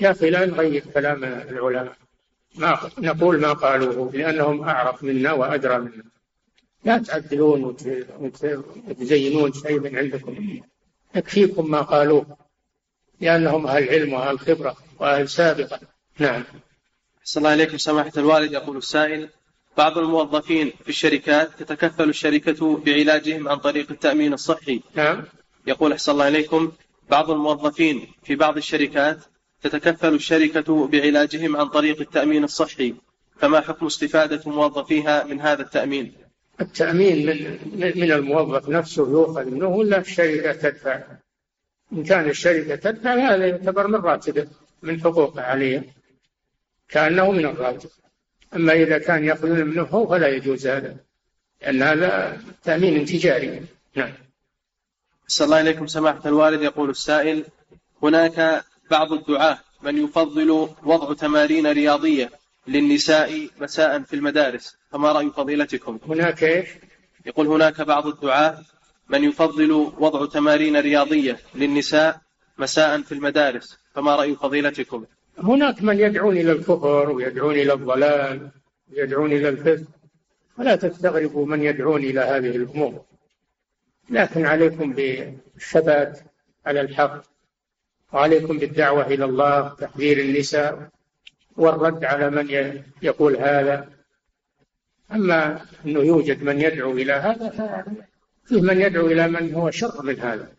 يا 0.01 0.11
أخي 0.11 0.29
لا 0.29 0.45
نغير 0.45 0.83
كلام 0.93 1.23
العلماء. 1.23 1.95
ما 2.55 2.79
نقول 2.97 3.39
ما 3.39 3.53
قالوه 3.53 4.11
لأنهم 4.13 4.63
أعرف 4.63 5.03
منا 5.03 5.31
وأدرى 5.33 5.77
منا. 5.77 6.03
لا 6.85 6.97
تعدلون 6.97 7.75
وتزينون 8.87 9.53
شيء 9.53 9.79
من 9.79 9.97
عندكم. 9.97 10.61
يكفيكم 11.17 11.71
ما 11.71 11.81
قالوه 11.81 12.37
لأنهم 13.21 13.67
أهل 13.67 13.89
علم 13.89 14.13
وأهل 14.13 14.39
خبرة 14.39 14.77
وأهل 14.99 15.29
سابقة. 15.29 15.79
نعم. 16.19 16.43
أحسن 17.21 17.39
الله 17.39 17.53
إليكم 17.53 17.77
سماحة 17.77 18.11
الوالد 18.17 18.51
يقول 18.51 18.77
السائل 18.77 19.29
بعض 19.77 19.97
الموظفين 19.97 20.73
في 20.83 20.89
الشركات 20.89 21.49
تتكفل 21.63 22.09
الشركة 22.09 22.77
بعلاجهم 22.77 23.49
عن 23.49 23.57
طريق 23.57 23.91
التأمين 23.91 24.33
الصحي. 24.33 24.81
نعم. 24.95 25.23
يقول 25.67 25.91
أحسن 25.91 26.11
الله 26.11 26.27
إليكم 26.27 26.71
بعض 27.09 27.31
الموظفين 27.31 28.07
في 28.23 28.35
بعض 28.35 28.57
الشركات 28.57 29.17
تتكفل 29.61 30.13
الشركة 30.13 30.87
بعلاجهم 30.87 31.57
عن 31.57 31.67
طريق 31.67 32.01
التأمين 32.01 32.43
الصحي. 32.43 32.95
فما 33.39 33.61
حكم 33.61 33.85
استفادة 33.85 34.51
موظفيها 34.51 35.23
من 35.23 35.41
هذا 35.41 35.61
التأمين؟ 35.61 36.26
التأمين 36.61 37.25
من 37.95 38.11
الموظف 38.11 38.69
نفسه 38.69 39.11
يؤخذ 39.11 39.45
منه 39.45 39.67
ولا 39.67 39.97
الشركة 39.97 40.51
تدفع؟ 40.51 41.03
إن 41.93 42.03
كان 42.03 42.29
الشركة 42.29 42.75
تدفع 42.75 43.13
هذا 43.13 43.47
يعتبر 43.47 43.87
من 43.87 43.95
راتبه 43.95 44.47
من 44.81 45.01
حقوقه 45.01 45.41
عليه 45.41 45.83
كأنه 46.89 47.31
من 47.31 47.45
الراتب. 47.45 47.89
أما 48.55 48.73
إذا 48.73 48.97
كان 48.97 49.25
يأخذون 49.25 49.65
منه 49.65 49.83
هو 49.83 50.07
فلا 50.07 50.27
يجوز 50.27 50.67
هذا 50.67 50.97
لأن 51.61 51.81
هذا 51.81 52.41
تأمين 52.63 53.05
تجاري. 53.05 53.61
نعم. 53.95 54.13
أسأل 55.29 55.45
الله 55.45 55.61
إليكم 55.61 55.87
سماحة 55.87 56.21
الوالد. 56.25 56.61
يقول 56.61 56.89
السائل 56.89 57.45
هناك 58.03 58.65
بعض 58.91 59.13
الدعاة 59.13 59.59
من 59.83 60.03
يفضل 60.03 60.69
وضع 60.83 61.13
تمارين 61.13 61.67
رياضية 61.67 62.31
للنساء 62.67 63.49
مساء 63.61 63.99
في 63.99 64.15
المدارس. 64.15 64.77
فما 64.91 65.11
رأي 65.11 65.29
فضيلتكم؟ 65.29 65.99
هناك 66.07 66.43
إيش؟ 66.43 66.69
يقول 67.25 67.47
هناك 67.47 67.81
بعض 67.81 68.07
الدعاة 68.07 68.57
من 69.09 69.23
يفضل 69.23 69.71
وضع 69.97 70.25
تمارين 70.25 70.77
رياضية 70.77 71.37
للنساء 71.55 72.21
مساء 72.57 73.01
في 73.01 73.11
المدارس 73.11 73.77
فما 73.93 74.15
رأي 74.15 74.35
فضيلتكم؟ 74.35 75.05
هناك 75.37 75.83
من 75.83 75.99
يدعون 75.99 76.37
إلى 76.37 76.51
الكفر 76.51 77.09
ويدعون 77.09 77.53
إلى 77.53 77.73
الضلال 77.73 78.49
ويدعون 78.91 79.31
إلى 79.31 79.49
الفسق 79.49 79.87
ولا 80.57 80.75
تستغربوا 80.75 81.45
من 81.45 81.63
يدعون 81.63 82.03
إلى 82.03 82.19
هذه 82.19 82.55
الأمور. 82.55 83.05
لكن 84.09 84.45
عليكم 84.45 84.93
بالثبات 84.93 86.19
على 86.65 86.81
الحق 86.81 87.23
وعليكم 88.13 88.57
بالدعوة 88.57 89.07
إلى 89.07 89.25
الله 89.25 89.69
تحذير 89.69 90.19
النساء 90.19 90.89
والرد 91.57 92.05
على 92.05 92.29
من 92.29 92.81
يقول 93.01 93.35
هذا. 93.37 93.96
أما 95.11 95.65
أنه 95.85 95.99
يوجد 95.99 96.43
من 96.43 96.61
يدعو 96.61 96.91
إلى 96.91 97.13
هذا 97.13 97.85
فيه 98.45 98.61
من 98.61 98.81
يدعو 98.81 99.07
إلى 99.07 99.27
من 99.27 99.53
هو 99.53 99.71
شر 99.71 100.03
من 100.03 100.19
هذا 100.19 100.51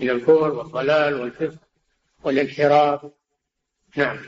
من 0.00 0.10
الكفر 0.10 0.52
والضلال 0.52 1.14
والفسق 1.14 1.58
والانحراف. 2.24 3.00
نعم. 3.96 4.18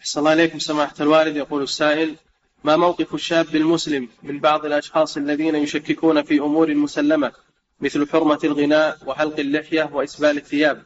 أحسن 0.00 0.20
الله 0.20 0.32
إليكم 0.32 0.58
سماحة 0.58 0.94
الوالد. 1.00 1.36
يقول 1.36 1.62
السائل 1.62 2.16
ما 2.64 2.76
موقف 2.76 3.14
الشاب 3.14 3.56
المسلم 3.56 4.08
من 4.22 4.40
بعض 4.40 4.66
الأشخاص 4.66 5.16
الذين 5.16 5.54
يشككون 5.54 6.22
في 6.22 6.38
أمور 6.38 6.74
مسلمة 6.74 7.32
مثل 7.80 8.08
حرمة 8.08 8.38
الغناء 8.44 8.98
وحلق 9.06 9.38
اللحية 9.38 9.90
وإسبال 9.92 10.36
الثياب 10.36 10.82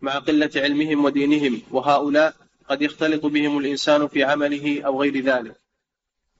مع 0.00 0.18
قلة 0.18 0.50
علمهم 0.56 1.04
ودينهم 1.04 1.62
وهؤلاء 1.70 2.34
قد 2.68 2.82
يختلط 2.82 3.26
بهم 3.26 3.58
الإنسان 3.58 4.08
في 4.08 4.24
عمله 4.24 4.82
أو 4.82 5.02
غير 5.02 5.20
ذلك؟ 5.20 5.63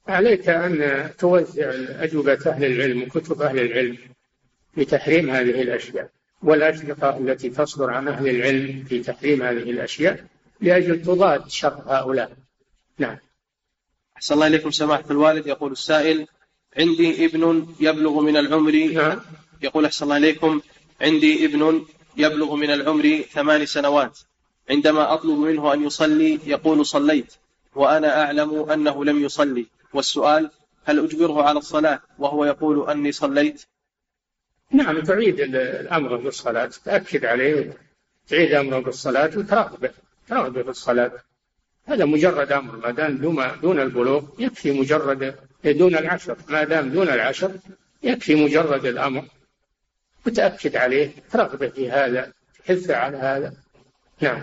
عليك 0.08 0.48
أن 0.48 1.10
توزع 1.18 1.72
أجوبة 2.04 2.38
أهل 2.46 2.64
العلم 2.64 3.02
وكتب 3.02 3.42
أهل 3.42 3.58
العلم 3.58 3.98
لتحريم 4.76 5.30
هذه 5.30 5.62
الأشياء 5.62 6.10
والأشرطة 6.42 7.18
التي 7.18 7.50
تصدر 7.50 7.90
عن 7.90 8.08
أهل 8.08 8.28
العلم 8.28 8.84
في 8.88 9.02
تحريم 9.02 9.42
هذه 9.42 9.70
الأشياء 9.70 10.24
لأجل 10.60 11.02
تضاد 11.02 11.48
شر 11.48 11.82
هؤلاء. 11.86 12.32
نعم. 12.98 13.16
أحسن 14.16 14.34
الله 14.34 14.46
إليكم 14.46 14.70
سماحة 14.70 15.04
الوالد. 15.10 15.46
يقول 15.46 15.72
السائل 15.72 16.26
عندي 16.78 17.24
ابن 17.24 17.66
يبلغ 17.80 18.20
من 18.20 18.36
العمر 18.36 18.72
نعم. 18.92 19.20
يقول 19.62 19.84
أحسن 19.84 20.04
الله 20.04 20.16
إليكم 20.16 20.60
عندي 21.00 21.44
ابن 21.44 21.84
يبلغ 22.16 22.54
من 22.54 22.70
العمر 22.70 23.24
ثمان 23.32 23.66
سنوات. 23.66 24.18
عندما 24.70 25.14
أطلب 25.14 25.38
منه 25.38 25.74
أن 25.74 25.86
يصلي 25.86 26.38
يقول 26.46 26.86
صليت 26.86 27.32
وأنا 27.74 28.22
أعلم 28.22 28.70
أنه 28.70 29.04
لم 29.04 29.24
يصلي. 29.24 29.66
والسؤال 29.94 30.50
هل 30.84 31.04
أجبره 31.04 31.42
على 31.42 31.58
الصلاة 31.58 32.00
وهو 32.18 32.44
يقول 32.44 32.90
أني 32.90 33.12
صليت؟ 33.12 33.66
نعم 34.70 35.00
تعيد 35.00 35.40
الأمر 35.40 36.16
بالصلاة 36.16 36.70
تأكد 36.84 37.24
عليه 37.24 37.76
تعيد 38.28 38.52
أمره 38.52 38.78
بالصلاة 38.78 39.30
وتراقبه 39.36 39.90
تراقبه 40.28 40.62
بالصلاة 40.62 41.12
هذا 41.86 42.04
مجرد 42.04 42.52
أمر 42.52 42.76
ما 42.76 42.90
دام 42.90 43.16
دون 43.62 43.80
البلوغ 43.80 44.22
يكفي 44.38 44.80
مجرد 44.80 45.34
دون 45.64 45.96
العشر. 45.96 46.36
ما 46.48 46.64
دام 46.64 46.88
دون 46.88 47.08
العشر 47.08 47.52
يكفي 48.02 48.34
مجرد 48.34 48.86
الأمر 48.86 49.24
وتأكد 50.26 50.76
عليه 50.76 51.14
ترغبه 51.30 51.68
في 51.68 51.90
هذا 51.90 52.32
تحثه 52.64 52.96
على 52.96 53.16
هذا. 53.16 53.54
نعم. 54.20 54.42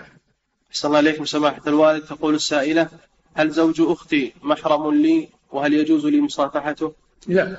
أحسن 0.72 0.88
الله 0.88 0.99
إليكم 0.99 1.26
سماحة 1.26 1.62
الوالد. 1.68 2.06
تقول 2.06 2.36
السائلة 2.36 2.89
هل 3.34 3.49
زوج 3.49 3.82
أختي 3.82 4.34
محرم 4.41 4.93
لي 4.93 5.30
وهل 5.52 5.74
يجوز 5.74 6.06
لي 6.06 6.22
مصافحته؟ 6.22 6.93
لا 7.28 7.58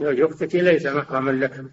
زوج 0.00 0.20
أختك 0.20 0.54
ليس 0.54 0.86
محرما 0.86 1.30
لك. 1.30 1.64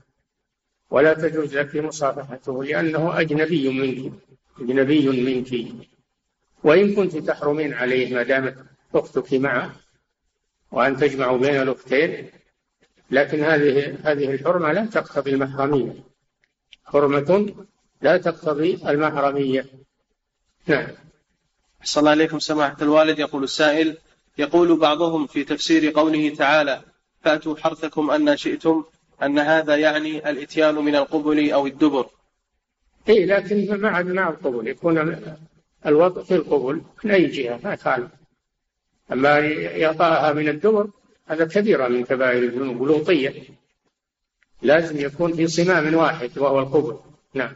ولا 0.89 1.13
تجوز 1.13 1.57
لك 1.57 1.75
مصافحته 1.75 2.63
لأنه 2.63 3.19
أجنبي 3.19 3.69
منك 3.69 4.13
أجنبي 4.59 5.09
منك. 5.09 5.51
وإن 6.63 6.95
كنت 6.95 7.17
تحرمين 7.17 7.73
عليه 7.73 8.15
ما 8.15 8.23
دامت 8.23 8.55
أختك 8.95 9.33
معه 9.33 9.75
وأن 10.71 10.97
تجمع 10.97 11.31
بين 11.31 11.61
الأختين 11.61 12.29
لكن 13.11 13.43
هذه 13.43 13.97
هذه 14.03 14.33
الحرمة 14.33 14.71
لا 14.71 14.85
تقتضي 14.85 15.31
المحرمية. 15.31 15.93
حرمة 16.85 17.55
لا 18.01 18.17
تقتضي 18.17 18.73
المحرمية. 18.89 19.65
نعم. 20.67 20.87
صلى 21.83 22.01
الله 22.01 22.11
عليكم 22.11 22.39
سماحة 22.39 22.77
الوالد 22.81 23.19
يقول 23.19 23.43
السائل 23.43 23.97
يقول 24.37 24.77
بعضهم 24.77 25.27
في 25.27 25.43
تفسير 25.43 25.91
قوله 25.91 26.35
تعالى 26.35 26.81
فأتوا 27.21 27.55
حرثكم 27.55 28.11
أن 28.11 28.37
شئتم 28.37 28.83
أن 29.23 29.39
هذا 29.39 29.75
يعني 29.75 30.29
الإتيان 30.29 30.75
من 30.75 30.95
القبل 30.95 31.51
أو 31.51 31.67
الدبر. 31.67 32.09
إيه 33.09 33.25
لكن 33.25 33.81
مع 33.81 34.01
مع 34.01 34.29
القبل 34.29 34.67
يكون 34.67 35.23
الوضع 35.85 36.23
في 36.23 36.35
القبل 36.35 36.81
من 37.03 37.11
أي 37.11 37.27
جهة 37.27 37.59
ما 37.63 37.75
كان. 37.75 38.09
أما 39.11 39.37
يطاها 39.39 40.33
من 40.33 40.49
الدبر 40.49 40.89
هذا 41.25 41.45
كبيرة 41.45 41.87
من 41.87 42.03
كبائر 42.03 42.43
الذنوب 42.43 42.83
لوطية 42.83 43.43
لازم 44.61 44.99
يكون 44.99 45.33
في 45.33 45.47
صمام 45.47 45.95
واحد 45.95 46.37
وهو 46.37 46.59
القبل 46.59 46.97
نعم. 47.33 47.53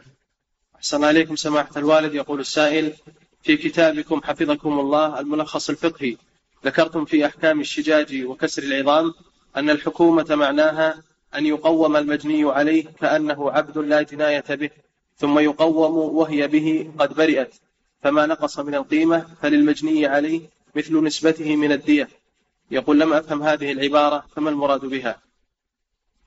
أحسن 0.76 1.04
عليكم 1.04 1.36
سماحة 1.36 1.70
الوالد. 1.76 2.14
يقول 2.14 2.40
السائل 2.40 2.92
في 3.42 3.56
كتابكم 3.56 4.20
حفظكم 4.22 4.80
الله 4.80 5.20
الملخص 5.20 5.70
الفقهي 5.70 6.16
ذكرتم 6.64 7.04
في 7.04 7.26
أحكام 7.26 7.60
الشجاج 7.60 8.24
وكسر 8.24 8.62
العظام 8.62 9.14
أن 9.56 9.70
الحكومة 9.70 10.26
معناها 10.30 11.02
أن 11.34 11.46
يقوم 11.46 11.96
المجني 11.96 12.50
عليه 12.50 12.84
كأنه 13.00 13.50
عبد 13.50 13.78
لا 13.78 14.02
جناية 14.02 14.44
به 14.50 14.70
ثم 15.16 15.38
يقوم 15.38 16.16
وهي 16.16 16.48
به 16.48 16.90
قد 16.98 17.14
برئت 17.14 17.54
فما 18.02 18.26
نقص 18.26 18.58
من 18.58 18.74
القيمة 18.74 19.26
فللمجني 19.42 20.06
عليه 20.06 20.40
مثل 20.74 21.04
نسبته 21.04 21.56
من 21.56 21.72
الدية. 21.72 22.08
يقول 22.70 23.00
لم 23.00 23.12
أفهم 23.12 23.42
هذه 23.42 23.72
العبارة 23.72 24.26
فما 24.36 24.50
المراد 24.50 24.80
بها؟ 24.80 25.18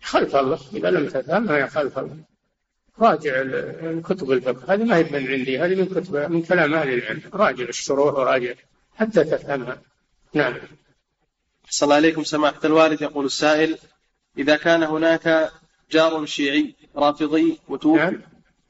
خلف 0.02 0.36
الله 0.36 0.60
إذا 0.74 0.92
لم 0.92 1.10
تفهمها 1.10 1.68
خلف 1.68 2.00
الله. 2.00 2.18
راجع 3.00 3.44
كتب 4.02 4.32
الفقه 4.32 4.74
هذه 4.74 4.84
ما 4.84 4.98
هي 4.98 5.04
من 5.04 5.28
عندي 5.28 5.60
هذه 5.60 5.76
من 5.76 5.86
كتب 5.86 6.32
من 6.32 6.42
كلام 6.42 6.74
أهل 6.74 6.94
العلم. 6.94 7.22
راجع 7.34 7.64
الشروح 7.64 8.14
وراجع 8.14 8.54
حتى 8.96 9.24
تفهمها. 9.24 9.82
نعم. 10.34 10.54
صلى 11.70 11.88
الله 11.88 11.96
عليكم 11.96 12.24
سماحة 12.24 12.60
الوالد. 12.66 13.02
يقول 13.02 13.26
السائل 13.26 13.78
إذا 14.38 14.56
كان 14.58 14.84
هناك 14.84 15.52
جار 15.92 16.26
شيعي 16.26 16.76
رافضي 16.96 17.60
وتوفي 17.68 18.00
نعم. 18.00 18.22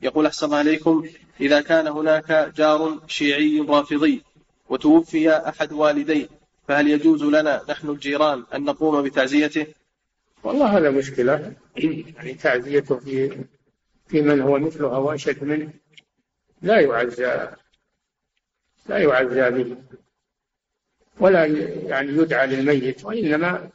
يقول 0.02 0.26
أحسن 0.26 0.46
الله 0.46 0.58
عليكم 0.58 1.10
إذا 1.42 1.62
كان 1.62 1.88
هناك 1.88 2.54
جار 2.56 3.00
شيعي 3.08 3.60
رافضي 3.60 4.24
وتوفي 4.70 5.30
أحد 5.30 5.74
والديه 5.74 6.28
فهل 6.68 6.88
يجوز 6.88 7.24
لنا 7.24 7.62
نحن 7.70 7.90
الجيران 7.90 8.44
أن 8.56 8.64
نقوم 8.64 9.02
بتعزيته؟ 9.02 9.68
والله 10.44 10.78
هذا 10.78 10.90
مشكلة. 10.90 11.54
يعني 11.78 12.34
تعزيته 12.34 12.98
في 12.98 13.44
في 14.08 14.22
من 14.22 14.42
هو 14.42 14.60
مثله 14.60 14.96
أو 14.96 15.12
أشد 15.12 15.44
منه. 15.44 15.74
لا 16.62 16.80
يعزى 16.80 17.48
لا 18.90 18.98
يعزى 18.98 19.50
به. 19.50 19.78
ولا 21.20 21.46
يعني 21.88 22.10
يدعى 22.12 22.48
للميت 22.48 23.06
وإنما 23.06 23.70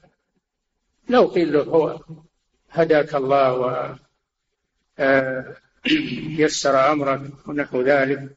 لو 1.08 1.26
قيل 1.26 1.52
له 1.52 1.62
هو 1.62 2.00
هداك 2.70 3.14
الله 3.14 3.52
و 3.52 3.94
آه، 4.98 5.56
يسر 6.42 6.92
أمرك 6.92 7.48
ونحو 7.48 7.82
ذلك 7.82 8.28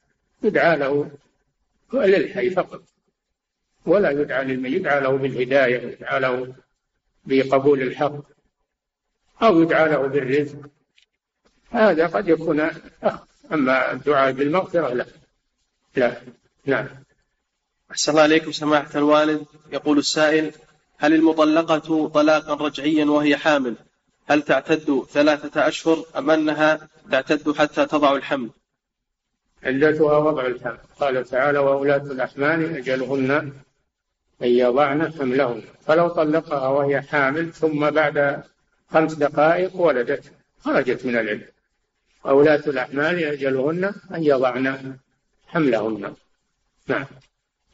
يدعى 0.43 0.77
له 0.77 1.11
للحي 1.93 2.49
فقط. 2.49 2.83
ولا 3.85 4.09
يدعى 4.09 4.45
للميت 4.45 4.73
يدعى 4.73 5.01
له 5.01 5.17
بالهداية 5.17 5.81
يدعى 5.81 6.19
له 6.19 6.55
بقبول 7.25 7.81
الحق 7.81 8.21
أو 9.43 9.61
يدعى 9.61 9.89
له 9.89 10.07
بالرزق. 10.07 10.69
هذا 11.69 12.07
قد 12.07 12.27
يكون 12.27 12.59
أخ 13.03 13.19
أما 13.51 13.91
الدعاء 13.91 14.31
بالمغفرة 14.31 14.93
لا. 14.93 15.05
لا 15.95 16.21
نعم. 16.65 16.87
أحسن 17.91 18.11
الله 18.11 18.21
عليكم 18.21 18.51
سماحة 18.51 18.89
الوالد. 18.95 19.45
يقول 19.71 19.97
السائل 19.97 20.51
هل 20.97 21.13
المطلقة 21.13 22.07
طلاقا 22.07 22.53
رجعيا 22.53 23.05
وهي 23.05 23.37
حامل؟ 23.37 23.75
هل 24.27 24.41
تعتد 24.41 25.03
ثلاثة 25.11 25.67
أشهر 25.67 26.05
أم 26.17 26.31
أنها 26.31 26.87
تعتد 27.11 27.51
حتى 27.51 27.85
تضع 27.85 28.15
الحمل؟ 28.15 28.49
علتها 29.63 30.17
وضع 30.17 30.45
الحمل 30.45 30.77
قال 30.99 31.25
تعالى 31.25 31.59
وأولاة 31.59 31.97
الأحمال 31.97 32.77
أجلهن 32.77 33.31
أن 34.41 34.47
يضعن 34.47 35.13
حملهن. 35.13 35.63
فلو 35.87 36.07
طلقها 36.07 36.67
وهي 36.67 37.01
حامل 37.01 37.53
ثم 37.53 37.89
بعد 37.89 38.43
خمس 38.91 39.13
دقائق 39.13 39.75
ولدت 39.75 40.31
خرجت 40.59 41.05
من 41.05 41.17
العلم 41.17 41.45
أولاة 42.25 42.63
الأحمال 42.67 43.23
أجلهن 43.23 43.93
أن 44.15 44.23
يضعن 44.23 44.97
حملهن. 45.47 46.13
نعم. 46.87 47.05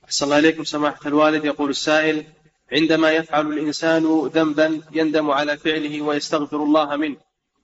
أحسن 0.07 0.25
الله 0.25 0.39
إليكم 0.39 0.63
سماحة 0.63 0.99
الوالد. 1.05 1.45
يقول 1.45 1.69
السائل 1.69 2.23
عندما 2.71 3.11
يفعل 3.11 3.47
الإنسان 3.47 4.27
ذنبا 4.33 4.81
يندم 4.91 5.31
على 5.31 5.57
فعله 5.57 6.01
ويستغفر 6.01 6.63
الله 6.63 6.95
منه 6.95 7.15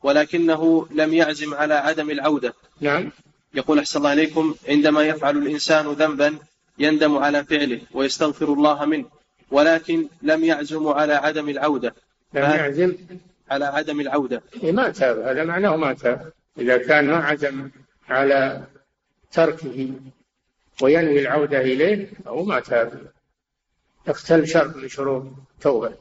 ولكنه 0.04 0.88
لم 0.92 1.14
يعزم 1.14 1.54
على 1.54 1.74
عدم 1.74 2.10
العودة. 2.10 2.54
نعم. 2.82 3.12
يقول 3.54 3.80
أحسن 3.80 4.00
الله 4.00 4.14
إليكم 4.14 4.56
عندما 4.70 5.04
يفعل 5.04 5.38
الإنسان 5.38 5.86
ذنبا 5.88 6.38
يندم 6.80 7.18
على 7.18 7.44
فعله 7.44 7.82
ويستغفر 7.94 8.54
الله 8.54 8.86
منه 8.86 9.06
ولكن 9.52 10.08
لم 10.22 10.44
يعزم 10.44 10.88
على 10.88 11.14
عدم 11.14 11.50
العودة. 11.50 11.96
لم 12.34 12.44
يعزم؟ 12.44 12.96
على 13.52 13.66
عدم 13.66 14.00
العودة. 14.00 14.44
إيه 14.64 14.72
ما 14.72 14.90
تاب. 14.90 15.20
هذا 15.20 15.44
معناه 15.44 15.76
ما 15.76 15.94
تاب. 15.94 16.32
إذا 16.60 16.78
كان 16.78 17.08
ما 17.08 17.18
عزم 17.18 17.70
على 18.10 18.64
تركه 19.32 19.90
وينوي 20.82 21.20
العودة 21.20 21.62
إليه 21.62 22.10
أو 22.28 22.44
ما 22.44 22.60
تاب. 22.60 23.12
اختل 24.08 24.48
شرط 24.48 24.76
من 24.76 24.88
شروط 24.88 25.26
التوبة 25.56 25.94